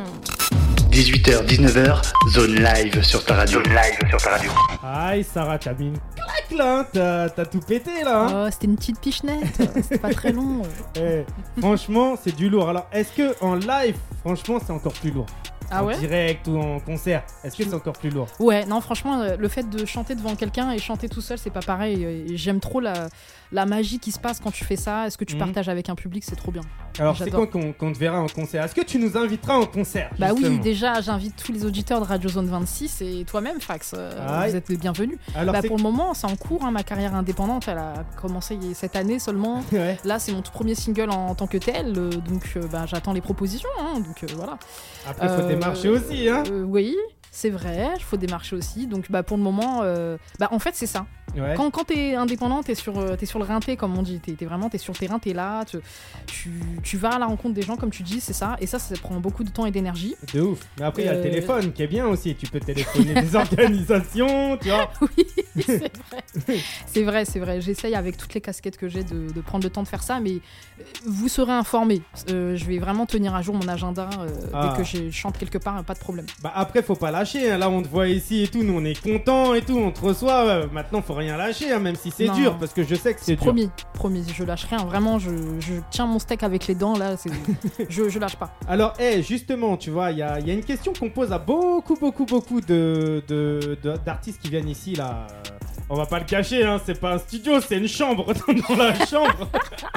18h, 0.90 1.44
19h, 1.46 2.02
zone 2.30 2.54
live 2.56 3.02
sur 3.02 3.24
ta 3.24 3.34
radio. 3.36 3.62
Zone 3.62 3.72
live 3.72 4.08
sur 4.10 4.18
ta 4.22 4.30
radio. 4.30 4.50
Aïe, 4.82 5.24
Sarah, 5.24 5.58
t'as 5.58 5.72
mis 5.74 5.86
une 5.86 5.98
claque 6.14 6.50
là, 6.56 6.78
hein. 6.80 6.86
t'as 6.92 7.28
t'as 7.30 7.44
tout 7.46 7.60
pété 7.60 8.02
là. 8.04 8.26
hein. 8.26 8.44
Oh, 8.46 8.48
c'était 8.52 8.66
une 8.66 8.76
petite 8.76 9.00
pichenette, 9.00 9.44
c'était 9.56 9.98
pas 9.98 10.12
très 10.12 10.32
long. 10.32 10.62
Eh, 10.96 11.24
franchement, 11.60 12.14
c'est 12.22 12.34
du 12.34 12.48
lourd. 12.48 12.68
Alors, 12.68 12.86
est-ce 12.92 13.12
que 13.12 13.44
en 13.44 13.54
live, 13.54 13.96
franchement, 14.24 14.58
c'est 14.64 14.72
encore 14.72 14.92
plus 14.92 15.10
lourd? 15.10 15.26
Ah 15.72 15.82
En 15.84 15.86
ouais? 15.86 15.98
direct 15.98 16.48
ou 16.48 16.58
en 16.58 16.80
concert, 16.80 17.22
est-ce 17.44 17.56
que 17.56 17.62
c'est 17.64 17.74
encore 17.74 17.92
plus 17.92 18.10
lourd? 18.10 18.26
Ouais, 18.40 18.66
non, 18.66 18.80
franchement, 18.80 19.20
euh, 19.20 19.36
le 19.36 19.48
fait 19.48 19.68
de 19.70 19.84
chanter 19.84 20.16
devant 20.16 20.34
quelqu'un 20.34 20.72
et 20.72 20.78
chanter 20.78 21.08
tout 21.08 21.20
seul, 21.20 21.38
c'est 21.38 21.50
pas 21.50 21.60
pareil. 21.60 22.02
Et 22.04 22.36
J'aime 22.36 22.58
trop 22.58 22.80
la, 22.80 23.08
la 23.52 23.66
magie 23.66 23.98
qui 23.98 24.12
se 24.12 24.18
passe 24.18 24.40
quand 24.40 24.50
tu 24.50 24.64
fais 24.64 24.76
ça. 24.76 25.06
Est-ce 25.06 25.18
que 25.18 25.24
tu 25.24 25.34
Mhm. 25.34 25.40
partages 25.40 25.68
avec 25.68 25.88
un 25.88 25.94
public 25.94 26.24
C'est 26.24 26.36
trop 26.36 26.52
bien. 26.52 26.62
Alors, 26.98 27.16
c'est 27.16 27.30
quand 27.30 27.46
qu'on 27.46 27.92
te 27.92 27.98
verra 27.98 28.20
en 28.20 28.26
concert 28.26 28.64
Est-ce 28.64 28.74
que 28.74 28.80
tu 28.84 28.98
nous 28.98 29.16
inviteras 29.16 29.54
en 29.56 29.64
concert 29.66 30.10
Bah 30.18 30.28
oui, 30.36 30.58
déjà, 30.58 31.00
j'invite 31.00 31.36
tous 31.36 31.52
les 31.52 31.64
auditeurs 31.64 32.00
de 32.00 32.04
Radio 32.04 32.28
Zone 32.28 32.46
26 32.48 33.00
et 33.02 33.24
toi-même, 33.24 33.60
Fax. 33.60 33.94
euh, 33.96 34.10
Aïe. 34.42 34.50
vous 34.50 34.56
êtes 34.56 34.68
les 34.68 34.76
bienvenus. 34.76 35.18
Alors, 35.34 35.52
Bah, 35.54 35.62
pour 35.66 35.76
le 35.76 35.82
moment, 35.82 36.14
c'est 36.14 36.26
en 36.26 36.36
cours. 36.36 36.64
hein, 36.64 36.70
ma 36.72 36.82
carrière 36.82 37.14
indépendante, 37.14 37.68
elle 37.68 37.78
a 37.78 38.04
commencé 38.20 38.58
cette 38.74 38.96
année 38.96 39.18
seulement. 39.18 39.62
Ouais. 39.72 39.96
Là, 40.04 40.18
c'est 40.18 40.32
mon 40.32 40.42
tout 40.42 40.52
premier 40.52 40.74
single 40.74 41.10
en, 41.10 41.34
tant 41.34 41.46
que 41.46 41.58
tel. 41.58 41.96
euh, 41.96 42.10
donc, 42.10 42.52
euh, 42.56 42.62
bah, 42.70 42.84
j'attends 42.86 43.12
les 43.12 43.20
propositions. 43.20 43.68
hein, 43.80 44.00
donc, 44.00 44.24
voilà. 44.36 44.58
Après, 45.08 45.28
faut 45.28 45.46
démarcher 45.48 45.88
aussi, 45.88 46.28
hein 46.28 46.42
oui, 46.66 46.96
c'est 47.30 47.50
vrai. 47.50 47.88
Il 47.96 48.02
faut 48.02 48.16
démarcher 48.16 48.56
aussi. 48.56 48.86
Donc, 48.86 49.10
bah, 49.10 49.22
pour 49.22 49.36
le 49.36 49.42
moment, 49.42 49.80
euh, 49.82 50.16
bah, 50.38 50.48
en 50.50 50.58
fait, 50.58 50.74
c'est 50.74 50.86
ça. 50.86 51.06
Ouais. 51.36 51.54
Quand, 51.56 51.70
quand 51.70 51.84
t'es 51.84 52.16
indépendant, 52.16 52.60
t'es 52.64 52.74
sur, 52.74 52.98
euh, 52.98 53.14
t'es 53.14 53.24
sur 53.24 53.38
le 53.38 53.44
rinté, 53.44 53.76
comme 53.76 53.96
on 53.96 54.02
dit. 54.02 54.18
T'es 54.18 54.32
t'es 54.32 54.46
vraiment 54.46 54.68
t'es 54.68 54.78
sur 54.78 54.92
le 54.92 54.98
terrain, 54.98 55.20
t'es 55.20 55.32
là. 55.32 55.64
Tu, 55.64 55.78
tu, 56.26 56.50
tu 56.82 56.96
vas 56.96 57.10
à 57.10 57.18
la 57.20 57.26
rencontre 57.26 57.54
des 57.54 57.62
gens, 57.62 57.76
comme 57.76 57.90
tu 57.90 58.02
dis, 58.02 58.20
c'est 58.20 58.32
ça. 58.32 58.56
Et 58.60 58.66
ça, 58.66 58.80
ça 58.80 58.96
prend 59.00 59.20
beaucoup 59.20 59.44
de 59.44 59.50
temps 59.50 59.64
et 59.64 59.70
d'énergie. 59.70 60.16
De 60.34 60.40
ouf. 60.40 60.58
Mais 60.80 60.86
après, 60.86 61.02
il 61.02 61.06
y 61.06 61.08
a 61.08 61.12
le 61.12 61.20
Euh, 61.20 61.22
téléphone 61.22 61.72
qui 61.72 61.84
est 61.84 61.86
bien 61.86 62.06
aussi. 62.08 62.34
Tu 62.34 62.46
peux 62.46 62.58
téléphoner 62.58 63.14
des 63.14 63.36
organisations, 63.36 64.56
tu 64.56 64.68
vois. 64.70 64.90
Oui, 65.56 65.62
c'est 65.66 65.78
vrai. 65.78 66.58
C'est 66.86 67.02
vrai, 67.02 67.24
c'est 67.24 67.38
vrai. 67.40 67.60
J'essaye 67.60 67.94
avec 67.94 68.16
toutes 68.16 68.34
les 68.34 68.40
casquettes 68.40 68.76
que 68.76 68.88
j'ai 68.88 69.02
de, 69.04 69.30
de 69.32 69.40
prendre 69.40 69.64
le 69.64 69.70
temps 69.70 69.82
de 69.82 69.88
faire 69.88 70.02
ça, 70.02 70.20
mais 70.20 70.38
vous 71.06 71.28
serez 71.28 71.52
informés. 71.52 72.02
Euh, 72.30 72.56
je 72.56 72.64
vais 72.64 72.78
vraiment 72.78 73.04
tenir 73.06 73.34
à 73.34 73.42
jour 73.42 73.54
mon 73.54 73.66
agenda 73.68 74.08
euh, 74.20 74.28
Ah. 74.54 74.68
dès 74.76 74.82
que 74.82 74.84
je 74.88 75.10
chante 75.10 75.38
quelque 75.38 75.58
part, 75.58 75.82
pas 75.84 75.94
de 75.94 75.98
problème. 75.98 76.26
Bah 76.42 76.52
après, 76.54 76.82
faut 76.82 76.94
pas 76.96 77.10
lâcher. 77.20 77.50
hein. 77.50 77.58
Là, 77.58 77.70
on 77.70 77.82
te 77.82 77.88
voit 77.88 78.08
ici 78.08 78.42
et 78.42 78.48
tout. 78.48 78.62
Nous, 78.62 78.74
on 78.76 78.84
est 78.84 79.00
contents 79.00 79.54
et 79.54 79.62
tout. 79.62 79.76
On 79.78 79.90
te 79.90 80.00
reçoit. 80.00 80.46
Euh, 80.46 80.66
Maintenant, 80.72 81.02
faut 81.02 81.14
rien 81.14 81.36
lâcher, 81.36 81.72
hein, 81.72 81.78
même 81.78 81.94
si 81.96 82.10
c'est 82.10 82.28
dur. 82.28 82.56
Parce 82.58 82.72
que 82.72 82.82
je 82.82 82.94
sais 82.94 83.14
que 83.14 83.20
c'est 83.22 83.36
dur. 83.36 83.44
Promis, 83.44 83.70
promis, 83.94 84.24
je 84.34 84.44
lâche 84.44 84.64
rien. 84.64 84.78
Vraiment, 84.84 85.18
je, 85.18 85.30
je 85.60 85.74
tiens 85.90 86.06
mon 86.06 86.18
steak 86.18 86.42
avec 86.42 86.66
les 86.66 86.74
dents 86.74 86.96
là. 86.96 87.14
je, 87.88 88.08
je 88.08 88.18
lâche 88.18 88.36
pas. 88.36 88.50
Alors, 88.68 88.94
eh, 88.98 89.22
justement, 89.22 89.76
tu 89.76 89.90
vois, 89.90 90.10
il 90.10 90.18
y 90.18 90.22
a, 90.22 90.38
il 90.40 90.46
y 90.48 90.50
a 90.50 90.54
une 90.54 90.64
question 90.64 90.92
qu'on 90.98 91.10
pose 91.10 91.32
à 91.32 91.38
beaucoup, 91.38 91.96
beaucoup, 91.96 92.24
beaucoup 92.26 92.60
de, 92.60 93.22
de- 93.28 93.78
de- 93.82 93.96
d'artistes 94.04 94.40
qui 94.42 94.48
viennent 94.50 94.68
ici, 94.68 94.94
là. 94.94 95.26
On 95.92 95.96
va 95.96 96.06
pas 96.06 96.20
le 96.20 96.24
cacher, 96.24 96.64
hein, 96.64 96.80
c'est 96.86 97.00
pas 97.00 97.14
un 97.14 97.18
studio, 97.18 97.60
c'est 97.60 97.76
une 97.76 97.88
chambre 97.88 98.32
dans 98.68 98.76
la 98.76 98.94
chambre. 99.06 99.48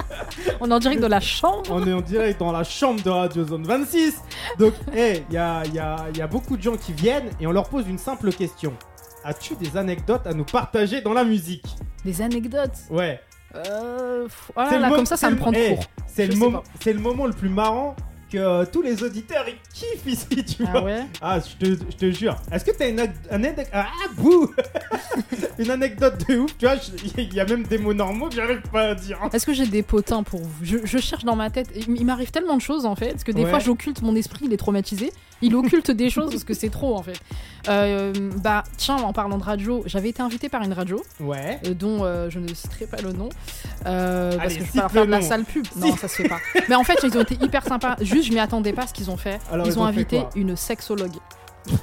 On 0.60 0.70
est 0.70 0.74
en 0.74 0.80
direct 0.80 1.02
de 1.02 1.08
la 1.08 1.20
chambre. 1.20 1.62
On 1.70 1.86
est 1.86 1.94
en 1.94 2.02
direct 2.02 2.40
dans 2.40 2.52
la 2.52 2.64
chambre 2.64 3.02
de 3.04 3.10
Radio 3.12 3.46
Zone 3.46 3.64
26. 3.64 4.18
Donc, 4.58 4.74
eh, 4.96 5.22
il 5.30 5.36
y 5.36 5.38
a, 5.38 5.62
il 5.66 5.74
y, 5.76 5.80
a, 5.80 5.98
il 6.10 6.18
y 6.18 6.22
a 6.22 6.26
beaucoup 6.28 6.58
de 6.58 6.64
gens 6.64 6.78
qui 6.78 6.94
viennent 6.94 7.30
et 7.40 7.46
on 7.46 7.52
leur 7.52 7.70
pose 7.70 7.88
une 7.88 8.00
simple 8.00 8.32
question. 8.34 8.74
As-tu 9.24 9.54
des 9.56 9.78
anecdotes 9.78 10.26
à 10.26 10.34
nous 10.34 10.46
partager 10.46 11.02
dans 11.02 11.14
la 11.14 11.24
musique? 11.24 11.68
Des 12.04 12.24
anecdotes? 12.24 12.76
Ouais. 12.90 13.22
Euh, 13.56 14.28
voilà, 14.56 14.80
là, 14.80 14.90
mo- 14.90 14.96
comme 14.96 15.06
ça, 15.06 15.16
ça 15.16 15.30
me 15.30 15.36
prend 15.36 15.52
de 15.52 15.76
court. 15.76 15.84
Le, 16.18 16.60
c'est 16.80 16.94
le 16.94 17.00
moment 17.00 17.28
le 17.28 17.34
plus 17.34 17.50
marrant 17.50 17.96
que 18.34 18.38
euh, 18.40 18.66
tous 18.66 18.82
les 18.82 19.04
auditeurs 19.04 19.46
ils 19.48 19.56
kiffent 19.74 20.06
ici, 20.06 20.44
tu 20.44 20.64
vois. 20.64 20.72
Ah 20.76 20.84
ouais? 20.84 21.04
Ah, 21.22 21.40
je 21.40 21.66
te, 21.66 21.72
je 21.92 21.96
te 21.96 22.12
jure. 22.12 22.36
Est-ce 22.52 22.66
que 22.66 22.72
t'as 22.72 22.90
une, 22.90 23.00
ane- 23.00 23.14
une 23.30 23.36
anecdote 23.46 23.68
Ah, 23.72 23.86
bouh 24.18 24.52
Une 25.60 25.70
anecdote 25.72 26.28
de 26.28 26.38
ouf, 26.40 26.58
tu 26.58 26.66
vois. 26.66 26.76
Il 27.18 27.34
y 27.34 27.40
a 27.40 27.46
même 27.46 27.64
des 27.64 27.78
mots 27.78 27.94
normaux 27.94 28.30
que 28.30 28.36
j'arrive 28.36 28.62
pas 28.72 28.90
à 28.90 28.96
dire. 28.96 29.20
Est-ce 29.32 29.46
que 29.46 29.54
j'ai 29.54 29.68
des 29.68 29.84
potins 29.84 30.24
pour 30.24 30.42
vous? 30.42 30.50
Je, 30.66 30.78
je 30.84 30.98
cherche 30.98 31.24
dans 31.26 31.36
ma 31.36 31.50
tête. 31.50 31.70
Il 31.88 32.06
m'arrive 32.06 32.32
tellement 32.32 32.56
de 32.58 32.62
choses 32.62 32.86
en 32.86 32.96
fait, 32.96 33.12
parce 33.12 33.24
que 33.24 33.32
des 33.32 33.44
Ouais. 33.44 33.50
fois 33.50 33.60
j'occulte 33.60 34.02
mon 34.02 34.16
esprit, 34.16 34.46
il 34.46 34.54
est 34.54 34.58
traumatisé. 34.58 35.12
Il 35.42 35.56
occulte 35.56 35.92
des 35.92 36.10
choses 36.10 36.32
parce 36.32 36.44
que 36.44 36.54
c'est 36.54 36.70
trop 36.70 36.96
en 36.98 37.04
fait. 37.04 37.20
Euh, 37.68 38.14
bah 38.44 38.64
tiens, 38.78 38.96
en 38.98 39.14
parlant 39.14 39.38
de 39.38 39.44
radio, 39.44 39.84
j'avais 39.86 40.10
été 40.10 40.22
invité 40.22 40.50
par 40.50 40.62
une 40.64 40.74
radio 40.74 41.02
Ouais. 41.20 41.60
euh, 41.66 41.74
dont 41.74 42.04
euh, 42.04 42.30
je 42.30 42.40
ne 42.40 42.48
citerai 42.54 42.86
pas 42.88 43.02
le 43.02 43.12
nom 43.14 43.30
parce 43.84 44.54
que 44.56 44.66
je 44.66 44.72
pas 44.72 44.82
leur 44.82 44.92
faire 44.92 45.06
de 45.06 45.12
la 45.12 45.22
sale 45.22 45.44
pub. 45.46 45.66
Non, 45.78 45.96
ça 45.98 46.08
se 46.08 46.16
fait 46.16 46.30
pas. 46.30 46.40
Mais 46.70 46.76
en 46.76 46.84
fait, 46.84 46.98
ils 47.04 47.18
ont 47.18 47.22
été 47.22 47.36
hyper 47.42 47.64
sympas. 47.66 47.96
Juste, 48.02 48.28
je 48.28 48.34
m'y 48.34 48.40
attendais 48.40 48.74
pas 48.74 48.84
à 48.84 48.88
ce 48.88 48.94
qu'ils 48.94 49.10
ont 49.12 49.18
fait. 49.18 49.40
Alors, 49.52 49.66
ils, 49.66 49.72
ils 49.74 49.80
ont 49.80 49.86
invité 49.86 50.24
une 50.36 50.56
sexologue. 50.56 51.16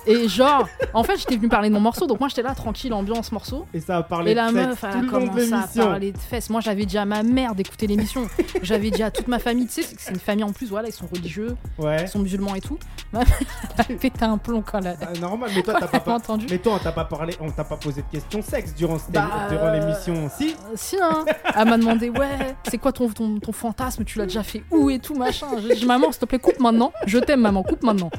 Et 0.07 0.29
genre, 0.29 0.69
en 0.93 1.03
fait, 1.03 1.17
j'étais 1.19 1.37
venu 1.37 1.49
parler 1.49 1.69
de 1.69 1.75
mon 1.75 1.81
morceau, 1.81 2.07
donc 2.07 2.21
moi 2.21 2.29
j'étais 2.29 2.43
là 2.43 2.55
tranquille, 2.55 2.93
ambiance 2.93 3.33
morceau. 3.33 3.67
Et 3.73 3.81
ça 3.81 3.99
a 3.99 4.03
parlé 4.03 4.33
Et 4.33 4.35
la 4.35 4.49
de 4.49 4.55
meuf, 4.55 4.85
elle 4.85 5.05
a 5.07 5.09
commencé 5.09 5.53
à 5.53 5.85
parler 5.85 6.13
de 6.13 6.19
fesses. 6.19 6.51
Moi, 6.51 6.61
j'avais 6.61 6.85
dit 6.85 6.99
à 6.99 7.05
ma 7.05 7.23
mère 7.23 7.55
d'écouter 7.55 7.87
l'émission. 7.87 8.29
j'avais 8.63 8.91
dit 8.91 9.03
à 9.03 9.11
toute 9.11 9.29
ma 9.29 9.39
famille, 9.39 9.67
tu 9.67 9.83
sais, 9.83 9.95
c'est 9.99 10.11
une 10.13 10.19
famille 10.21 10.45
en 10.45 10.53
plus, 10.53 10.69
voilà, 10.69 10.89
ils 10.89 10.93
sont 10.93 11.07
religieux, 11.07 11.57
Ouais. 11.79 12.03
ils 12.03 12.09
sont 12.09 12.19
musulmans 12.19 12.55
et 12.55 12.61
tout. 12.61 12.79
Ma 13.13 13.21
mère, 13.21 13.39
elle 13.79 13.97
a 13.97 13.99
pété 13.99 14.25
un 14.25 14.39
plomb 14.39 14.63
quand 14.63 14.79
elle 14.81 14.89
a 14.89 14.97
Ah, 15.01 15.19
normal, 15.19 15.51
mais 15.55 15.63
toi, 15.63 15.75
t'as 15.81 15.87
pas, 16.01 16.15
entendu. 16.15 16.47
mais 16.51 16.59
toi, 16.59 16.75
on 16.75 16.79
t'a 16.79 16.93
pas 16.93 17.05
parlé, 17.05 17.35
on 17.41 17.51
t'a 17.51 17.65
pas 17.65 17.77
posé 17.77 18.03
de 18.03 18.07
questions 18.19 18.43
sexe 18.43 18.75
durant, 18.75 18.99
Bah, 19.11 19.27
durant 19.51 19.67
euh, 19.67 19.81
l'émission, 19.81 20.29
si 20.37 20.55
Si, 20.75 20.97
hein. 21.01 21.25
Elle 21.57 21.69
m'a 21.69 21.79
demandé, 21.79 22.11
ouais, 22.11 22.55
c'est 22.69 22.79
quoi 22.79 22.93
ton, 22.93 23.09
ton, 23.09 23.39
ton 23.41 23.53
fantasme 23.53 24.05
Tu 24.05 24.19
l'as 24.19 24.27
déjà 24.27 24.43
fait 24.43 24.63
où 24.71 24.91
et 24.91 24.99
tout, 24.99 25.15
machin. 25.15 25.47
J'ai 25.67 25.75
dit, 25.75 25.87
maman, 25.87 26.13
s'il 26.13 26.21
te 26.21 26.27
plaît, 26.27 26.39
coupe 26.39 26.61
maintenant. 26.61 26.93
Je 27.07 27.19
t'aime, 27.19 27.41
maman, 27.41 27.63
coupe 27.63 27.83
maintenant. 27.83 28.11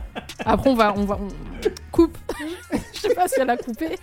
Après, 0.46 0.70
on 0.70 0.76
va. 0.76 0.94
On 0.98 1.06
va 1.06 1.18
on... 1.22 1.28
Coupe. 1.92 2.18
Je 2.94 3.00
sais 3.00 3.14
pas 3.14 3.28
si 3.28 3.40
elle 3.40 3.50
a 3.50 3.58
coupé. 3.58 3.98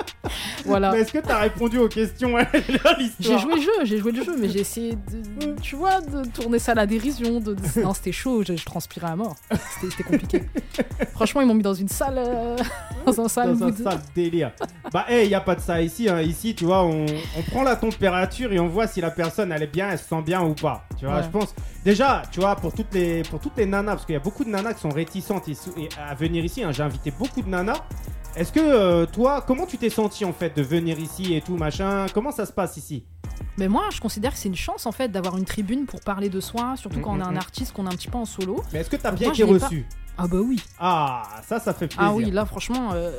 voilà. 0.64 0.92
Mais 0.92 1.00
est-ce 1.00 1.12
que 1.12 1.18
t'as 1.18 1.38
répondu 1.38 1.78
aux 1.78 1.88
questions 1.88 2.36
J'ai 3.20 3.38
joué 3.38 3.54
le 3.54 3.60
jeu, 3.60 3.70
j'ai 3.84 3.98
joué 3.98 4.12
le 4.12 4.22
jeu, 4.24 4.36
mais 4.38 4.48
j'ai 4.48 4.60
essayé 4.60 4.94
de, 4.94 5.54
tu 5.60 5.76
vois, 5.76 6.00
de 6.00 6.24
tourner 6.28 6.58
ça 6.58 6.72
à 6.72 6.74
la 6.74 6.86
dérision. 6.86 7.40
De, 7.40 7.54
de- 7.54 7.80
Non, 7.82 7.94
c'était 7.94 8.12
chaud, 8.12 8.42
je, 8.46 8.56
je 8.56 8.64
transpirais 8.64 9.08
à 9.08 9.16
mort. 9.16 9.36
C'était 9.80 10.02
compliqué. 10.02 10.42
Franchement, 11.14 11.40
ils 11.40 11.46
m'ont 11.46 11.54
mis 11.54 11.62
dans 11.62 11.74
une 11.74 11.88
salle, 11.88 12.18
euh, 12.18 12.56
dans 13.06 13.20
un 13.20 13.28
sale 13.28 13.56
dans 13.56 13.66
un 13.68 13.72
sale 13.76 14.00
délire. 14.14 14.52
Bah, 14.92 15.04
hey, 15.08 15.28
y 15.28 15.34
a 15.34 15.40
pas 15.40 15.54
de 15.54 15.60
ça 15.60 15.80
ici. 15.80 16.08
hein. 16.08 16.20
Ici, 16.20 16.54
tu 16.54 16.64
vois, 16.64 16.84
on, 16.84 17.06
on 17.38 17.42
prend 17.50 17.62
la 17.62 17.76
température 17.76 18.52
et 18.52 18.58
on 18.58 18.68
voit 18.68 18.86
si 18.86 19.00
la 19.00 19.10
personne 19.10 19.52
elle 19.52 19.62
est 19.62 19.66
bien, 19.72 19.90
elle 19.90 19.98
se 19.98 20.08
sent 20.08 20.22
bien 20.22 20.42
ou 20.42 20.54
pas. 20.54 20.84
Tu 20.98 21.06
vois, 21.06 21.16
Ouais. 21.16 21.22
je 21.22 21.28
pense. 21.28 21.54
Déjà, 21.84 22.22
tu 22.32 22.40
vois, 22.40 22.56
pour 22.56 22.72
toutes 22.72 22.92
les, 22.94 23.22
pour 23.22 23.38
toutes 23.40 23.56
les 23.56 23.66
nanas, 23.66 23.92
parce 23.92 24.06
qu'il 24.06 24.14
y 24.14 24.16
a 24.16 24.20
beaucoup 24.20 24.44
de 24.44 24.50
nanas 24.50 24.74
qui 24.74 24.80
sont 24.80 24.88
réticentes 24.88 25.48
et 25.48 25.54
à 25.98 26.14
venir 26.14 26.44
ici. 26.44 26.62
hein. 26.64 26.72
J'ai 26.72 26.82
invité 26.82 27.12
beaucoup 27.16 27.42
de 27.42 27.48
nanas. 27.48 27.80
Est-ce 28.36 28.52
que 28.52 28.60
euh, 28.60 29.06
toi, 29.06 29.42
comment 29.46 29.64
tu 29.64 29.78
t'es 29.78 29.88
senti 29.88 30.24
en 30.26 30.32
fait 30.32 30.54
de 30.54 30.62
venir 30.62 30.98
ici 30.98 31.34
et 31.34 31.40
tout 31.40 31.56
machin? 31.56 32.04
Comment 32.12 32.30
ça 32.32 32.44
se 32.44 32.52
passe 32.52 32.76
ici? 32.76 33.04
Mais 33.56 33.66
moi, 33.68 33.84
je 33.90 33.98
considère 34.00 34.32
que 34.32 34.38
c'est 34.38 34.48
une 34.48 34.54
chance 34.54 34.84
en 34.84 34.92
fait 34.92 35.08
d'avoir 35.08 35.38
une 35.38 35.46
tribune 35.46 35.86
pour 35.86 36.00
parler 36.00 36.28
de 36.28 36.40
soi, 36.40 36.74
surtout 36.76 37.00
quand 37.00 37.12
on 37.12 37.20
est 37.20 37.24
Mm, 37.24 37.28
un 37.28 37.32
mm. 37.32 37.36
artiste, 37.38 37.72
qu'on 37.72 37.86
est 37.86 37.92
un 37.92 37.96
petit 37.96 38.08
peu 38.08 38.18
en 38.18 38.26
solo. 38.26 38.62
Mais 38.74 38.80
est-ce 38.80 38.90
que 38.90 38.96
t'as 38.96 39.10
bien 39.12 39.32
été 39.32 39.42
pas- 39.46 39.52
reçu? 39.66 39.86
Ah 40.18 40.26
bah 40.26 40.38
oui. 40.42 40.62
Ah, 40.78 41.24
ça, 41.46 41.60
ça 41.60 41.74
fait 41.74 41.88
plaisir. 41.88 42.02
Ah 42.04 42.14
oui, 42.14 42.30
là 42.30 42.46
franchement, 42.46 42.90
euh, 42.94 43.10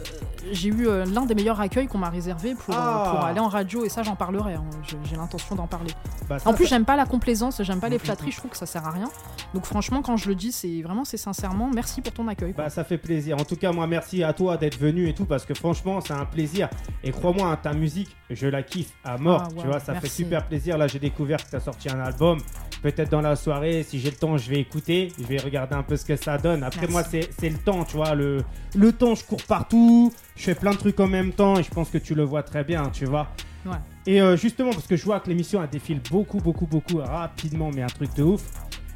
j'ai 0.52 0.70
eu 0.70 0.88
euh, 0.88 1.06
l'un 1.06 1.26
des 1.26 1.36
meilleurs 1.36 1.62
accueils 1.62 1.88
qu'on 1.88 2.00
m'a 2.00 2.10
réservé 2.10 2.56
pour, 2.56 2.74
euh, 2.74 2.78
Ah. 2.82 3.12
pour 3.12 3.24
aller 3.26 3.40
en 3.40 3.48
radio 3.50 3.86
et 3.86 3.90
ça 3.90 4.02
j'en 4.04 4.16
parlerai. 4.16 4.56
hein. 4.56 4.64
J'ai- 5.04 5.16
l'intention 5.16 5.56
d'en 5.56 5.68
parler. 5.68 5.92
Bah, 6.28 6.40
ça, 6.40 6.50
En 6.50 6.54
plus, 6.54 6.66
ça- 6.66 6.72
j'aime 6.72 6.86
pas 6.86 6.96
la 6.96 7.06
complaisance, 7.06 7.62
j'aime 7.64 7.80
pas 7.80 7.90
les 7.90 7.98
Mm, 7.98 8.00
mm, 8.00 8.04
flatteries, 8.04 8.32
je 8.32 8.38
trouve 8.38 8.52
que 8.52 8.58
ça 8.58 8.66
sert 8.66 8.86
à 8.86 8.92
rien. 8.92 9.10
Donc 9.54 9.66
franchement, 9.66 10.02
quand 10.02 10.18
je 10.18 10.28
le 10.28 10.36
dis, 10.36 10.52
c'est 10.52 10.82
vraiment 10.82 11.06
c'est 11.06 11.18
sincèrement 11.18 11.70
merci 11.74 12.02
pour 12.02 12.14
ton 12.14 12.28
accueil. 12.28 12.54
quoi. 12.54 12.66
Bah 12.66 12.70
ça 12.70 12.84
fait 12.84 12.98
plaisir. 12.98 13.38
En 13.40 13.44
tout 13.46 13.56
cas, 13.56 13.72
moi 13.72 13.86
merci 13.88 14.24
à 14.24 14.34
toi 14.34 14.58
d'être 14.58 14.80
venu 14.80 15.08
et 15.08 15.14
tout 15.14 15.26
parce 15.26 15.46
que 15.46 15.54
franchement 15.54 16.02
c'est 16.02 16.14
un 16.14 16.26
plaisir. 16.26 16.68
Et 17.04 17.12
crois-moi, 17.12 17.48
hein, 17.48 17.58
ta 17.62 17.74
musique, 17.74 18.16
je 18.30 18.48
la 18.48 18.64
kiffe 18.64 18.92
à 19.04 19.18
mort. 19.18 19.44
Ah, 19.46 19.50
tu 19.62 19.68
vois, 19.68 19.80
ça 19.80 19.94
fait 19.96 20.10
super 20.10 20.46
plaisir. 20.48 20.78
Là, 20.78 20.88
j'ai 20.88 21.00
découvert 21.00 21.44
que 21.44 21.50
tu 21.50 21.56
as 21.56 21.60
sorti 21.60 21.90
un 21.90 22.00
album. 22.00 22.40
Peut-être 22.82 23.10
dans 23.10 23.22
la 23.22 23.36
soirée, 23.36 23.84
si 23.84 24.00
j'ai 24.00 24.12
le 24.12 24.16
temps, 24.16 24.38
je 24.38 24.50
vais 24.50 24.60
écouter. 24.60 25.12
Je 25.20 25.26
vais 25.26 25.38
regarder 25.38 25.76
un 25.76 25.84
peu 25.84 25.98
ce 25.98 26.06
que 26.06 26.16
ça 26.16 26.38
donne. 26.38 26.64
Après, 26.64 26.82
Merci. 26.82 26.94
moi, 26.94 27.04
c'est 27.04 27.30
c'est 27.40 27.50
le 27.50 27.58
temps, 27.58 27.84
tu 27.84 27.96
vois. 27.98 28.14
Le, 28.16 28.44
le 28.76 28.92
temps, 28.92 29.16
je 29.16 29.24
cours 29.24 29.44
partout. 29.44 30.14
Je 30.36 30.44
fais 30.44 30.56
plein 30.56 30.72
de 30.72 30.78
trucs 30.78 31.00
en 31.00 31.08
même 31.08 31.32
temps 31.34 31.58
et 31.58 31.64
je 31.64 31.70
pense 31.70 31.90
que 31.90 31.98
tu 31.98 32.14
le 32.16 32.24
vois 32.24 32.44
très 32.44 32.64
bien, 32.64 32.90
tu 32.90 33.06
vois. 33.06 33.28
Ouais. 33.66 33.78
Et 34.06 34.22
euh, 34.22 34.38
justement, 34.38 34.70
parce 34.72 34.88
que 34.88 34.96
je 34.96 35.04
vois 35.04 35.20
que 35.20 35.28
l'émission, 35.30 35.62
elle 35.62 35.70
défile 35.70 36.00
beaucoup, 36.10 36.38
beaucoup, 36.40 36.68
beaucoup 36.68 36.98
rapidement, 36.98 37.72
mais 37.74 37.82
un 37.82 37.88
truc 37.88 38.14
de 38.16 38.24
ouf. 38.24 38.44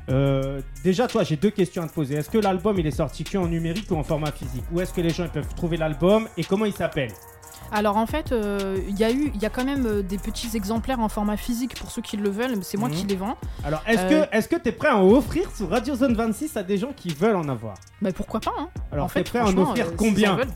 Euh, 0.09 0.61
déjà, 0.84 1.07
toi, 1.07 1.23
j'ai 1.23 1.36
deux 1.36 1.51
questions 1.51 1.84
à 1.84 1.88
te 1.88 1.93
poser. 1.93 2.15
Est-ce 2.15 2.29
que 2.29 2.38
l'album 2.38 2.77
il 2.79 2.88
est 2.88 2.91
sorti 2.91 3.23
que 3.23 3.38
en 3.38 3.47
numérique 3.47 3.89
ou 3.91 3.95
en 3.95 4.03
format 4.03 4.32
physique? 4.32 4.63
Ou 4.71 4.82
est-ce 4.82 4.93
que 4.93 5.01
les 5.01 5.09
gens 5.09 5.23
ils 5.25 5.29
peuvent 5.29 5.53
trouver 5.55 5.77
l'album 5.77 6.27
et 6.38 6.43
comment 6.43 6.65
il 6.65 6.73
s'appelle? 6.73 7.11
Alors 7.72 7.95
en 7.97 8.05
fait, 8.05 8.32
euh, 8.32 8.78
il 8.89 8.97
y 8.99 9.03
a 9.03 9.11
eu, 9.11 9.32
il 9.34 9.41
y 9.41 9.45
a 9.45 9.49
quand 9.49 9.63
même 9.63 9.86
euh, 9.86 10.01
des 10.01 10.17
petits 10.17 10.49
exemplaires 10.55 10.99
en 10.99 11.07
format 11.09 11.38
physique 11.38 11.76
pour 11.80 11.89
ceux 11.89 12.01
qui 12.01 12.17
le 12.17 12.30
veulent, 12.30 12.55
mais 12.57 12.63
c'est 12.63 12.78
moi 12.78 12.89
Mhm. 12.89 12.95
qui 12.95 13.05
les 13.05 13.15
vends. 13.15 13.38
Alors, 13.63 13.82
est-ce 13.88 14.01
Euh, 14.01 14.26
que 14.26 14.36
est-ce 14.36 14.47
que 14.49 14.55
t'es 14.57 14.72
prêt 14.74 14.89
à 14.89 14.97
en 14.97 15.07
offrir 15.09 15.49
sur 15.55 15.69
Radio 15.69 15.95
Zone 15.95 16.13
26 16.13 16.57
à 16.57 16.63
des 16.63 16.78
gens 16.78 16.91
qui 16.95 17.09
veulent 17.09 17.36
en 17.38 17.47
avoir? 17.47 17.76
Mais 18.01 18.11
pourquoi 18.11 18.39
pas 18.41 18.51
hein 18.59 18.67
Alors, 18.91 19.05
En 19.05 19.07
t'es 19.07 19.13
fait, 19.19 19.24
prêt 19.30 19.39
à 19.39 19.43
en 19.43 19.45
franchement, 19.47 19.69
offrir 19.72 19.86
euh, 19.86 19.89
s'ils 19.89 19.97
combien 19.97 20.36
veulent. 20.36 20.47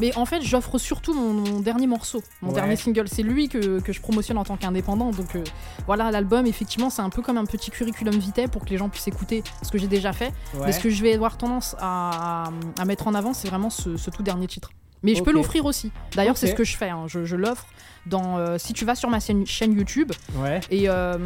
Mais 0.00 0.12
en 0.16 0.24
fait, 0.24 0.42
j'offre 0.42 0.76
surtout 0.78 1.14
mon, 1.14 1.32
mon 1.32 1.60
dernier 1.60 1.86
morceau, 1.86 2.20
mon 2.42 2.48
Ouais. 2.48 2.54
dernier 2.56 2.74
single. 2.74 3.06
C'est 3.06 3.22
lui 3.22 3.48
que, 3.48 3.78
que 3.80 3.92
je 3.92 4.00
promotionne 4.00 4.38
en 4.38 4.44
tant 4.44 4.56
qu'indépendant. 4.56 5.10
Donc 5.12 5.36
euh, 5.36 5.44
voilà, 5.86 6.10
l'album, 6.10 6.46
effectivement, 6.46 6.90
c'est 6.90 7.02
un 7.02 7.10
peu 7.10 7.22
comme 7.22 7.36
un 7.38 7.44
petit 7.44 7.70
curriculum 7.70 8.14
vitae 8.16 8.48
pour 8.50 8.64
que 8.64 8.70
les 8.70 8.76
gens 8.78 8.88
puissent 8.88 9.06
écouter 9.06 9.44
ce 9.62 9.70
que 9.70 9.78
j'ai 9.78 9.86
déjà 9.86 10.12
fait. 10.12 10.32
Ouais. 10.54 10.66
Mais 10.66 10.72
ce 10.72 10.80
que 10.80 10.90
je 10.90 11.00
vais 11.00 11.14
avoir 11.14 11.36
tendance 11.36 11.76
à, 11.78 12.50
à 12.76 12.84
mettre 12.84 13.06
en 13.06 13.14
avant, 13.14 13.32
c'est 13.32 13.46
vraiment 13.46 13.70
ce, 13.70 13.96
ce 13.96 14.10
tout 14.10 14.24
dernier 14.24 14.48
titre. 14.48 14.70
Mais 15.04 15.14
je 15.14 15.22
peux 15.22 15.30
l'offrir 15.32 15.64
aussi. 15.66 15.92
D'ailleurs, 16.16 16.36
c'est 16.36 16.46
ce 16.48 16.54
que 16.54 16.64
je 16.64 16.76
fais. 16.76 16.88
hein. 16.90 17.04
Je, 17.06 17.24
je 17.24 17.36
l'offre 17.36 17.66
dans. 18.06 18.38
euh, 18.38 18.58
si 18.58 18.72
tu 18.72 18.84
vas 18.84 18.94
sur 18.94 19.08
ma 19.10 19.20
chaîne, 19.20 19.46
chaîne 19.46 19.72
YouTube 19.72 20.12
Ouais. 20.36 20.60
et, 20.70 20.88
euh, 20.88 21.16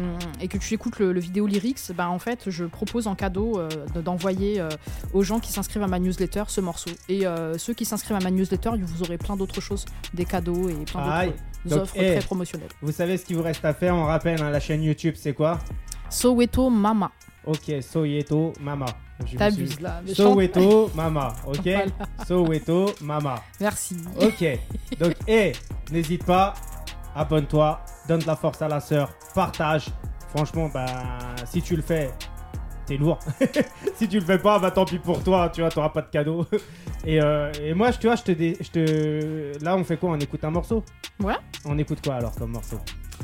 et 0.41 0.47
que 0.47 0.57
tu 0.57 0.73
écoutes 0.73 0.99
le, 0.99 1.11
le 1.13 1.19
vidéo 1.19 1.47
lyrics, 1.47 1.79
bah 1.95 2.09
en 2.09 2.19
fait, 2.19 2.49
je 2.49 2.65
propose 2.65 3.07
en 3.07 3.15
cadeau 3.15 3.57
euh, 3.59 3.69
de- 3.95 4.01
d'envoyer 4.01 4.61
aux 5.13 5.23
gens 5.23 5.39
qui 5.39 5.51
s'inscrivent 5.51 5.83
à 5.83 5.87
ma 5.87 5.99
newsletter 5.99 6.43
ce 6.47 6.61
morceau. 6.61 6.91
Et 7.07 7.23
ceux 7.57 7.73
qui 7.73 7.85
s'inscrivent 7.85 8.17
à 8.17 8.21
ma 8.23 8.31
newsletter, 8.31 8.71
vous 8.81 9.01
aurez 9.03 9.17
plein 9.17 9.35
d'autres 9.35 9.61
choses, 9.61 9.85
des 10.13 10.25
cadeaux 10.25 10.69
et 10.69 10.73
plein 10.85 11.01
d'autres 11.65 11.81
offres 11.81 11.95
très 11.95 12.19
promotionnelles. 12.19 12.69
Vous 12.81 12.91
savez 12.91 13.17
ce 13.17 13.25
qu'il 13.25 13.35
vous 13.37 13.43
reste 13.43 13.63
à 13.65 13.73
faire 13.73 13.95
On 13.95 14.05
rappelle, 14.05 14.41
hein, 14.41 14.49
la 14.49 14.59
chaîne 14.59 14.83
YouTube, 14.83 15.15
c'est 15.17 15.33
quoi? 15.33 15.59
Soweto 16.09 16.69
Mama. 16.69 17.11
Ok, 17.45 17.71
Soweto 17.81 18.53
Mama. 18.61 18.85
Suis- 19.25 19.37
T'abuses 19.37 19.79
là. 19.81 20.01
chante- 20.07 20.15
Soweto 20.15 20.91
Mama. 20.95 21.33
Ok? 21.45 21.59
Voilà. 21.65 21.85
Soweto 22.27 22.93
Mama. 23.01 23.35
Merci. 23.59 23.97
Ok. 24.21 24.45
Donc, 24.99 25.13
hé, 25.27 25.51
n'hésite 25.91 26.25
pas, 26.25 26.53
abonne-toi, 27.15 27.79
donne 28.07 28.21
de 28.21 28.27
la 28.27 28.35
force 28.35 28.61
à 28.61 28.67
la 28.67 28.79
sœur, 28.79 29.11
partage. 29.35 29.87
Franchement, 30.35 30.69
bah, 30.73 30.85
si 31.45 31.61
tu 31.61 31.75
le 31.75 31.81
fais, 31.81 32.11
t'es 32.85 32.97
lourd. 32.97 33.19
si 33.95 34.07
tu 34.07 34.19
le 34.19 34.25
fais 34.25 34.37
pas, 34.39 34.59
bah 34.59 34.71
tant 34.71 34.85
pis 34.85 34.99
pour 34.99 35.23
toi, 35.23 35.49
tu 35.53 35.61
vois, 35.61 35.69
t'auras 35.69 35.89
pas 35.89 36.01
de 36.03 36.09
cadeau. 36.09 36.45
Et, 37.05 37.19
euh, 37.21 37.51
et 37.61 37.73
moi, 37.73 37.91
tu 37.91 38.07
vois, 38.07 38.15
je 38.15 38.23
te, 38.23 38.31
dé- 38.31 38.57
je 38.61 38.69
te. 38.69 39.63
Là, 39.63 39.75
on 39.75 39.83
fait 39.83 39.97
quoi? 39.97 40.11
On 40.11 40.19
écoute 40.19 40.43
un 40.43 40.51
morceau? 40.51 40.83
Ouais. 41.21 41.35
On 41.65 41.77
écoute 41.77 41.99
quoi 42.03 42.15
alors 42.15 42.33
comme 42.35 42.51
morceau? 42.51 42.77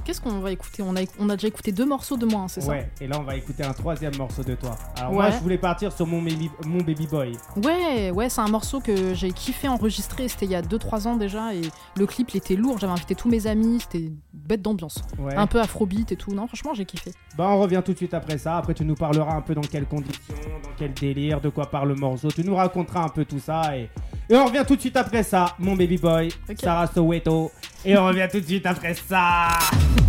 Qu'est-ce 0.05 0.21
qu'on 0.21 0.39
va 0.39 0.51
écouter 0.51 0.83
on 0.83 0.95
a, 0.95 0.99
on 1.19 1.29
a 1.29 1.35
déjà 1.35 1.47
écouté 1.47 1.71
deux 1.71 1.85
morceaux 1.85 2.15
de 2.15 2.25
moi, 2.27 2.41
hein, 2.41 2.47
c'est 2.47 2.61
ça 2.61 2.69
Ouais, 2.69 2.89
et 3.01 3.07
là, 3.07 3.17
on 3.19 3.23
va 3.23 3.35
écouter 3.35 3.63
un 3.63 3.73
troisième 3.73 4.15
morceau 4.17 4.43
de 4.43 4.53
toi. 4.53 4.75
Alors, 4.97 5.09
Ouais. 5.11 5.15
moi, 5.17 5.31
je 5.31 5.37
voulais 5.39 5.57
partir 5.57 5.91
sur 5.91 6.05
mon 6.05 6.21
baby, 6.21 6.49
mon 6.65 6.77
baby 6.83 7.07
boy. 7.07 7.31
Ouais, 7.63 8.11
ouais, 8.11 8.29
c'est 8.29 8.41
un 8.41 8.47
morceau 8.47 8.79
que 8.81 9.13
j'ai 9.15 9.31
kiffé 9.31 9.67
enregistrer. 9.67 10.27
C'était 10.27 10.45
il 10.45 10.51
y 10.51 10.55
a 10.55 10.61
2-3 10.61 11.07
ans 11.07 11.15
déjà. 11.15 11.55
Et 11.55 11.61
le 11.97 12.05
clip, 12.05 12.29
il 12.33 12.37
était 12.37 12.55
lourd. 12.55 12.77
J'avais 12.77 12.93
invité 12.93 13.15
tous 13.15 13.29
mes 13.29 13.47
amis. 13.47 13.79
C'était 13.81 14.11
bête 14.31 14.61
d'ambiance. 14.61 15.01
Ouais. 15.17 15.33
Un 15.35 15.47
peu 15.47 15.59
afrobeat 15.59 16.11
et 16.11 16.15
tout. 16.15 16.31
Non, 16.31 16.45
franchement, 16.45 16.73
j'ai 16.75 16.85
kiffé. 16.85 17.11
Bah 17.35 17.47
on 17.49 17.59
revient 17.59 17.81
tout 17.83 17.91
de 17.93 17.97
suite 17.97 18.13
après 18.13 18.37
ça. 18.37 18.57
Après 18.57 18.73
tu 18.73 18.85
nous 18.85 18.95
parleras 18.95 19.33
un 19.35 19.41
peu 19.41 19.55
dans 19.55 19.61
quelles 19.61 19.85
conditions, 19.87 20.35
dans 20.63 20.69
quel 20.77 20.93
délire, 20.93 21.41
de 21.41 21.49
quoi 21.49 21.65
parle 21.69 21.89
le 21.89 21.95
morceau. 21.95 22.29
Tu 22.29 22.43
nous 22.45 22.55
raconteras 22.55 23.03
un 23.03 23.09
peu 23.09 23.25
tout 23.25 23.39
ça 23.39 23.75
et, 23.75 23.89
et 24.29 24.35
on 24.37 24.45
revient 24.45 24.63
tout 24.65 24.75
de 24.77 24.81
suite 24.81 24.95
après 24.95 25.23
ça. 25.23 25.55
Mon 25.59 25.75
baby 25.75 25.97
boy. 25.97 26.29
Sarah 26.57 26.87
Soweto. 26.87 27.51
Et 27.85 27.95
on 27.95 28.05
revient 28.07 28.27
tout 28.31 28.39
de 28.39 28.45
suite 28.45 28.65
après 28.65 28.95
ça. 29.07 29.49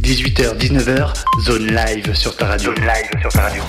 18h, 0.03 0.57
19h, 0.57 1.13
zone 1.45 1.67
live 1.67 2.15
sur 2.15 2.35
ta 2.35 2.47
radio. 2.47 2.75
Zone 2.75 2.85
live 2.87 3.21
sur 3.21 3.31
ta 3.31 3.43
radio. 3.43 3.63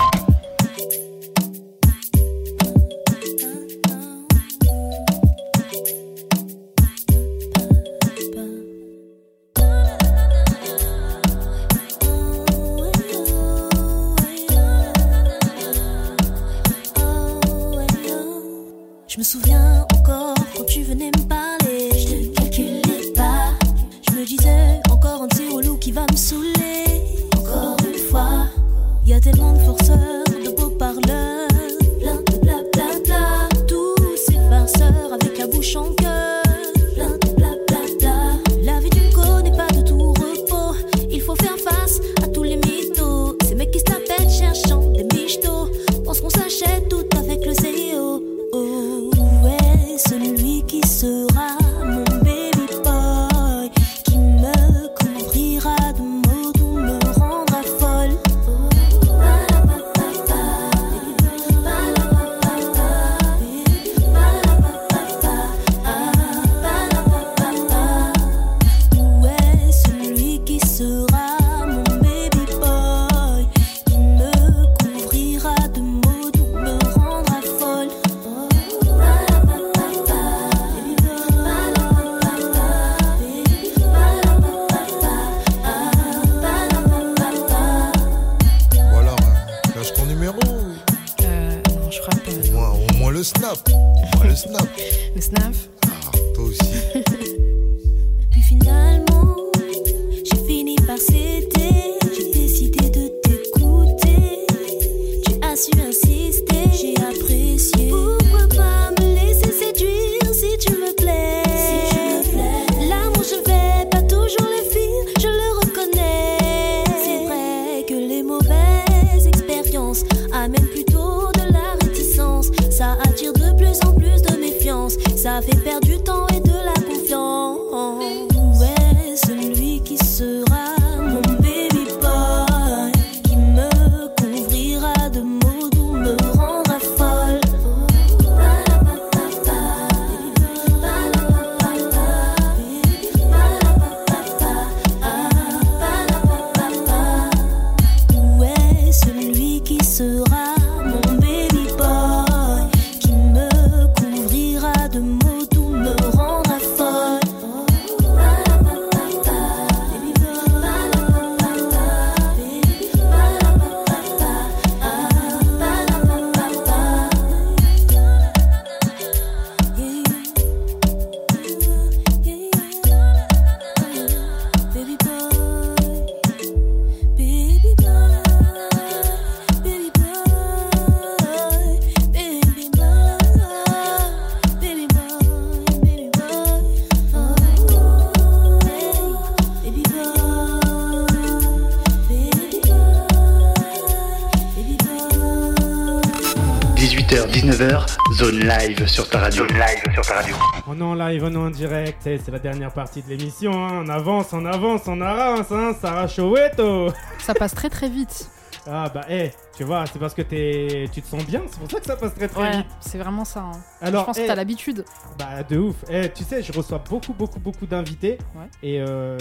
Sur 198.88 199.08
ta 199.08 199.18
radio. 199.18 199.46
Zone 199.46 199.56
live 199.58 199.92
sur 199.94 200.02
ta 200.06 200.14
radio. 200.14 200.34
On 200.66 200.78
est 200.78 200.82
en 200.82 200.94
live, 200.94 201.24
on 201.24 201.32
est 201.32 201.36
en 201.36 201.50
direct, 201.50 202.06
eh, 202.06 202.18
c'est 202.18 202.30
la 202.30 202.38
dernière 202.38 202.72
partie 202.72 203.02
de 203.02 203.08
l'émission. 203.08 203.52
hein. 203.52 203.82
On 203.84 203.88
avance, 203.88 204.32
on 204.32 204.44
avance, 204.44 204.82
on 204.86 205.00
avance, 205.00 205.50
hein. 205.52 205.72
Sarah 205.80 206.08
Choweto. 206.08 206.88
Ça 207.18 207.34
passe 207.34 207.54
très 207.54 207.68
très 207.70 207.88
vite. 207.88 208.28
Ah 208.70 208.90
bah, 208.92 209.02
eh, 209.08 209.30
tu 209.56 209.64
vois, 209.64 209.84
c'est 209.86 209.98
parce 209.98 210.12
que 210.14 210.20
t'es- 210.22 210.88
tu 210.92 211.00
te 211.00 211.06
sens 211.06 211.24
bien, 211.24 211.42
c'est 211.50 211.58
pour 211.58 211.70
ça 211.70 211.80
que 211.80 211.86
ça 211.86 211.96
passe 211.96 212.14
très 212.14 212.28
très 212.28 212.40
Ouais, 212.42 212.56
vite. 212.58 212.66
c'est 212.80 212.98
vraiment 212.98 213.24
ça. 213.24 213.40
hein. 213.40 213.52
Alors, 213.80 214.02
je 214.02 214.06
pense 214.06 214.18
eh, 214.18 214.22
que 214.22 214.26
t'as 214.26 214.34
l'habitude. 214.34 214.84
Bah 215.18 215.42
de 215.48 215.58
ouf. 215.58 215.76
Eh, 215.88 216.10
tu 216.12 216.24
sais, 216.24 216.42
je 216.42 216.52
reçois 216.52 216.82
beaucoup, 216.88 217.14
beaucoup, 217.14 217.40
beaucoup 217.40 217.66
d'invités. 217.66 218.18
Ouais. 218.34 218.46
Et, 218.62 218.80
euh, 218.80 219.16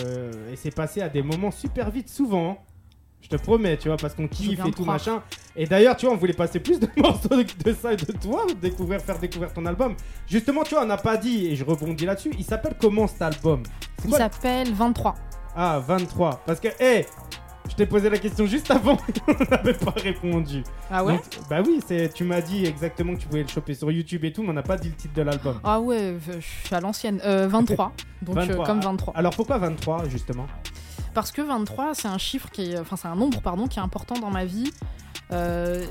et 0.52 0.56
c'est 0.58 0.74
passé 0.76 1.02
à 1.02 1.08
des 1.10 1.22
moments 1.24 1.52
super 1.52 1.90
vite, 1.92 2.10
souvent. 2.10 2.58
Je 3.22 3.30
te 3.30 3.36
promets, 3.36 3.76
tu 3.78 3.88
vois, 3.90 3.98
parce 3.98 4.14
qu'on 4.14 4.28
kiffe 4.28 4.60
et 4.60 4.72
tout 4.72 4.84
croire. 4.84 4.88
machin. 4.98 5.22
Et 5.56 5.66
d'ailleurs, 5.66 5.98
tu 5.98 6.06
vois, 6.06 6.16
on 6.16 6.18
voulait 6.18 6.34
passer 6.34 6.60
plus 6.60 6.80
de 6.80 6.88
morceaux 6.98 7.30
de, 7.30 7.44
de 7.66 7.74
ça 7.74 7.92
et 7.94 7.98
de 7.98 8.12
toi, 8.14 8.46
découvrir, 8.62 9.02
faire 9.02 9.20
découvrir 9.20 9.52
ton 9.54 9.66
album. 9.66 9.96
Justement, 10.28 10.64
tu 10.64 10.76
vois, 10.76 10.84
on 10.84 10.88
n'a 10.88 10.98
pas 10.98 11.18
dit, 11.18 11.48
et 11.48 11.56
je 11.56 11.66
rebondis 11.66 12.06
là-dessus, 12.06 12.32
il 12.38 12.46
s'appelle 12.46 12.76
comment 12.80 13.08
cet 13.08 13.22
album? 13.22 13.64
Il 14.06 14.14
s'appelle 14.14 14.72
23. 14.74 15.16
Ah, 15.56 15.80
23. 15.86 16.44
Parce 16.46 16.60
que, 16.60 16.68
hé, 16.80 17.06
je 17.68 17.76
t'ai 17.76 17.86
posé 17.88 18.10
la 18.10 18.18
question 18.18 18.46
juste 18.46 18.70
avant, 18.72 18.98
on 19.28 19.44
n'avait 19.52 19.74
pas 19.74 19.92
répondu. 19.92 20.64
Ah 20.90 21.04
ouais? 21.04 21.14
Donc, 21.14 21.24
bah 21.50 21.62
oui, 21.66 21.82
c'est, 21.86 22.14
tu 22.14 22.24
m'as 22.24 22.40
dit 22.40 22.66
exactement 22.66 23.14
que 23.16 23.20
tu 23.20 23.28
pouvais 23.28 23.42
le 23.42 23.48
choper 23.50 23.74
sur 23.74 23.92
YouTube 23.92 24.24
et 24.24 24.32
tout, 24.32 24.44
mais 24.44 24.50
on 24.50 24.54
n'a 24.54 24.64
pas 24.64 24.78
dit 24.78 24.88
le 24.90 24.96
titre 24.96 25.16
de 25.16 25.24
l'album. 25.24 25.60
Ah 25.64 25.80
ouais, 25.82 26.16
je 26.26 26.40
suis 26.40 26.74
à 26.76 26.80
l'ancienne. 26.80 27.20
Euh, 27.26 27.48
23. 27.50 27.92
Donc 28.22 28.38
euh, 28.38 28.42
23. 28.42 28.66
comme 28.66 28.80
23. 28.80 29.14
Alors 29.18 29.36
pourquoi 29.36 29.58
23 29.58 30.08
justement? 30.08 30.46
Parce 31.18 31.32
que 31.32 31.42
23, 31.42 31.96
c'est 31.96 32.08
un 32.08 32.20
chiffre 32.20 32.52
qui 32.52 32.74
est. 32.74 32.78
Enfin, 32.78 32.96
c'est 32.96 33.08
un 33.08 33.16
nombre, 33.16 33.42
pardon, 33.42 33.66
qui 33.66 33.80
est 33.80 33.82
important 33.82 34.20
dans 34.20 34.30
ma 34.30 34.46
vie. 34.46 34.72
Euh, 35.32 35.84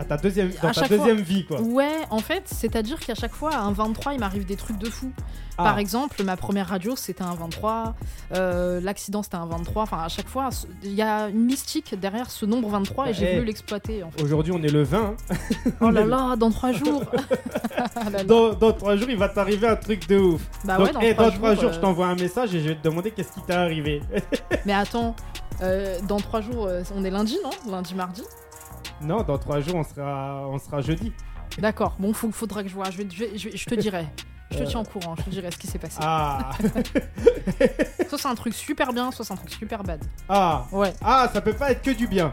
À 0.00 0.04
ta 0.04 0.16
deuxième, 0.16 0.50
À 0.62 0.66
dans 0.68 0.72
ta 0.72 0.88
deuxième 0.88 1.20
vie 1.20 1.44
quoi. 1.44 1.60
ouais, 1.60 1.98
en 2.08 2.20
fait, 2.20 2.44
c'est-à-dire 2.46 2.98
qu'à 2.98 3.14
chaque 3.14 3.34
fois, 3.34 3.50
à 3.54 3.58
un 3.60 3.72
23, 3.72 4.14
il 4.14 4.20
m'arrive 4.20 4.46
des 4.46 4.56
trucs 4.56 4.78
de 4.78 4.88
fou. 4.88 5.12
Par 5.58 5.74
Ah, 5.76 5.80
exemple, 5.80 6.22
ma 6.24 6.38
première 6.38 6.68
radio, 6.68 6.96
c'était 6.96 7.22
un 7.22 7.34
23. 7.34 7.94
euh, 8.34 8.80
L'accident, 8.80 9.22
c'était 9.22 9.36
un 9.36 9.44
23. 9.44 9.82
Enfin, 9.82 9.98
à 10.02 10.08
chaque 10.08 10.26
fois, 10.28 10.48
il 10.82 10.94
y 10.94 11.02
a 11.02 11.28
une 11.28 11.44
mystique 11.44 11.94
derrière 12.00 12.30
ce 12.30 12.46
nombre 12.46 12.70
23 12.70 13.10
et 13.10 13.12
j'ai 13.14 13.28
eh. 13.30 13.34
voulu 13.34 13.46
l'exploiter. 13.48 14.02
En 14.02 14.10
fait. 14.10 14.22
Aujourd'hui 14.22 14.52
on 14.52 14.62
est 14.62 14.70
le 14.72 14.84
20. 14.84 14.98
hein. 15.30 15.36
Oh 15.82 15.90
là 15.90 16.06
là, 16.06 16.34
dans 16.36 16.50
trois 16.50 16.72
jours. 16.72 17.04
Ah. 17.96 18.22
Dans, 18.24 18.52
dans 18.52 18.72
3 18.72 18.96
jours 18.96 19.08
il 19.10 19.16
va 19.16 19.28
t'arriver 19.28 19.66
un 19.66 19.76
truc 19.76 20.06
de 20.08 20.16
ouf. 20.18 20.42
Bah 20.64 20.76
Donc 20.76 20.86
ouais, 20.86 20.92
dans 20.92 21.00
eh, 21.00 21.14
trois 21.14 21.30
dans 21.30 21.36
trois 21.36 21.54
jours. 21.54 21.62
jours 21.64 21.72
je 21.72 21.78
euh, 21.78 21.80
t'envoie 21.80 22.06
un 22.08 22.14
message 22.14 22.54
et 22.54 22.60
je 22.60 22.68
vais 22.68 22.74
te 22.76 22.82
demander 22.86 23.10
qu'est-ce 23.10 23.32
qui 23.32 23.40
t'est 23.40 23.54
arrivé. 23.54 24.02
Mais 24.66 24.72
attends, 24.74 25.16
euh, 25.62 25.98
dans 26.06 26.18
trois 26.20 26.40
jours, 26.42 26.66
euh, 26.66 26.82
on 26.94 27.04
est 27.04 27.10
lundi, 27.10 27.38
non? 27.42 27.50
Lundi, 27.72 27.94
mardi? 27.94 28.22
Non, 29.02 29.22
dans 29.22 29.38
3 29.38 29.60
jours 29.60 29.76
on 29.76 29.84
sera, 29.84 30.46
on 30.48 30.58
sera 30.58 30.80
jeudi. 30.80 31.12
D'accord, 31.58 31.96
bon, 31.98 32.12
faut, 32.12 32.30
faudra 32.30 32.62
que 32.62 32.68
je 32.68 32.74
vois. 32.74 32.90
Je, 32.90 33.02
je, 33.36 33.48
je 33.56 33.64
te 33.64 33.74
dirai. 33.74 34.06
Je 34.52 34.58
te 34.58 34.62
Euh. 34.62 34.66
tiens 34.66 34.80
au 34.80 34.84
courant, 34.84 35.14
je 35.16 35.22
te 35.22 35.30
dirai 35.30 35.50
ce 35.50 35.56
qui 35.58 35.66
s'est 35.68 35.78
passé. 35.78 35.98
Ah, 36.00 36.50
Soit 38.08 38.18
c'est 38.18 38.28
un 38.28 38.34
truc 38.34 38.54
super 38.54 38.92
bien, 38.92 39.10
soit 39.12 39.24
c'est 39.24 39.32
un 39.32 39.36
truc 39.36 39.50
super 39.50 39.82
bad. 39.82 40.04
ah, 40.28 40.66
Ouais, 40.72 40.92
ah, 41.02 41.28
ça 41.32 41.40
peut 41.40 41.52
pas 41.52 41.70
être 41.72 41.82
que 41.82 41.90
du 41.92 42.06
bien. 42.06 42.32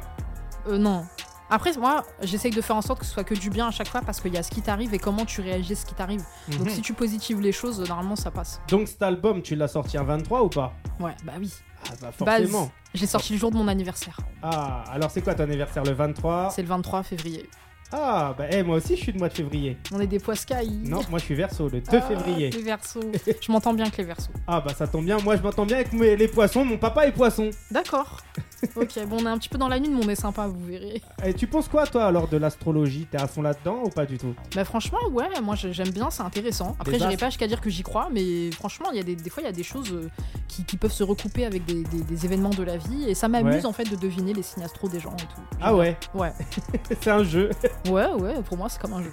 euh, 0.67 0.77
non. 0.77 1.05
Après, 1.49 1.71
moi, 1.77 2.03
j'essaye 2.21 2.51
de 2.51 2.59
faire 2.61 2.75
en 2.75 2.81
sorte 2.81 2.99
que 2.99 3.05
ce 3.05 3.13
soit 3.13 3.23
que 3.23 3.33
du 3.35 3.49
bien 3.49 3.67
à 3.67 3.71
chaque 3.71 3.87
fois 3.87 4.01
parce 4.01 4.19
qu'il 4.19 4.33
y 4.33 4.37
a 4.37 4.43
ce 4.43 4.49
qui 4.51 4.61
t'arrive 4.61 4.93
et 4.93 4.99
comment 4.99 5.23
tu 5.25 5.39
réagis 5.39 5.73
à 5.73 5.75
ce 5.77 5.85
qui 5.85 5.93
t'arrive. 5.95 6.21
Donc 6.49 6.61
Mhm. 6.67 6.69
si 6.69 6.81
tu 6.81 6.93
positives 6.93 7.39
les 7.39 7.53
choses, 7.53 7.79
normalement 7.87 8.17
ça 8.17 8.31
passe. 8.31 8.59
Donc 8.67 8.87
cet 8.89 9.01
album 9.01 9.41
tu 9.41 9.55
l'as 9.55 9.69
sorti 9.69 9.97
un 9.97 10.03
23 10.03 10.43
ou 10.43 10.49
pas? 10.49 10.73
Ouais, 10.99 11.15
bah 11.23 11.33
oui. 11.39 11.53
Ah 11.85 11.93
bah 12.01 12.11
Base. 12.25 12.41
forcément. 12.43 12.71
J'ai 12.93 13.05
sorti 13.05 13.33
le 13.33 13.39
jour 13.39 13.51
de 13.51 13.57
mon 13.57 13.67
anniversaire. 13.67 14.17
Ah, 14.41 14.83
alors 14.91 15.11
c'est 15.11 15.21
quoi 15.21 15.35
ton 15.35 15.43
anniversaire 15.43 15.83
le 15.83 15.91
23 15.91 16.49
C'est 16.51 16.61
le 16.61 16.67
23 16.67 17.03
février. 17.03 17.49
Ah, 17.91 18.35
bah 18.37 18.45
eh, 18.51 18.63
moi 18.63 18.77
aussi 18.77 18.97
je 18.97 19.01
suis 19.03 19.13
de 19.13 19.17
mois 19.17 19.29
de 19.29 19.33
février. 19.33 19.77
On 19.93 19.99
est 20.01 20.07
des 20.07 20.19
poiscailles. 20.19 20.81
Non, 20.83 21.01
moi 21.09 21.19
je 21.19 21.23
suis 21.25 21.35
verso 21.35 21.69
le 21.69 21.79
2 21.79 21.83
Ah, 21.93 22.01
février. 22.01 22.49
Les 22.49 22.61
versos. 22.61 22.99
je 23.41 23.51
m'entends 23.51 23.73
bien 23.73 23.85
avec 23.85 23.97
les 23.97 24.03
versos. 24.03 24.29
Ah 24.45 24.59
bah 24.59 24.73
ça 24.77 24.87
tombe 24.87 25.05
bien, 25.05 25.17
moi 25.19 25.37
je 25.37 25.41
m'entends 25.41 25.65
bien 25.65 25.77
avec 25.77 25.93
mes- 25.93 26.15
les 26.17 26.27
poissons, 26.27 26.65
mon 26.65 26.77
papa 26.77 27.07
est 27.07 27.13
poisson. 27.13 27.49
D'accord. 27.71 28.17
ok, 28.75 29.05
bon, 29.07 29.17
on 29.21 29.25
est 29.25 29.29
un 29.29 29.37
petit 29.37 29.49
peu 29.49 29.57
dans 29.57 29.67
la 29.69 29.77
lune, 29.77 29.95
mais 29.97 30.05
on 30.05 30.09
est 30.09 30.15
sympa, 30.15 30.47
vous 30.47 30.65
verrez. 30.65 31.01
Et 31.23 31.33
tu 31.33 31.47
penses 31.47 31.67
quoi 31.69 31.85
toi 31.87 32.05
alors 32.05 32.27
de 32.27 32.37
l'astrologie? 32.37 33.07
T'es 33.09 33.21
à 33.21 33.27
fond 33.27 33.41
là-dedans 33.41 33.83
ou 33.85 33.89
pas 33.89 34.05
du 34.05 34.17
tout? 34.17 34.33
Bah 34.55 34.65
franchement, 34.65 34.99
ouais, 35.11 35.27
moi 35.41 35.55
j'ai- 35.55 35.71
j'aime 35.73 35.91
bien, 35.91 36.09
c'est 36.09 36.23
intéressant. 36.23 36.75
Après, 36.79 36.97
j'irai 36.99 37.15
pas 37.17 37.27
jusqu'à 37.29 37.47
dire 37.47 37.61
que 37.61 37.69
j'y 37.69 37.83
crois, 37.83 38.09
mais 38.11 38.51
franchement, 38.51 38.87
il 38.91 38.97
y 38.97 38.99
a 38.99 39.03
des, 39.03 39.15
des 39.15 39.29
fois, 39.29 39.43
il 39.43 39.45
y 39.45 39.49
a 39.49 39.53
des 39.53 39.63
choses 39.63 39.93
euh, 39.93 40.09
qui, 40.49 40.65
qui 40.65 40.75
peuvent 40.75 40.91
se 40.91 41.03
recouper 41.03 41.45
avec 41.45 41.63
des, 41.65 41.83
des- 41.83 42.01
des 42.01 42.25
événements 42.25 42.49
de 42.49 42.63
la 42.63 42.75
vie, 42.77 43.05
et 43.07 43.13
ça 43.15 43.27
m'amuse 43.29 43.47
Ouais. 43.55 43.65
en 43.65 43.71
fait 43.73 43.89
de 43.89 43.95
deviner 43.95 44.33
les 44.33 44.43
signes 44.43 44.63
astro 44.63 44.89
des 44.89 44.99
gens 44.99 45.15
et 45.15 45.21
tout. 45.33 45.41
Ah 45.61 45.73
ouais 45.75 45.95
Ouais, 46.13 46.33
C'est 47.01 47.11
un 47.11 47.23
jeu. 47.23 47.49
Ouais, 47.89 48.07
ouais, 48.13 48.41
pour 48.43 48.57
moi 48.57 48.67
c'est 48.69 48.81
comme 48.81 48.93
un 48.93 49.03
jeu. 49.03 49.11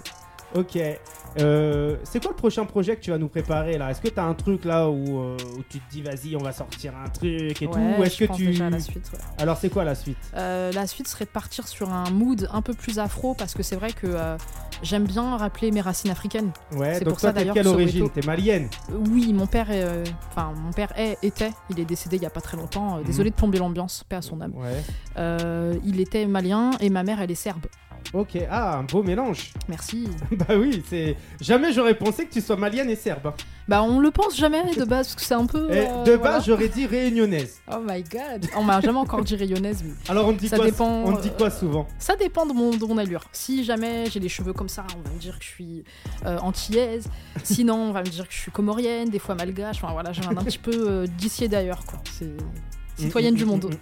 ok. 0.54 0.78
Euh, 1.40 1.96
c'est 2.04 2.22
quoi 2.22 2.30
le 2.30 2.36
prochain 2.36 2.64
projet 2.64 2.94
que 2.94 3.00
tu 3.00 3.10
vas 3.10 3.18
nous 3.18 3.26
préparer 3.26 3.76
là? 3.76 3.90
Est-ce 3.90 4.00
que 4.00 4.06
t'as 4.06 4.22
un 4.22 4.34
truc 4.34 4.64
là 4.64 4.88
où, 4.88 5.18
euh, 5.18 5.36
où 5.58 5.62
tu 5.68 5.80
te 5.80 5.90
dis 5.90 6.00
vas-y 6.00 6.36
on 6.36 6.42
va 6.44 6.52
sortir 6.52 6.92
un 6.96 7.08
truc 7.08 7.60
et 7.60 7.66
tout 7.66 7.76
Ou 7.98 8.04
est-ce 8.04 8.24
que 8.24 8.32
tu... 8.32 8.46
déjà 8.46 8.68
à 8.68 8.70
la 8.70 8.78
suite. 8.78 9.10
ouais. 9.12 9.18
Alors 9.38 9.56
c'est 9.56 9.68
quoi 9.68 9.82
la 9.82 9.96
suite? 9.96 10.16
Euh, 10.36 10.70
la 10.70 10.86
suite 10.86 11.08
serait 11.08 11.24
de 11.24 11.30
partir 11.30 11.66
sur 11.66 11.92
un 11.92 12.08
mood 12.10 12.48
un 12.52 12.62
peu 12.62 12.72
plus 12.72 13.00
afro, 13.00 13.34
parce 13.34 13.52
que 13.54 13.64
c'est 13.64 13.74
vrai 13.74 13.90
que 13.90 14.06
j'aime 14.84 15.06
bien 15.06 15.36
rappeler 15.36 15.72
mes 15.72 15.80
racines 15.80 16.12
africaines. 16.12 16.52
Ouais, 16.76 16.94
C'est 16.94 17.04
donc 17.04 17.14
pour 17.14 17.20
ça, 17.20 17.32
toi 17.32 17.40
d'ailleurs, 17.40 17.54
quelle 17.54 17.64
que 17.64 17.68
origine? 17.70 18.08
T'es 18.10 18.24
malienne? 18.24 18.68
Oui, 19.10 19.32
mon 19.32 19.48
père 19.48 19.72
est, 19.72 20.04
enfin 20.30 20.52
mon 20.56 20.70
père 20.72 20.92
est, 20.96 21.18
était, 21.24 21.50
il 21.68 21.80
est 21.80 21.84
décédé 21.84 22.14
il 22.14 22.22
y 22.22 22.26
a 22.26 22.30
pas 22.30 22.40
très 22.42 22.56
longtemps. 22.56 23.00
Désolé 23.04 23.30
de 23.30 23.34
plomber 23.34 23.58
l'ambiance, 23.58 24.04
paix 24.08 24.16
à 24.16 24.22
son 24.22 24.40
âme. 24.40 24.52
Ouais. 24.54 25.80
Il 25.84 25.98
était 25.98 26.26
malien 26.26 26.70
et 26.78 26.90
ma 26.90 27.02
mère 27.02 27.20
elle 27.20 27.32
est 27.32 27.34
serbe. 27.34 27.66
Ok, 28.12 28.38
ah, 28.50 28.78
un 28.78 28.82
beau 28.84 29.02
mélange. 29.02 29.52
Merci. 29.68 30.08
bah 30.32 30.56
oui, 30.56 30.82
c'est. 30.88 31.16
Jamais 31.40 31.72
j'aurais 31.72 31.94
pensé 31.96 32.26
que 32.26 32.32
tu 32.32 32.40
sois 32.40 32.56
malienne 32.56 32.90
et 32.90 32.96
serbe. 32.96 33.32
Bah 33.66 33.82
on 33.82 33.98
le 33.98 34.10
pense 34.10 34.36
jamais 34.36 34.74
de 34.74 34.84
base 34.84 35.06
parce 35.08 35.14
que 35.14 35.22
c'est 35.22 35.34
un 35.34 35.46
peu. 35.46 35.68
Euh, 35.70 36.04
de 36.04 36.10
base, 36.12 36.18
voilà. 36.20 36.40
j'aurais 36.40 36.68
dit 36.68 36.86
réunionnaise. 36.86 37.60
Oh 37.72 37.78
my 37.84 38.02
god. 38.02 38.46
On 38.56 38.62
m'a 38.62 38.80
jamais 38.80 38.98
encore 38.98 39.22
dit 39.24 39.36
rayonnaise. 39.36 39.82
mais 39.84 39.92
Alors 40.08 40.28
on 40.28 40.32
dit 40.32 40.48
Ça 40.48 40.56
quoi 40.56 40.66
dépend, 40.66 40.86
On 41.04 41.12
dit 41.12 41.28
euh, 41.28 41.36
quoi 41.36 41.50
souvent? 41.50 41.88
Ça 41.98 42.14
dépend 42.16 42.44
de 42.46 42.52
mon, 42.52 42.70
de 42.76 42.84
mon 42.84 42.98
allure. 42.98 43.24
Si 43.32 43.64
jamais 43.64 44.10
j'ai 44.10 44.20
les 44.20 44.28
cheveux 44.28 44.52
comme 44.52 44.68
ça, 44.68 44.84
on 44.96 45.08
va 45.08 45.14
me 45.14 45.18
dire 45.18 45.38
que 45.38 45.44
je 45.44 45.48
suis 45.50 45.84
euh, 46.26 46.38
antillaise. 46.38 47.08
Sinon, 47.42 47.76
on 47.76 47.92
va 47.92 48.00
me 48.00 48.08
dire 48.08 48.28
que 48.28 48.34
je 48.34 48.38
suis 48.38 48.50
comorienne, 48.52 49.08
des 49.08 49.18
fois 49.18 49.34
malgache. 49.34 49.76
Enfin 49.82 49.92
voilà, 49.92 50.12
j'ai 50.12 50.24
un, 50.24 50.36
un 50.36 50.44
petit 50.44 50.58
peu 50.58 50.72
euh, 50.74 51.06
d'ici 51.06 51.44
et 51.44 51.48
d'ailleurs 51.48 51.84
quoi. 51.86 52.00
C'est 52.12 52.36
citoyenne 52.96 53.34
du 53.34 53.44
monde. 53.44 53.74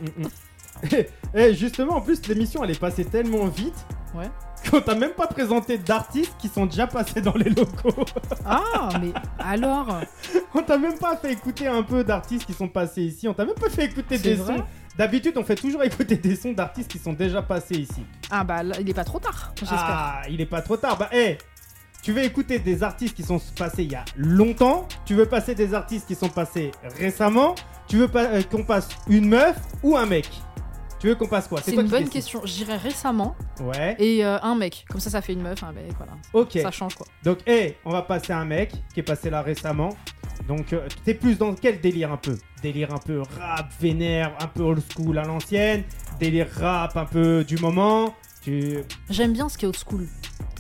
Mm, 0.83 0.87
mm, 0.87 0.99
mm, 0.99 1.03
mm. 1.35 1.39
Et 1.39 1.55
justement, 1.55 1.97
en 1.97 2.01
plus, 2.01 2.27
l'émission 2.29 2.63
elle 2.65 2.71
est 2.71 2.81
passée 2.81 3.05
tellement 3.05 3.47
vite. 3.47 3.87
Ouais. 4.15 4.31
Qu'on 4.71 4.81
t'a 4.81 4.95
même 4.95 5.13
pas 5.13 5.27
présenté 5.27 5.79
d'artistes 5.79 6.35
qui 6.39 6.49
sont 6.49 6.67
déjà 6.67 6.87
passés 6.87 7.21
dans 7.21 7.35
les 7.35 7.51
locaux. 7.51 8.05
Ah 8.45 8.91
mais 9.01 9.13
alors? 9.39 10.01
On 10.55 10.63
t'a 10.63 10.77
même 10.79 10.99
pas 10.99 11.17
fait 11.17 11.33
écouter 11.33 11.67
un 11.67 11.83
peu 11.83 12.05
d'artistes 12.05 12.45
qui 12.45 12.53
sont 12.53 12.69
passés 12.69 13.03
ici. 13.03 13.27
On 13.27 13.35
t'a 13.35 13.45
même 13.45 13.55
pas 13.55 13.71
fait 13.71 13.87
écouter 13.87 14.19
des 14.19 14.35
vrai? 14.35 14.59
sons. 14.59 14.65
D'habitude, 14.99 15.39
on 15.39 15.43
fait 15.43 15.55
toujours 15.55 15.83
écouter 15.83 16.17
des 16.17 16.37
sons 16.37 16.53
d'artistes 16.53 16.91
qui 16.91 16.99
sont 16.99 17.15
déjà 17.15 17.41
passés 17.41 17.77
ici. 17.77 18.05
Ah 18.31 18.45
bah 18.45 18.63
là, 18.63 18.77
il 18.79 18.89
est 18.91 18.95
pas 18.95 19.05
trop 19.05 19.19
tard. 19.19 19.53
J'espère. 19.59 19.79
Ah, 19.81 20.23
il 20.29 20.39
est 20.41 20.47
pas 20.47 20.61
trop 20.61 20.77
tard. 20.77 20.99
Bah, 20.99 21.09
hé, 21.13 21.39
tu 22.03 22.13
veux 22.13 22.23
écouter 22.23 22.59
des 22.59 22.83
artistes 22.83 23.15
qui 23.17 23.23
sont 23.23 23.41
passés 23.57 23.85
il 23.85 23.93
y 23.93 23.95
a 23.95 24.05
longtemps 24.17 24.87
Tu 25.07 25.15
veux 25.15 25.25
passer 25.27 25.55
des 25.55 25.73
artistes 25.73 26.07
qui 26.07 26.15
sont 26.15 26.29
passés 26.29 26.73
récemment 26.99 27.55
Tu 27.89 27.97
veux 27.97 28.09
pas 28.09 28.25
euh, 28.25 28.43
qu'on 28.43 28.65
passe 28.65 28.89
une 29.09 29.29
meuf 29.29 29.57
ou 29.83 29.97
un 29.97 30.05
mec? 30.05 30.29
Tu 31.03 31.09
veux 31.09 31.17
qu'on 31.17 31.27
passe 31.27 31.49
quoi? 31.49 31.61
C'est 31.61 31.75
une 31.75 31.89
bonne 31.89 32.09
question. 32.09 32.43
Je 32.45 32.53
dirais 32.53 32.77
récemment 32.77 33.35
Ouais. 33.61 33.97
et 33.99 34.25
euh, 34.25 34.39
un 34.41 34.55
mec. 34.55 34.85
Comme 34.89 35.01
ça, 35.01 35.11
ça 35.11 35.21
fait 35.21 35.33
une 35.33 35.43
meuf, 35.43 35.61
un 35.65 35.73
mec. 35.73 35.91
Voilà. 35.97 36.13
Ok. 36.33 36.57
Ça 36.63 36.71
change 36.71 36.95
quoi. 36.95 37.05
Donc, 37.25 37.39
hé, 37.45 37.77
on 37.85 37.91
va 37.91 38.03
passer 38.03 38.33
un 38.33 38.45
mec 38.45 38.71
qui 38.95 39.01
est 39.01 39.03
passé 39.03 39.29
là 39.29 39.43
récemment. 39.43 39.97
Donc, 40.47 40.73
euh, 40.73 40.87
t'es 41.05 41.15
plus 41.15 41.37
dans 41.37 41.55
quel 41.55 41.81
délire 41.81 42.13
un 42.13 42.19
peu? 42.19 42.39
Délire 42.63 42.95
un 42.95 42.99
peu 42.99 43.21
rap 43.21 43.73
vénère, 43.81 44.33
un 44.41 44.47
peu 44.47 44.63
old 44.63 44.81
school 44.95 45.19
à 45.19 45.25
l'ancienne? 45.25 45.83
Délire 46.21 46.47
rap 46.57 46.97
un 46.97 47.05
peu 47.07 47.43
du 47.43 47.57
moment? 47.57 48.15
Tu 48.41 48.79
J'aime 49.11 49.33
bien 49.33 49.49
ce 49.49 49.59
qui 49.59 49.65
est 49.65 49.69
old 49.69 49.77
school. 49.77 50.07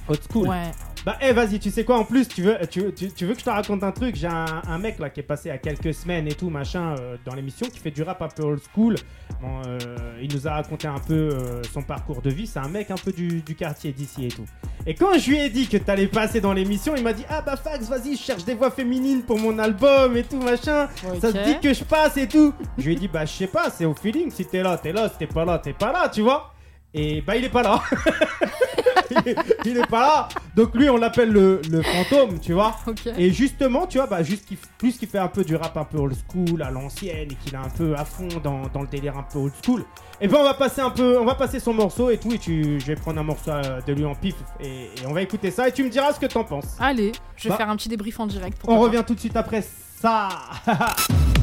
old 0.09 0.20
school? 0.28 0.49
Ouais. 0.49 0.72
Bah, 1.05 1.16
eh, 1.20 1.32
vas-y, 1.32 1.59
tu 1.59 1.72
sais 1.72 1.84
quoi, 1.84 1.98
en 1.98 2.05
plus, 2.05 2.28
tu 2.28 2.42
veux, 2.42 2.57
tu, 2.70 2.92
tu- 2.94 3.11
tu 3.11 3.26
veux 3.26 3.34
que 3.34 3.40
je 3.40 3.44
te 3.44 3.50
raconte 3.50 3.82
un 3.82 3.90
truc? 3.90 4.14
J'ai 4.14 4.28
un, 4.28 4.62
un 4.68 4.78
mec 4.78 5.00
là 5.00 5.11
qui 5.11 5.18
est 5.18 5.24
passé 5.24 5.48
il 5.48 5.53
y 5.53 5.55
a 5.55 5.59
quelques 5.59 5.92
semaines 5.92 6.28
et 6.28 6.34
tout, 6.34 6.48
machin, 6.48 6.94
euh, 7.00 7.16
dans 7.24 7.34
l'émission, 7.34 7.66
qui 7.66 7.80
fait 7.80 7.90
du 7.90 8.05
rap 8.05 8.22
un 8.22 8.28
peu 8.28 8.44
old 8.44 8.61
school. 8.72 8.94
Bon, 9.40 9.62
euh, 9.66 9.78
il 10.22 10.32
nous 10.32 10.46
a 10.46 10.53
raconté 10.53 10.86
un 10.86 11.00
peu 11.00 11.12
euh, 11.32 11.61
son 11.72 11.82
parcours 11.82 12.22
de 12.22 12.30
vie. 12.30 12.46
C'est 12.46 12.61
un 12.61 12.68
mec 12.68 12.92
un 12.92 12.94
peu 12.94 13.11
du, 13.11 13.40
du 13.42 13.57
quartier 13.57 13.90
d'ici 13.90 14.26
et 14.26 14.28
tout. 14.28 14.44
Et 14.86 14.94
quand 14.94 15.18
je 15.18 15.28
lui 15.30 15.38
ai 15.40 15.50
dit 15.50 15.66
que 15.66 15.76
t'allais 15.76 16.07
passer 16.07 16.40
dans 16.40 16.53
l'émission, 16.53 16.94
il 16.96 17.03
m'a 17.03 17.12
dit 17.12 17.24
Ah 17.28 17.42
bah, 17.42 17.57
Fax, 17.57 17.88
vas-y, 17.88 18.14
je 18.16 18.22
cherche 18.22 18.44
des 18.44 18.55
voix 18.55 18.70
féminines 18.70 19.22
pour 19.24 19.40
mon 19.40 19.59
album 19.59 20.16
et 20.16 20.22
tout, 20.22 20.40
machin. 20.40 20.88
Ça 21.20 21.32
te 21.32 21.38
dit 21.44 21.59
que 21.61 21.74
je 21.74 21.82
passe 21.82 22.16
et 22.16 22.28
tout 22.28 22.55
Je 22.78 22.86
lui 22.86 22.92
ai 22.92 22.96
dit 22.96 23.09
Bah, 23.09 23.24
je 23.24 23.32
sais 23.32 23.46
pas, 23.48 23.70
c'est 23.70 23.86
au 23.86 23.94
feeling. 23.94 24.30
Si 24.30 24.44
t'es 24.46 24.62
là, 24.62 24.78
t'es 24.78 24.92
là. 24.92 25.09
Si 25.09 25.18
t'es 25.18 25.26
pas 25.26 25.44
là, 25.44 25.59
t'es 25.59 25.72
pas 25.72 25.90
là, 25.90 26.09
tu 26.09 26.20
vois. 26.20 26.55
Et 26.95 27.20
bah, 27.22 27.36
il 27.36 27.45
est 27.45 27.49
pas 27.49 27.62
là. 27.62 27.82
il, 29.11 29.28
est, 29.30 29.36
il 29.64 29.76
est 29.78 29.86
pas 29.86 30.01
là. 30.01 30.28
Donc 30.57 30.74
lui, 30.74 30.88
on 30.90 30.97
l'appelle 30.99 31.30
le, 31.30 31.61
le 31.70 31.82
fantôme, 31.82 32.38
tu 32.38 32.53
vois. 32.53 32.76
Et 33.18 33.30
justement, 33.30 33.86
tu 33.86 33.99
vois, 33.99 34.07
bah, 34.07 34.22
juste 34.22 34.47
qu'il- 34.47 34.59
plus 34.78 34.99
qu'il 34.99 35.09
fait 35.09 35.18
un 35.18 35.28
peu 35.28 35.45
du 35.45 35.57
rap 35.57 35.76
un 35.76 35.84
peu 35.84 35.99
old 35.99 36.14
school, 36.30 36.62
à 36.62 36.70
l'ancienne, 36.70 37.30
et 37.30 37.34
qu'il 37.34 37.55
est 37.55 37.59
un 37.59 37.68
peu 37.76 37.95
à 37.95 38.05
fond 38.05 38.28
dans, 38.43 38.62
dans 38.72 38.82
le 38.82 38.88
délire 38.88 39.16
un 39.16 39.22
peu 39.22 39.38
old 39.38 39.53
school, 39.64 39.84
et 40.20 40.28
ben 40.28 40.36
on 40.40 40.45
va 40.45 40.55
passer 40.55 40.80
un 40.80 40.90
peu, 40.90 41.18
on 41.18 41.24
va 41.24 41.34
passer 41.34 41.61
son 41.61 41.72
morceau 41.74 42.11
et 42.11 42.18
tout, 42.18 42.32
et 42.32 42.38
tu, 42.38 42.78
je 42.80 42.86
vais 42.86 42.95
prendre 42.97 43.18
un 43.20 43.24
morceau 43.24 43.51
euh, 43.51 43.80
de 43.86 43.93
lui 43.93 44.05
en 44.05 44.14
pif, 44.14 44.34
et, 44.61 44.84
et 45.01 45.07
on 45.07 45.12
va 45.12 45.22
écouter 45.22 45.51
ça, 45.51 45.68
et 45.68 45.72
tu 45.72 45.82
me 45.84 45.88
diras 45.88 46.12
ce 46.12 46.20
que 46.20 46.26
t'en 46.26 46.45
penses. 46.45 46.76
Allez, 46.78 47.12
je 47.36 47.45
vais 47.45 47.51
Bah. 47.51 47.57
faire 47.57 47.70
un 47.70 47.76
petit 47.76 47.88
débrief 47.88 48.18
en 48.20 48.26
direct. 48.26 48.59
On 48.66 48.78
revient 48.78 49.03
tout 49.07 49.14
de 49.14 49.20
suite 49.20 49.36
après 49.36 49.62
ça. 50.03 50.28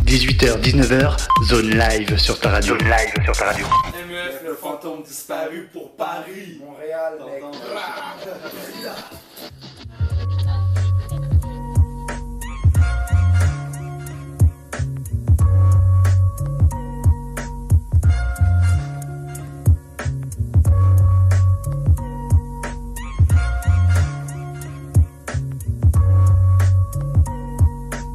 18h, 0.06 0.60
19h, 0.60 1.16
zone 1.46 1.70
live 1.70 2.18
sur 2.18 2.38
ta 2.40 2.50
radio. 2.50 2.78
Zone 2.78 2.90
live 2.90 3.24
sur 3.24 3.38
ta 3.38 3.46
radio. 3.46 3.66
MF, 3.66 4.44
le 4.44 4.54
fantôme 4.56 5.02
disparu 5.02 5.70
pour 5.72 5.96
Paris. 5.96 6.60
Montréal, 6.60 7.20
mec. 7.26 7.44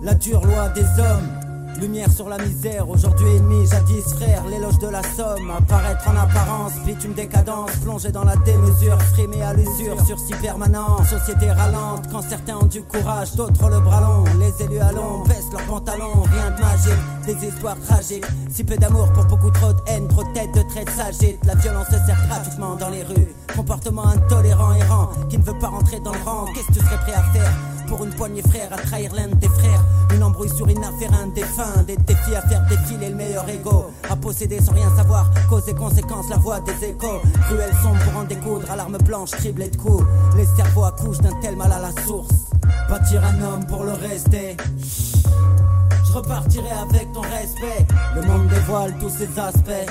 La 0.05 0.13
dure 0.13 0.45
loi 0.45 0.69
des 0.69 0.83
hommes. 0.83 1.81
Lumière 1.81 2.11
sur 2.13 2.29
la 2.29 2.37
misère, 2.37 2.87
aujourd'hui 2.91 3.37
ennemi, 3.37 3.67
jadis 3.67 4.05
frère, 4.15 4.45
l'éloge 4.51 4.79
de 4.79 4.89
la 4.89 5.03
somme. 5.03 5.51
Apparaître 5.51 6.07
en 6.07 6.17
apparence, 6.17 6.73
bitume 6.85 7.15
décadence, 7.15 7.71
plongé 7.83 8.13
dans 8.13 8.23
la 8.23 8.37
démesure, 8.37 9.01
frimé 9.15 9.43
à 9.43 9.55
l'usure, 9.55 9.99
sursis 10.07 10.35
permanent. 10.43 11.03
Société 11.05 11.51
ralente, 11.51 12.05
quand 12.13 12.21
certains 12.21 12.59
ont 12.59 12.67
du 12.67 12.83
courage, 12.83 13.35
d'autres 13.35 13.71
le 13.71 13.81
bras 13.81 14.03
long. 14.03 14.25
Les 14.39 14.63
élus 14.63 14.79
à 14.79 14.93
baissent 15.27 15.51
leurs 15.51 15.65
pantalons, 15.65 16.23
rien 16.31 16.51
de 16.51 16.61
magique, 16.61 17.05
des 17.25 17.49
histoires 17.49 17.81
tragiques. 17.81 18.27
Si 18.51 18.63
peu 18.63 18.77
d'amour 18.77 19.11
pour 19.15 19.25
beaucoup 19.25 19.51
trop 19.53 19.73
de 19.73 19.81
haine, 19.87 20.07
trop 20.09 20.23
de 20.23 20.33
têtes 20.35 20.55
de 20.55 20.69
traite 20.69 20.91
s'agitent. 20.91 21.43
La 21.47 21.55
violence 21.55 21.87
se 21.87 21.97
sert 22.07 22.27
gratuitement 22.29 22.77
dans 22.77 22.91
les 22.91 23.05
rues. 23.05 23.35
Comportement 23.57 24.09
intolérant, 24.09 24.75
errant, 24.75 25.09
qui 25.31 25.39
ne 25.39 25.43
veut 25.43 25.59
pas 25.59 25.69
rentrer 25.69 25.99
dans 26.01 26.13
le 26.13 26.23
rang. 26.27 26.45
Qu'est-ce 26.55 26.67
que 26.67 26.73
tu 26.75 26.81
serais 26.81 26.99
prêt 26.99 27.15
à 27.15 27.23
faire? 27.33 27.74
Pour 27.87 28.05
une 28.05 28.11
poignée 28.11 28.43
frère 28.43 28.73
à 28.73 28.77
trahir 28.77 29.15
l'un 29.15 29.29
de 29.29 29.35
tes 29.35 29.49
frères. 29.49 29.85
Une 30.15 30.23
embrouille 30.23 30.55
sur 30.55 30.67
une 30.69 30.83
affaire, 30.83 31.13
un 31.13 31.29
défunt 31.29 31.83
Des 31.87 31.97
défis 31.97 32.35
à 32.35 32.43
faire 32.43 32.65
défiler 32.69 33.11
le 33.11 33.17
meilleur 33.17 33.49
ego. 33.49 33.91
À 34.09 34.17
posséder 34.17 34.61
sans 34.61 34.73
rien 34.73 34.95
savoir, 34.97 35.31
cause 35.49 35.69
et 35.69 35.75
conséquences 35.75 36.29
La 36.31 36.37
voix 36.37 36.61
des 36.61 36.89
échos, 36.89 37.21
cruel 37.47 37.71
sombre 37.83 37.99
pour 38.05 38.21
en 38.21 38.25
découdre 38.25 38.71
À 38.71 38.77
l'arme 38.77 38.99
blanche, 38.99 39.31
criblée 39.33 39.69
de 39.69 39.77
coups. 39.77 40.05
Les 40.37 40.47
cerveaux 40.57 40.85
accouchent 40.85 41.21
d'un 41.21 41.35
tel 41.41 41.57
mal 41.57 41.73
à 41.73 41.79
la 41.79 41.93
source. 42.05 42.51
Bâtir 42.89 43.23
un 43.25 43.43
homme 43.43 43.67
pour 43.67 43.85
le 43.85 43.93
rester 43.93 44.57
Je 44.79 46.13
repartirai 46.13 46.71
avec 46.71 47.13
ton 47.13 47.23
respect. 47.23 47.87
Le 48.15 48.23
monde 48.23 48.49
dévoile 48.49 48.95
tous 49.01 49.11
ses 49.11 49.39
aspects. 49.39 49.91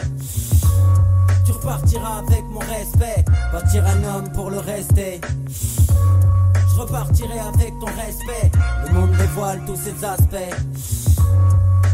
Tu 1.45 1.51
repartiras 1.51 2.19
avec 2.19 2.43
mon 2.49 2.59
respect, 2.59 3.25
bâtir 3.51 3.83
un 3.85 4.03
homme 4.03 4.31
pour 4.31 4.49
le 4.49 4.59
rester. 4.59 5.19
Je 6.73 6.81
repartirai 6.81 7.39
avec 7.39 7.79
ton 7.79 7.85
respect. 7.85 8.51
Le 8.87 8.93
monde 8.93 9.11
dévoile 9.11 9.61
tous 9.65 9.75
ses 9.75 10.03
aspects. 10.03 10.55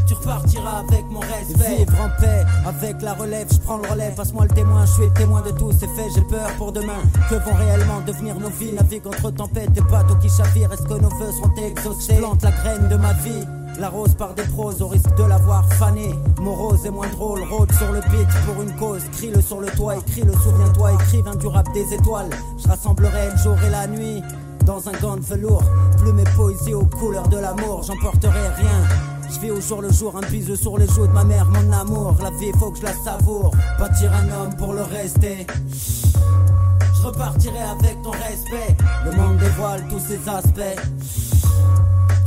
Tu 0.07 0.13
repartiras 0.13 0.80
avec 0.88 1.05
mon 1.11 1.19
respect. 1.19 1.77
Vivre 1.77 2.01
en 2.01 2.21
paix, 2.21 2.43
avec 2.65 3.01
la 3.01 3.13
relève, 3.13 3.47
je 3.51 3.59
prends 3.59 3.77
le 3.77 3.88
relais. 3.88 4.11
Passe-moi 4.15 4.45
le 4.45 4.55
témoin, 4.55 4.86
je 4.86 4.91
suis 4.93 5.05
le 5.05 5.13
témoin 5.13 5.41
de 5.41 5.51
tout. 5.51 5.71
C'est 5.71 5.88
fait, 5.88 6.09
j'ai 6.15 6.21
peur 6.21 6.49
pour 6.57 6.71
demain. 6.71 7.01
Que 7.30 7.36
vont 7.36 7.55
réellement 7.55 8.01
devenir 8.07 8.39
nos 8.39 8.49
vies? 8.49 8.71
Navigue 8.71 9.05
entre 9.05 9.32
tempêtes 9.32 9.69
et 9.75 9.82
bateaux 9.82 10.15
qui 10.15 10.30
chavirent. 10.30 10.71
Est-ce 10.73 10.84
que 10.84 10.93
nos 10.93 11.09
vœux 11.09 11.32
seront 11.32 11.53
exaucés? 11.57 12.15
Plante 12.15 12.41
la 12.41 12.51
graine 12.51 12.88
de 12.88 12.95
ma 12.95 13.13
vie. 13.13 13.45
L'arrose 13.80 14.15
par 14.15 14.34
des 14.34 14.43
proses 14.43 14.82
au 14.82 14.88
risque 14.88 15.13
de 15.15 15.23
l'avoir 15.23 15.71
fané. 15.73 16.15
Morose 16.41 16.86
et 16.86 16.89
moins 16.89 17.07
drôle, 17.09 17.43
rôde 17.43 17.71
sur 17.73 17.91
le 17.91 18.01
beat 18.09 18.27
pour 18.45 18.61
une 18.63 18.75
cause. 18.77 19.03
Crie-le 19.11 19.41
sur 19.41 19.61
le 19.61 19.67
toit, 19.67 19.97
écris-le, 19.97 20.34
souviens-toi, 20.34 20.93
écrivain 20.93 21.36
du 21.36 21.47
rap 21.47 21.71
des 21.73 21.93
étoiles. 21.93 22.30
Je 22.57 22.67
rassemblerai 22.67 23.30
le 23.32 23.38
jour 23.38 23.55
et 23.63 23.69
la 23.69 23.88
nuit 23.88 24.23
dans 24.70 24.88
un 24.88 24.91
gant 24.99 25.17
de 25.17 25.22
velours. 25.22 25.63
Plume 25.97 26.20
et 26.20 26.30
poésie 26.36 26.76
aux 26.76 26.86
couleurs 26.86 27.28
de 27.28 27.38
l'amour, 27.38 27.82
j'emporterai 27.82 28.49
rien. 28.55 28.80
Je 29.28 29.39
vis 29.39 29.49
au 29.49 29.59
jour 29.59 29.82
le 29.82 29.91
jour 29.91 30.15
un 30.15 30.30
bisou 30.30 30.55
sur 30.55 30.78
les 30.78 30.86
joues 30.86 31.07
de 31.07 31.11
ma 31.11 31.24
mère, 31.24 31.47
mon 31.47 31.72
amour. 31.72 32.15
La 32.22 32.30
vie, 32.30 32.51
faut 32.59 32.70
que 32.70 32.78
je 32.78 32.84
la 32.84 32.93
savoure. 32.93 33.51
Bâtir 33.80 34.11
un 34.13 34.28
homme 34.32 34.55
pour 34.57 34.74
le 34.74 34.84
rester. 34.84 35.47
Je 35.72 37.01
repartirai 37.01 37.61
avec 37.61 37.99
ton 38.03 38.11
respect. 38.11 38.78
Le 39.05 39.11
monde 39.13 39.38
dévoile 39.38 39.88
tous 39.89 40.01
ses 40.07 40.20
aspects. 40.30 40.80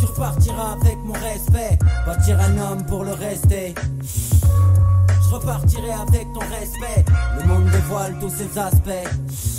Tu 0.00 0.06
repartiras 0.06 0.72
avec 0.80 0.98
mon 1.04 1.12
respect. 1.12 1.78
Bâtir 2.04 2.40
un 2.40 2.58
homme 2.58 2.84
pour 2.86 3.04
le 3.04 3.12
rester. 3.12 3.72
Je 4.02 5.34
repartirai 5.34 5.92
avec 5.92 6.26
ton 6.34 6.40
respect. 6.40 7.04
Le 7.38 7.46
monde 7.46 7.70
dévoile 7.70 8.16
tous 8.20 8.30
ses 8.30 8.58
aspects. 8.58 9.51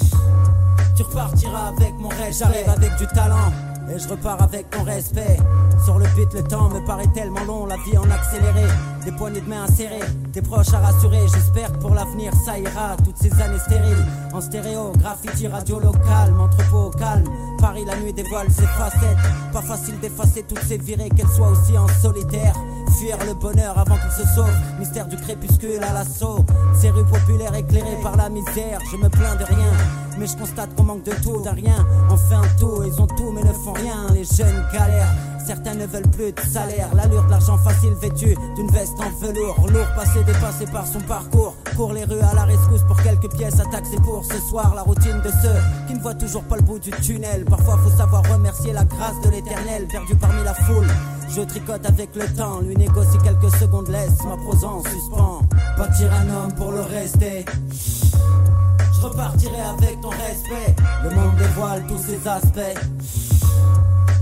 Tu 0.95 1.03
repartiras 1.03 1.69
avec 1.69 1.93
mon 1.99 2.09
respect. 2.09 2.33
J'arrive 2.33 2.69
avec 2.69 2.95
du 2.97 3.07
talent. 3.07 3.51
Et 3.93 3.99
je 3.99 4.07
repars 4.07 4.41
avec 4.41 4.69
ton 4.69 4.83
respect. 4.83 5.37
Sur 5.83 5.99
le 5.99 6.05
beat, 6.15 6.33
le 6.33 6.43
temps 6.43 6.69
me 6.69 6.79
paraît 6.85 7.11
tellement 7.13 7.43
long, 7.43 7.65
la 7.65 7.75
vie 7.77 7.97
en 7.97 8.09
accéléré. 8.09 8.65
Des 9.03 9.11
poignées 9.11 9.41
de 9.41 9.49
main 9.49 9.63
insérées, 9.63 9.99
des 10.31 10.41
proches 10.41 10.73
à 10.73 10.79
rassurer. 10.79 11.27
J'espère 11.27 11.71
que 11.73 11.77
pour 11.79 11.93
l'avenir 11.93 12.31
ça 12.45 12.57
ira. 12.57 12.95
Toutes 13.03 13.17
ces 13.17 13.33
années 13.41 13.59
stériles, 13.59 14.05
en 14.33 14.39
stéréo, 14.39 14.93
graffiti, 14.97 15.47
radio 15.47 15.79
local, 15.79 16.33
entrepôt 16.39 16.85
au 16.85 16.89
calme. 16.91 17.29
Paris, 17.59 17.83
la 17.85 17.97
nuit 17.97 18.13
dévoile 18.13 18.49
ses 18.49 18.67
facettes. 18.67 19.17
Pas 19.51 19.61
facile 19.61 19.99
d'effacer 19.99 20.43
toutes 20.43 20.63
ces 20.63 20.77
virées, 20.77 21.09
qu'elles 21.09 21.27
soient 21.27 21.49
aussi 21.49 21.77
en 21.77 21.87
solitaire. 22.01 22.55
Fuir 22.97 23.17
le 23.25 23.33
bonheur 23.33 23.77
avant 23.77 23.97
qu'il 23.97 24.11
se 24.11 24.35
sauve. 24.35 24.53
Mystère 24.79 25.07
du 25.07 25.17
crépuscule 25.17 25.83
à 25.83 25.93
l'assaut. 25.93 26.45
Ces 26.79 26.89
rues 26.89 27.05
populaires 27.05 27.55
éclairées 27.55 27.99
par 28.01 28.15
la 28.15 28.29
misère. 28.29 28.79
Je 28.91 28.97
me 28.97 29.09
plains 29.09 29.35
de 29.35 29.43
rien. 29.43 29.71
Mais 30.17 30.27
je 30.27 30.37
constate 30.37 30.75
qu'on 30.75 30.83
manque 30.83 31.03
de 31.03 31.13
tout, 31.23 31.41
d'un 31.41 31.53
rien. 31.53 31.85
Un 32.09 32.57
tout, 32.59 32.83
ils 32.83 33.01
ont 33.01 33.07
tout 33.07 33.31
mais 33.31 33.43
ne 33.43 33.53
font 33.53 33.73
rien. 33.73 34.07
Les 34.13 34.23
jeunes 34.23 34.65
galèrent, 34.73 35.13
certains 35.45 35.75
ne 35.75 35.85
veulent 35.85 36.09
plus 36.09 36.31
de 36.31 36.39
salaire. 36.41 36.89
L'allure 36.95 37.23
de 37.25 37.31
l'argent 37.31 37.57
facile 37.57 37.93
vêtu 38.01 38.35
d'une 38.55 38.69
veste 38.71 38.93
en 38.99 39.09
velours. 39.19 39.67
Lourd 39.71 39.87
passé, 39.95 40.23
dépassé 40.23 40.65
par 40.67 40.87
son 40.87 40.99
parcours. 41.01 41.55
Cours 41.75 41.93
les 41.93 42.05
rues 42.05 42.21
à 42.21 42.33
la 42.33 42.45
rescousse 42.45 42.83
pour 42.87 43.01
quelques 43.01 43.31
pièces 43.35 43.59
à 43.59 43.65
taxer 43.65 43.97
pour 43.97 44.23
ce 44.25 44.39
soir. 44.39 44.73
La 44.75 44.81
routine 44.81 45.21
de 45.21 45.29
ceux 45.29 45.87
qui 45.87 45.93
ne 45.93 45.99
voient 45.99 46.15
toujours 46.15 46.43
pas 46.43 46.55
le 46.55 46.63
bout 46.63 46.79
du 46.79 46.91
tunnel. 46.91 47.45
Parfois 47.45 47.77
faut 47.77 47.95
savoir 47.95 48.23
remercier 48.31 48.73
la 48.73 48.85
grâce 48.85 49.19
de 49.23 49.29
l'éternel, 49.29 49.87
perdu 49.91 50.15
parmi 50.15 50.43
la 50.43 50.53
foule. 50.53 50.87
Je 51.30 51.41
tricote 51.41 51.86
avec 51.86 52.15
le 52.15 52.28
temps, 52.36 52.59
lui 52.61 52.76
négocie 52.76 53.17
quelques 53.24 53.55
secondes, 53.57 53.88
laisse 53.89 54.24
ma 54.24 54.38
prose 54.38 54.63
en 54.63 54.84
suspens. 54.84 55.41
Bâtir 55.78 56.13
un 56.13 56.30
homme 56.30 56.53
pour 56.53 56.71
le 56.71 56.82
rester. 56.82 57.45
Je 57.71 59.01
repartirai 59.01 59.61
avec 59.61 59.99
ton 60.01 60.09
respect. 60.09 60.76
Le 61.03 61.09
monde 61.09 61.36
dévoile 61.38 61.84
tous 61.88 61.97
ses 61.97 62.28
aspects. 62.28 62.80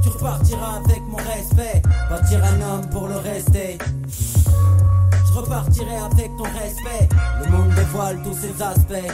Tu 0.02 0.10
repartiras 0.10 0.80
avec 0.86 1.02
mon 1.10 1.18
respect. 1.18 1.82
Bâtir 2.10 2.44
un 2.44 2.62
homme 2.62 2.90
pour 2.90 3.08
le 3.08 3.18
rester. 3.18 3.78
Je 4.08 5.34
repartirai 5.34 5.96
avec 5.96 6.32
ton 6.38 6.44
respect. 6.44 7.10
Le 7.44 7.52
monde 7.52 7.74
dévoile 7.76 8.22
tous 8.24 8.34
ses 8.34 8.62
aspects. 8.62 9.14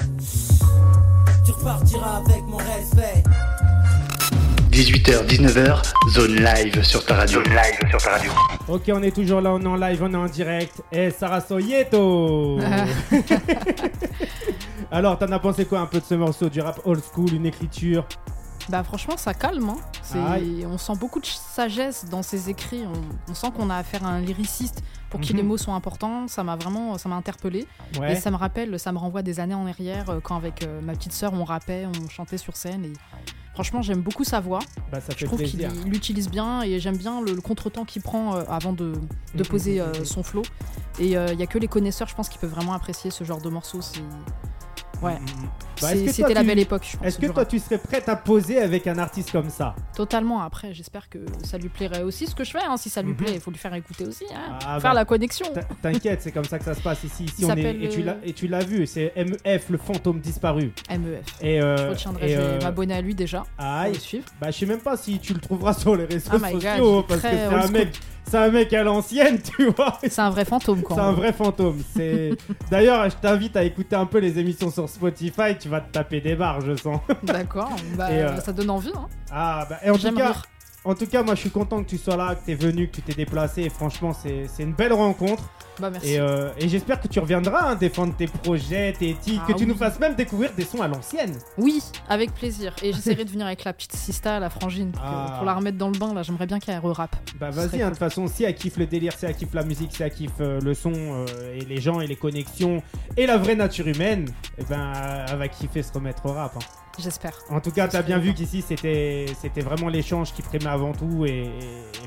Tu 1.45 1.51
repartiras 1.51 2.17
avec 2.25 2.43
mon 2.47 2.57
respect. 2.57 3.23
18h, 4.81 5.25
19h, 5.25 5.81
zone 6.11 6.35
live 6.35 6.83
sur 6.83 7.03
ta 7.03 7.15
radio. 7.15 7.43
Zone 7.43 7.51
live 7.55 7.89
sur 7.89 7.99
ta 7.99 8.11
radio. 8.11 8.31
Ok, 8.67 8.83
on 8.93 9.01
est 9.01 9.09
toujours 9.09 9.41
là, 9.41 9.51
on 9.51 9.59
est 9.59 9.65
en 9.65 9.75
live, 9.75 10.03
on 10.03 10.13
est 10.13 10.17
en 10.17 10.27
direct. 10.27 10.83
Et 10.91 11.09
Sarah 11.09 11.41
Soyeto 11.41 12.59
Alors, 14.91 15.17
t'en 15.17 15.31
as 15.31 15.39
pensé 15.39 15.65
quoi 15.65 15.79
un 15.79 15.87
peu 15.87 15.99
de 15.99 16.05
ce 16.05 16.13
morceau 16.13 16.47
du 16.49 16.61
rap 16.61 16.79
old 16.85 17.01
school, 17.11 17.33
une 17.33 17.47
écriture? 17.47 18.05
Bah 18.69 18.83
franchement 18.83 19.15
ça 19.17 19.33
calme, 19.33 19.69
hein. 19.69 19.77
C'est- 20.03 20.19
Aïe. 20.19 20.67
on 20.69 20.77
sent 20.77 20.93
beaucoup 20.99 21.21
de 21.21 21.25
sagesse 21.25 22.05
dans 22.11 22.21
ses 22.21 22.49
écrits, 22.49 22.83
on, 22.85 23.31
on 23.31 23.33
sent 23.33 23.47
qu'on 23.55 23.69
a 23.71 23.77
affaire 23.77 24.05
à 24.05 24.09
un 24.09 24.19
lyriciste 24.19 24.83
pour 25.09 25.21
qui 25.21 25.31
Mhm. 25.31 25.37
les 25.37 25.43
mots 25.43 25.57
sont 25.57 25.73
importants, 25.73 26.27
ça 26.27 26.43
m'a 26.43 26.57
vraiment 26.57 26.97
ça 26.97 27.07
m'a 27.07 27.15
interpellé 27.15 27.65
Ouais. 27.97 28.11
et 28.11 28.15
ça 28.17 28.29
me 28.29 28.35
rappelle, 28.35 28.77
ça 28.77 28.91
me 28.91 28.97
renvoie 28.97 29.21
des 29.21 29.39
années 29.39 29.53
en 29.55 29.65
arrière 29.65 30.09
euh, 30.09 30.19
quand 30.21 30.35
avec 30.35 30.63
euh, 30.63 30.81
ma 30.81 30.93
petite 30.93 31.13
sœur 31.13 31.31
on 31.33 31.45
rappait, 31.45 31.85
on 31.87 32.09
chantait 32.09 32.37
sur 32.37 32.57
scène 32.57 32.83
et 32.83 32.93
franchement 33.57 33.81
j'aime 33.81 34.01
beaucoup 34.01 34.23
sa 34.23 34.39
voix, 34.39 34.59
Bah, 34.91 35.01
ça 35.01 35.13
je 35.17 35.25
trouve 35.25 35.41
qu'il 35.41 35.67
l'utilise 35.87 36.29
bien 36.29 36.61
et 36.61 36.79
j'aime 36.79 36.95
bien 36.95 37.21
le, 37.21 37.33
le 37.33 37.41
contretemps 37.41 37.85
qu'il 37.85 38.03
prend 38.03 38.35
euh, 38.35 38.43
avant 38.47 38.71
de, 38.71 38.91
de 39.33 39.41
Mhm, 39.41 39.43
poser 39.47 39.81
mhm, 39.81 39.87
euh, 39.87 40.05
son 40.05 40.21
flow. 40.21 40.43
Et 40.99 41.05
il 41.05 41.11
y 41.11 41.15
a 41.17 41.47
que 41.47 41.57
les 41.57 41.67
connaisseurs 41.67 42.07
je 42.07 42.13
pense 42.13 42.29
qui 42.29 42.37
peuvent 42.37 42.51
vraiment 42.51 42.73
apprécier 42.73 43.09
ce 43.09 43.23
genre 43.23 43.41
de 43.41 43.49
morceau, 43.49 43.79
Ouais. 45.01 45.13
Mm, 45.13 45.15
mm. 45.15 45.49
Bah, 45.79 45.93
que 45.93 45.99
toi, 46.05 46.11
C'était 46.11 46.33
la 46.33 46.41
tu- 46.41 46.47
belle 46.47 46.57
époque. 46.59 46.87
je 46.91 46.97
pense, 46.97 47.05
Est-ce 47.07 47.19
que 47.19 47.27
toi 47.27 47.35
rap. 47.35 47.47
tu 47.49 47.59
serais 47.59 47.77
prête 47.77 48.09
à 48.09 48.15
poser 48.15 48.59
avec 48.59 48.87
un 48.87 48.97
artiste 48.97 49.31
comme 49.31 49.51
ça? 49.51 49.75
Totalement. 49.95 50.41
Après, 50.41 50.73
j'espère 50.73 51.07
que 51.07 51.19
ça 51.43 51.59
lui 51.59 51.69
plairait 51.69 52.01
aussi 52.01 52.25
ce 52.25 52.33
que 52.33 52.43
je 52.43 52.49
fais. 52.49 52.63
hein. 52.67 52.77
Si 52.77 52.89
ça 52.89 53.03
lui 53.03 53.11
Mhm. 53.11 53.15
plaît, 53.17 53.31
il 53.35 53.39
faut 53.39 53.51
lui 53.51 53.59
faire 53.59 53.73
écouter 53.75 54.07
aussi. 54.07 54.23
hein. 54.33 54.57
Ah, 54.65 54.79
faire 54.79 54.91
bah, 54.91 54.93
la 54.95 55.05
connexion. 55.05 55.45
T'in- 55.53 55.91
T'inquiète, 55.91 56.23
c'est 56.23 56.31
comme 56.31 56.45
ça 56.45 56.57
que 56.57 56.65
ça 56.65 56.73
se 56.73 56.81
passe 56.81 57.03
ici. 57.03 57.25
on 57.39 57.43
est, 57.43 57.45
s'appelle, 57.45 57.83
et 57.83 57.89
tu 57.89 58.01
l'as 58.01 58.13
euh, 58.13 58.15
et 58.25 58.33
tu 58.33 58.47
l'as 58.47 58.63
vu, 58.63 58.87
c'est 58.87 59.13
MEF, 59.15 59.69
le 59.69 59.77
fantôme 59.77 60.19
disparu. 60.19 60.71
MEF. 60.89 61.23
Et, 61.41 61.61
euh, 61.61 61.77
Je 61.77 61.89
retiendrai, 61.91 62.25
et, 62.25 62.35
je 62.35 62.41
vais 62.41 62.43
euh, 62.43 62.61
m'abonner 62.61 62.95
à 62.95 63.01
lui 63.01 63.13
déjà. 63.13 63.43
pour 63.55 63.65
aïe, 63.65 63.93
le 63.93 63.99
suivre. 63.99 64.25
bah 64.41 64.49
je 64.49 64.57
sais 64.57 64.65
même 64.65 64.79
pas 64.81 64.97
si 64.97 65.19
tu 65.19 65.33
le 65.35 65.39
trouveras 65.39 65.73
sur 65.73 65.95
les 65.95 66.05
réseaux 66.05 66.31
Oh 66.33 66.37
God, 66.39 66.51
sociaux 66.61 67.03
parce 67.07 67.21
que 67.21 67.27
c'est 67.29 67.43
un 67.43 67.61
school. 67.61 67.71
mec, 67.71 67.89
c'est 68.27 68.37
un 68.37 68.49
mec 68.49 68.73
à 68.73 68.83
l'ancienne, 68.83 69.39
tu 69.41 69.69
vois. 69.69 69.97
C'est 70.01 70.19
un 70.19 70.29
vrai 70.29 70.45
fantôme, 70.45 70.81
quoi. 70.81 70.95
C'est 70.95 71.01
un 71.01 71.11
vrai 71.13 71.33
fantôme. 71.33 71.81
C'est 71.95 72.31
d'ailleurs, 72.69 73.09
je 73.09 73.15
t'invite 73.15 73.55
à 73.55 73.63
écouter 73.63 73.95
un 73.95 74.05
peu 74.05 74.19
les 74.19 74.37
émissions 74.39 74.69
sur 74.69 74.87
Spotify. 74.89 75.57
Tu 75.59 75.69
vas 75.69 75.81
te 75.81 75.91
taper 75.91 76.21
des 76.21 76.35
barres, 76.35 76.61
je 76.61 76.75
sens. 76.75 76.99
D'accord. 77.23 77.71
Bah, 77.95 78.07
euh, 78.09 78.39
ça 78.41 78.51
donne 78.51 78.69
envie. 78.69 78.91
Hein. 78.95 79.07
Ah 79.31 79.65
bah 79.69 79.77
et 79.83 79.89
en 79.89 79.97
tout 79.97 80.13
cas, 80.13 80.27
rire. 80.27 80.43
En 80.87 80.95
tout 80.95 81.05
cas, 81.07 81.23
moi 81.23 81.35
je 81.35 81.41
suis 81.41 81.49
content 81.49 81.83
que 81.83 81.89
tu 81.89 81.97
sois 81.97 82.15
là, 82.15 82.35
que 82.35 82.45
tu 82.45 82.51
es 82.51 82.55
venu, 82.55 82.87
que 82.87 82.95
tu 82.95 83.01
t'es 83.01 83.13
déplacé. 83.13 83.63
Et 83.63 83.69
franchement, 83.69 84.13
c'est 84.13 84.47
une 84.63 84.73
belle 84.73 84.93
rencontre. 84.93 85.43
Bah, 85.79 85.91
merci. 85.91 86.13
Et, 86.13 86.19
euh, 86.19 86.49
et 86.57 86.67
j'espère 86.67 86.99
que 86.99 87.07
tu 87.07 87.19
reviendras 87.19 87.69
hein, 87.71 87.75
défendre 87.75 88.15
tes 88.15 88.25
projets, 88.25 88.93
tes 88.97 89.13
titres, 89.13 89.43
Ah 89.43 89.51
que 89.51 89.57
tu 89.57 89.65
oui. 89.65 89.69
nous 89.69 89.75
fasses 89.77 89.99
même 89.99 90.15
découvrir 90.15 90.51
des 90.53 90.63
sons 90.63 90.81
à 90.81 90.87
l'ancienne. 90.87 91.37
Oui, 91.59 91.83
avec 92.09 92.33
plaisir. 92.33 92.73
Et 92.81 92.93
j'essaierai 92.93 93.25
de 93.25 93.29
venir 93.29 93.45
avec 93.45 93.63
la 93.63 93.73
petite 93.73 93.93
Sista, 93.93 94.39
la 94.39 94.49
frangine, 94.49 94.91
pour, 94.91 95.03
Ah. 95.05 95.35
pour 95.37 95.45
la 95.45 95.53
remettre 95.53 95.77
dans 95.77 95.89
le 95.89 95.97
bain. 95.99 96.15
Là, 96.15 96.23
j'aimerais 96.23 96.47
bien 96.47 96.59
qu'elle 96.59 96.79
re-rappe. 96.79 97.15
Bah 97.39 97.51
vas-y, 97.51 97.79
hein, 97.83 97.85
de 97.85 97.89
toute 97.91 97.99
façon, 97.99 98.25
si 98.27 98.43
elle 98.43 98.55
kiffe 98.55 98.77
le 98.77 98.87
délire, 98.87 99.13
si 99.15 99.25
elle 99.27 99.35
kiffe 99.35 99.53
la 99.53 99.63
musique, 99.63 99.95
si 99.95 100.01
elle 100.01 100.11
kiffe 100.11 100.31
euh, 100.41 100.59
le 100.61 100.73
son 100.73 100.93
euh, 100.95 101.25
et 101.55 101.63
les 101.65 101.79
gens 101.79 102.01
et 102.01 102.07
les 102.07 102.15
connexions 102.15 102.81
et 103.15 103.27
la 103.27 103.37
vraie 103.37 103.55
nature 103.55 103.87
humaine, 103.87 104.27
et 104.57 104.63
ben 104.63 104.93
elle 105.29 105.37
va 105.37 105.47
kiffer 105.47 105.83
se 105.83 105.93
remettre 105.93 106.25
au 106.25 106.31
rap. 106.31 106.55
hein. 106.55 106.59
J'espère. 106.99 107.33
En 107.49 107.59
tout 107.59 107.71
cas, 107.71 107.85
t'as 107.87 107.99
serait 107.99 108.03
bien 108.03 108.17
vu 108.17 108.33
qu'ici 108.33 108.61
c'était 108.61 109.25
c'était 109.39 109.61
vraiment 109.61 109.87
l'échange 109.87 110.33
qui 110.33 110.41
primait 110.41 110.67
avant 110.67 110.93
tout 110.93 111.25
et, 111.25 111.49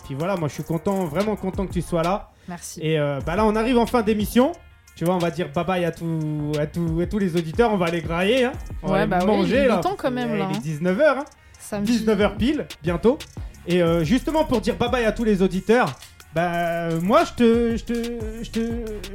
puis 0.05 0.15
voilà, 0.15 0.37
moi 0.37 0.49
je 0.49 0.55
suis 0.55 0.65
content, 0.65 1.05
vraiment 1.05 1.37
content 1.37 1.67
que 1.67 1.73
tu 1.73 1.83
sois 1.83 2.03
là. 2.03 2.31
Merci. 2.49 2.81
Et 2.83 2.99
euh, 2.99 3.21
bah 3.25 3.37
là, 3.37 3.45
on 3.47 3.55
arrive 3.55 3.79
en 3.79 3.87
fin 3.87 4.03
d'émission. 4.03 4.53
Tu 4.97 5.05
vois, 5.05 5.15
on 5.15 5.19
va 5.19 5.31
dire 5.31 5.51
bye 5.53 5.65
bye 5.65 5.85
à, 5.85 5.93
tout, 5.93 6.53
à, 6.59 6.67
tout, 6.67 6.99
à 7.01 7.07
tous 7.07 7.19
les 7.19 7.37
auditeurs. 7.37 7.73
On 7.73 7.77
va 7.77 7.87
aller 7.87 8.03
grailler. 8.03 8.45
Hein. 8.47 8.53
On 8.83 8.89
va 8.89 8.93
Ouais, 8.93 8.99
aller 9.01 9.11
bah 9.11 9.19
oui, 9.23 9.27
manger. 9.27 9.49
il 9.49 9.55
est 9.63 9.69
là, 9.69 9.79
temps 9.79 9.97
quand 9.97 10.11
même, 10.11 10.37
là, 10.37 10.49
Il 10.51 10.57
hein. 10.57 10.61
est 10.65 10.85
19h. 10.85 11.19
Hein. 11.19 11.25
Samedi. 11.59 12.05
19h 12.05 12.37
pile, 12.37 12.67
bientôt. 12.83 13.19
Et 13.67 13.83
euh, 13.83 14.03
justement, 14.05 14.45
pour 14.45 14.61
dire 14.61 14.77
bye 14.77 14.91
bye 14.91 15.05
à 15.05 15.13
tous 15.13 15.25
les 15.25 15.41
auditeurs, 15.43 15.95
bah 16.35 16.89
moi 17.01 17.25
je 17.25 17.33
te, 17.33 17.77
je 17.77 17.85
te, 17.85 18.43
je 18.43 18.51
te, 18.51 18.61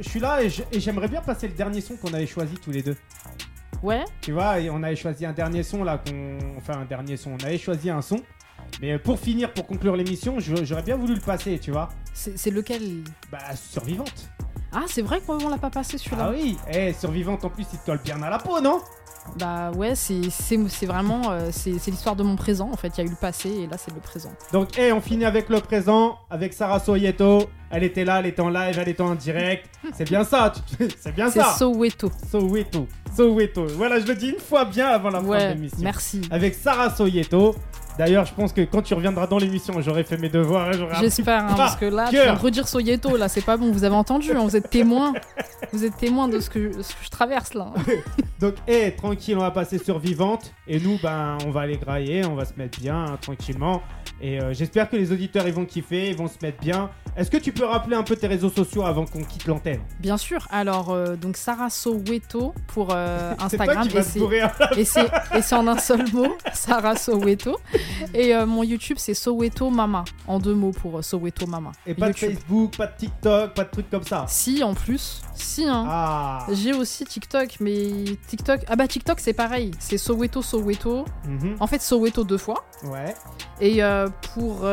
je 0.00 0.08
suis 0.08 0.20
là 0.20 0.40
et 0.42 0.80
j'aimerais 0.80 1.08
bien 1.08 1.20
passer 1.20 1.48
le 1.48 1.54
dernier 1.54 1.80
son 1.80 1.96
qu'on 1.96 2.12
avait 2.14 2.26
choisi 2.26 2.54
tous 2.54 2.70
les 2.70 2.82
deux. 2.82 2.96
Ouais. 3.82 4.04
Tu 4.20 4.32
vois, 4.32 4.60
et 4.60 4.70
on 4.70 4.82
avait 4.82 4.96
choisi 4.96 5.24
un 5.26 5.32
dernier 5.32 5.62
son 5.62 5.84
là, 5.84 5.98
qu'on, 5.98 6.38
enfin 6.56 6.80
un 6.80 6.84
dernier 6.84 7.16
son, 7.16 7.32
on 7.32 7.44
avait 7.44 7.58
choisi 7.58 7.90
un 7.90 8.02
son. 8.02 8.20
Mais 8.80 8.92
euh, 8.92 8.98
pour 8.98 9.18
finir, 9.18 9.52
pour 9.52 9.66
conclure 9.66 9.96
l'émission, 9.96 10.38
j'aurais 10.40 10.82
bien 10.82 10.96
voulu 10.96 11.14
le 11.14 11.20
passer, 11.20 11.58
tu 11.58 11.70
vois. 11.70 11.88
C'est 12.12 12.36
c'est 12.38 12.50
lequel? 12.50 13.04
Bah 13.30 13.54
survivante. 13.54 14.30
Ah, 14.72 14.82
c'est 14.86 15.02
vrai 15.02 15.20
qu'on 15.26 15.48
l'a 15.48 15.58
pas 15.58 15.70
passé 15.70 15.96
celui-là. 15.98 16.28
Ah 16.28 16.32
oui, 16.34 16.56
eh, 16.72 16.92
survivante 16.92 17.44
en 17.44 17.50
plus, 17.50 17.66
il 17.72 17.78
te 17.78 17.86
colle 17.86 18.00
bien 18.04 18.20
à 18.22 18.30
la 18.30 18.38
peau, 18.38 18.60
non? 18.60 18.80
Bah 19.40 19.72
ouais, 19.72 19.96
c'est 19.96 20.30
c'est- 20.30 20.68
c'est 20.68 20.86
vraiment 20.86 21.32
euh, 21.32 21.48
c'est 21.50 21.78
c'est 21.80 21.90
l'histoire 21.90 22.14
de 22.14 22.22
mon 22.22 22.36
présent. 22.36 22.70
En 22.72 22.76
fait, 22.76 22.96
il 22.96 22.98
y 22.98 23.00
a 23.00 23.06
eu 23.06 23.10
le 23.10 23.16
passé 23.16 23.48
et 23.50 23.66
là 23.66 23.76
c'est 23.76 23.92
le 23.92 23.98
présent. 24.00 24.30
Donc, 24.52 24.78
eh, 24.78 24.92
on 24.92 25.00
finit 25.00 25.24
avec 25.24 25.48
le 25.48 25.58
présent, 25.60 26.16
avec 26.30 26.52
Sarah 26.52 26.78
Soyeto. 26.78 27.42
Elle 27.70 27.82
était 27.82 28.04
là, 28.04 28.20
elle 28.20 28.26
était 28.26 28.40
en 28.42 28.50
live, 28.50 28.78
elle 28.80 28.88
était 28.88 29.02
en 29.02 29.16
direct. 29.16 29.68
C'est 29.94 30.08
bien 30.08 30.22
ça, 30.22 30.52
tu- 30.78 30.88
c'est 31.00 31.12
bien 31.12 31.28
C'est 31.28 31.40
ça. 31.40 31.54
Soweto. 31.58 32.08
Soweto, 32.30 32.86
Soweto. 33.16 33.66
Voilà, 33.76 33.98
je 33.98 34.06
le 34.06 34.14
dis 34.14 34.28
une 34.28 34.38
fois 34.38 34.64
bien 34.64 34.86
avant 34.86 35.10
la 35.10 35.18
fin 35.18 35.24
de 35.24 35.30
Ouais, 35.30 35.48
l'émission. 35.54 35.78
merci. 35.80 36.20
Avec 36.30 36.54
Sarah 36.54 36.94
Soyeto. 36.94 37.56
D'ailleurs, 37.98 38.26
je 38.26 38.34
pense 38.34 38.52
que 38.52 38.60
quand 38.62 38.82
tu 38.82 38.94
reviendras 38.94 39.26
dans 39.26 39.38
l'émission, 39.38 39.80
j'aurai 39.80 40.04
fait 40.04 40.18
mes 40.18 40.28
devoirs 40.28 40.70
J'espère, 41.00 41.44
hein, 41.44 41.48
par 41.48 41.56
parce 41.56 41.76
que 41.76 41.86
là, 41.86 42.06
tu 42.08 42.16
cœur. 42.16 42.24
viens 42.24 42.34
de 42.34 42.40
redire 42.40 42.68
Soyeto, 42.68 43.16
là, 43.16 43.28
c'est 43.28 43.44
pas 43.44 43.56
bon. 43.56 43.72
Vous 43.72 43.84
avez 43.84 43.94
entendu, 43.94 44.32
hein, 44.32 44.40
vous 44.42 44.56
êtes 44.56 44.70
témoin. 44.70 45.14
Vous 45.72 45.84
êtes 45.84 45.96
témoin 45.96 46.28
de 46.28 46.40
ce 46.40 46.50
que, 46.50 46.82
ce 46.82 46.92
que 46.92 47.04
je 47.04 47.10
traverse 47.10 47.54
là. 47.54 47.72
Donc, 48.40 48.54
eh, 48.68 48.92
tranquille, 48.92 49.36
on 49.36 49.40
va 49.40 49.50
passer 49.50 49.78
sur 49.78 49.98
Vivante. 49.98 50.52
Et 50.68 50.78
nous, 50.78 50.98
ben, 51.02 51.38
on 51.46 51.50
va 51.50 51.62
aller 51.62 51.76
grailler, 51.78 52.24
on 52.26 52.34
va 52.34 52.44
se 52.44 52.52
mettre 52.56 52.78
bien, 52.78 53.04
hein, 53.04 53.18
tranquillement. 53.20 53.82
Et 54.20 54.40
euh, 54.40 54.54
j'espère 54.54 54.88
que 54.88 54.96
les 54.96 55.12
auditeurs, 55.12 55.46
ils 55.46 55.52
vont 55.52 55.66
kiffer, 55.66 56.08
ils 56.10 56.16
vont 56.16 56.28
se 56.28 56.38
mettre 56.42 56.58
bien. 56.60 56.90
Est-ce 57.16 57.30
que 57.30 57.36
tu 57.36 57.52
peux 57.52 57.64
rappeler 57.64 57.96
un 57.96 58.02
peu 58.02 58.16
tes 58.16 58.26
réseaux 58.26 58.50
sociaux 58.50 58.84
avant 58.84 59.04
qu'on 59.04 59.22
quitte 59.22 59.46
l'antenne? 59.46 59.80
Bien 60.00 60.16
sûr. 60.16 60.46
Alors, 60.50 60.90
euh, 60.90 61.16
donc 61.16 61.36
Sarah 61.36 61.70
Soweto 61.70 62.54
pour 62.68 62.88
euh, 62.92 63.34
C'est 63.48 63.56
toi 63.56 63.66
Instagram 63.66 63.88
qui 63.88 64.80
et 64.80 64.84
c'est 65.42 65.54
en 65.54 65.66
un 65.66 65.78
seul 65.78 66.04
mot, 66.12 66.36
Sarah 66.52 66.96
Soweto. 66.96 67.58
Et 68.14 68.34
euh, 68.34 68.46
mon 68.46 68.62
YouTube 68.62 68.96
c'est 68.98 69.14
Soweto 69.14 69.70
Mama 69.70 70.04
en 70.26 70.38
deux 70.38 70.54
mots 70.54 70.72
pour 70.72 70.98
euh, 70.98 71.02
Soweto 71.02 71.46
Mama. 71.46 71.72
Et 71.86 71.94
pas 71.94 72.08
YouTube. 72.08 72.30
de 72.30 72.34
Facebook, 72.34 72.76
pas 72.76 72.86
de 72.86 72.96
TikTok, 72.96 73.54
pas 73.54 73.64
de 73.64 73.70
trucs 73.70 73.90
comme 73.90 74.02
ça. 74.02 74.24
Si 74.28 74.62
en 74.62 74.74
plus, 74.74 75.22
si 75.34 75.64
hein. 75.64 75.84
Ah. 75.88 76.46
J'ai 76.52 76.72
aussi 76.74 77.04
TikTok, 77.04 77.56
mais 77.60 78.04
TikTok. 78.28 78.62
Ah 78.68 78.76
bah 78.76 78.88
TikTok 78.88 79.20
c'est 79.20 79.32
pareil, 79.32 79.70
c'est 79.78 79.98
Soweto 79.98 80.42
Soweto. 80.42 81.04
Mhm. 81.26 81.56
En 81.60 81.66
fait 81.66 81.82
Soweto 81.82 82.24
deux 82.24 82.38
fois. 82.38 82.64
Ouais. 82.84 83.14
Et 83.60 83.82
euh, 83.82 84.08
pour 84.34 84.66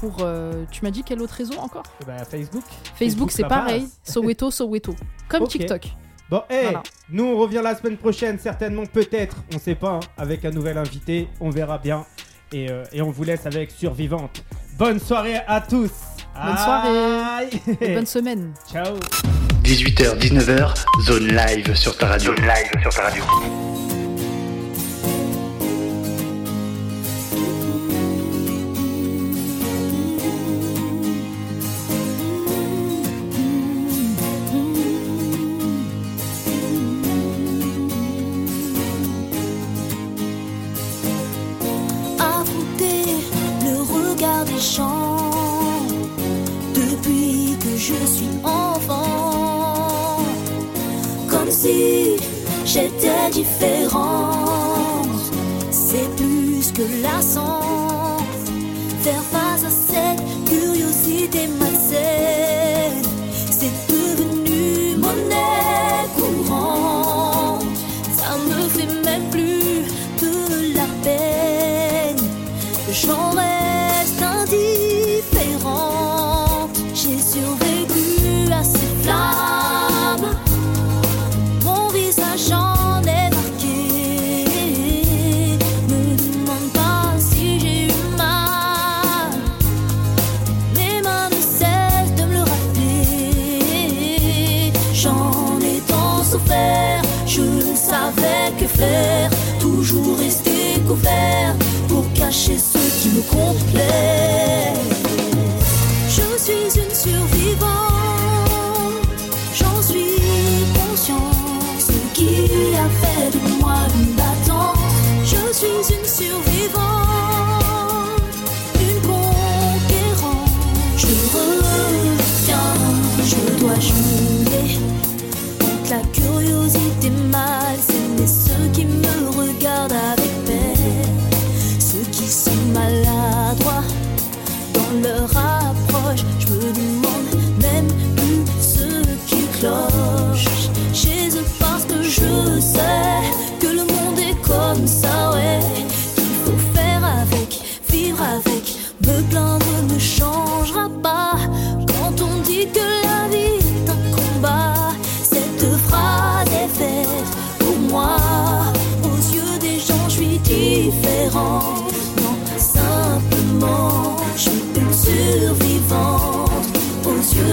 pour 0.00 0.26
tu 0.70 0.84
m'as 0.84 0.90
dit 0.90 1.02
quel 1.04 1.22
autre 1.22 1.34
réseau 1.34 1.58
encore? 1.58 1.84
Et 2.02 2.04
bah, 2.04 2.24
Facebook. 2.24 2.64
Facebook 2.94 3.30
c'est 3.30 3.44
pareil. 3.44 3.88
Soweto 4.02 4.50
Soweto, 4.50 4.94
comme 5.28 5.42
Ok. 5.44 5.50
TikTok. 5.50 5.88
Bon, 6.30 6.42
eh, 6.50 6.62
Voilà. 6.64 6.82
nous 7.10 7.24
on 7.24 7.36
revient 7.38 7.60
la 7.62 7.74
semaine 7.74 7.96
prochaine, 7.96 8.38
certainement, 8.38 8.84
peut-être, 8.86 9.36
on 9.54 9.58
sait 9.58 9.74
pas, 9.74 9.92
hein, 9.92 10.00
avec 10.18 10.44
un 10.44 10.50
nouvel 10.50 10.76
invité, 10.78 11.28
on 11.40 11.50
verra 11.50 11.78
bien. 11.78 12.04
Et, 12.52 12.70
euh, 12.70 12.84
et 12.92 13.02
on 13.02 13.10
vous 13.10 13.24
laisse 13.24 13.46
avec 13.46 13.70
Survivante. 13.70 14.42
Bonne 14.78 14.98
soirée 15.00 15.40
à 15.46 15.60
tous. 15.60 15.90
Bonne 16.34 16.56
soirée. 16.56 17.48
Et 17.80 17.94
bonne 17.94 18.06
semaine. 18.06 18.52
Ciao. 18.70 18.94
18h, 19.64 20.16
19h, 20.18 20.74
zone 21.04 21.26
live 21.28 21.74
sur 21.74 21.96
ta 21.96 22.06
radio. 22.06 22.34
Zone 22.34 22.46
live 22.46 22.80
sur 22.82 22.94
ta 22.94 23.02
radio. 23.02 23.97
Depuis 46.74 47.56
que 47.60 47.76
je 47.76 47.94
suis 48.06 48.30
enfant. 48.42 50.18
Comme 51.30 51.50
si 51.50 52.16
j'étais 52.64 53.30
différente. 53.32 55.06
C'est 55.70 56.08
plus 56.16 56.72
que 56.72 56.82
la 57.02 57.22
sens. 57.22 58.40
Faire 59.02 59.22
face 59.32 59.64
à 59.64 59.70
cette 59.70 60.22
curiosité 60.44 61.46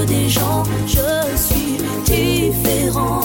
des 0.05 0.29
gens, 0.29 0.63
je 0.85 1.35
suis 1.35 1.77
différente. 2.05 3.24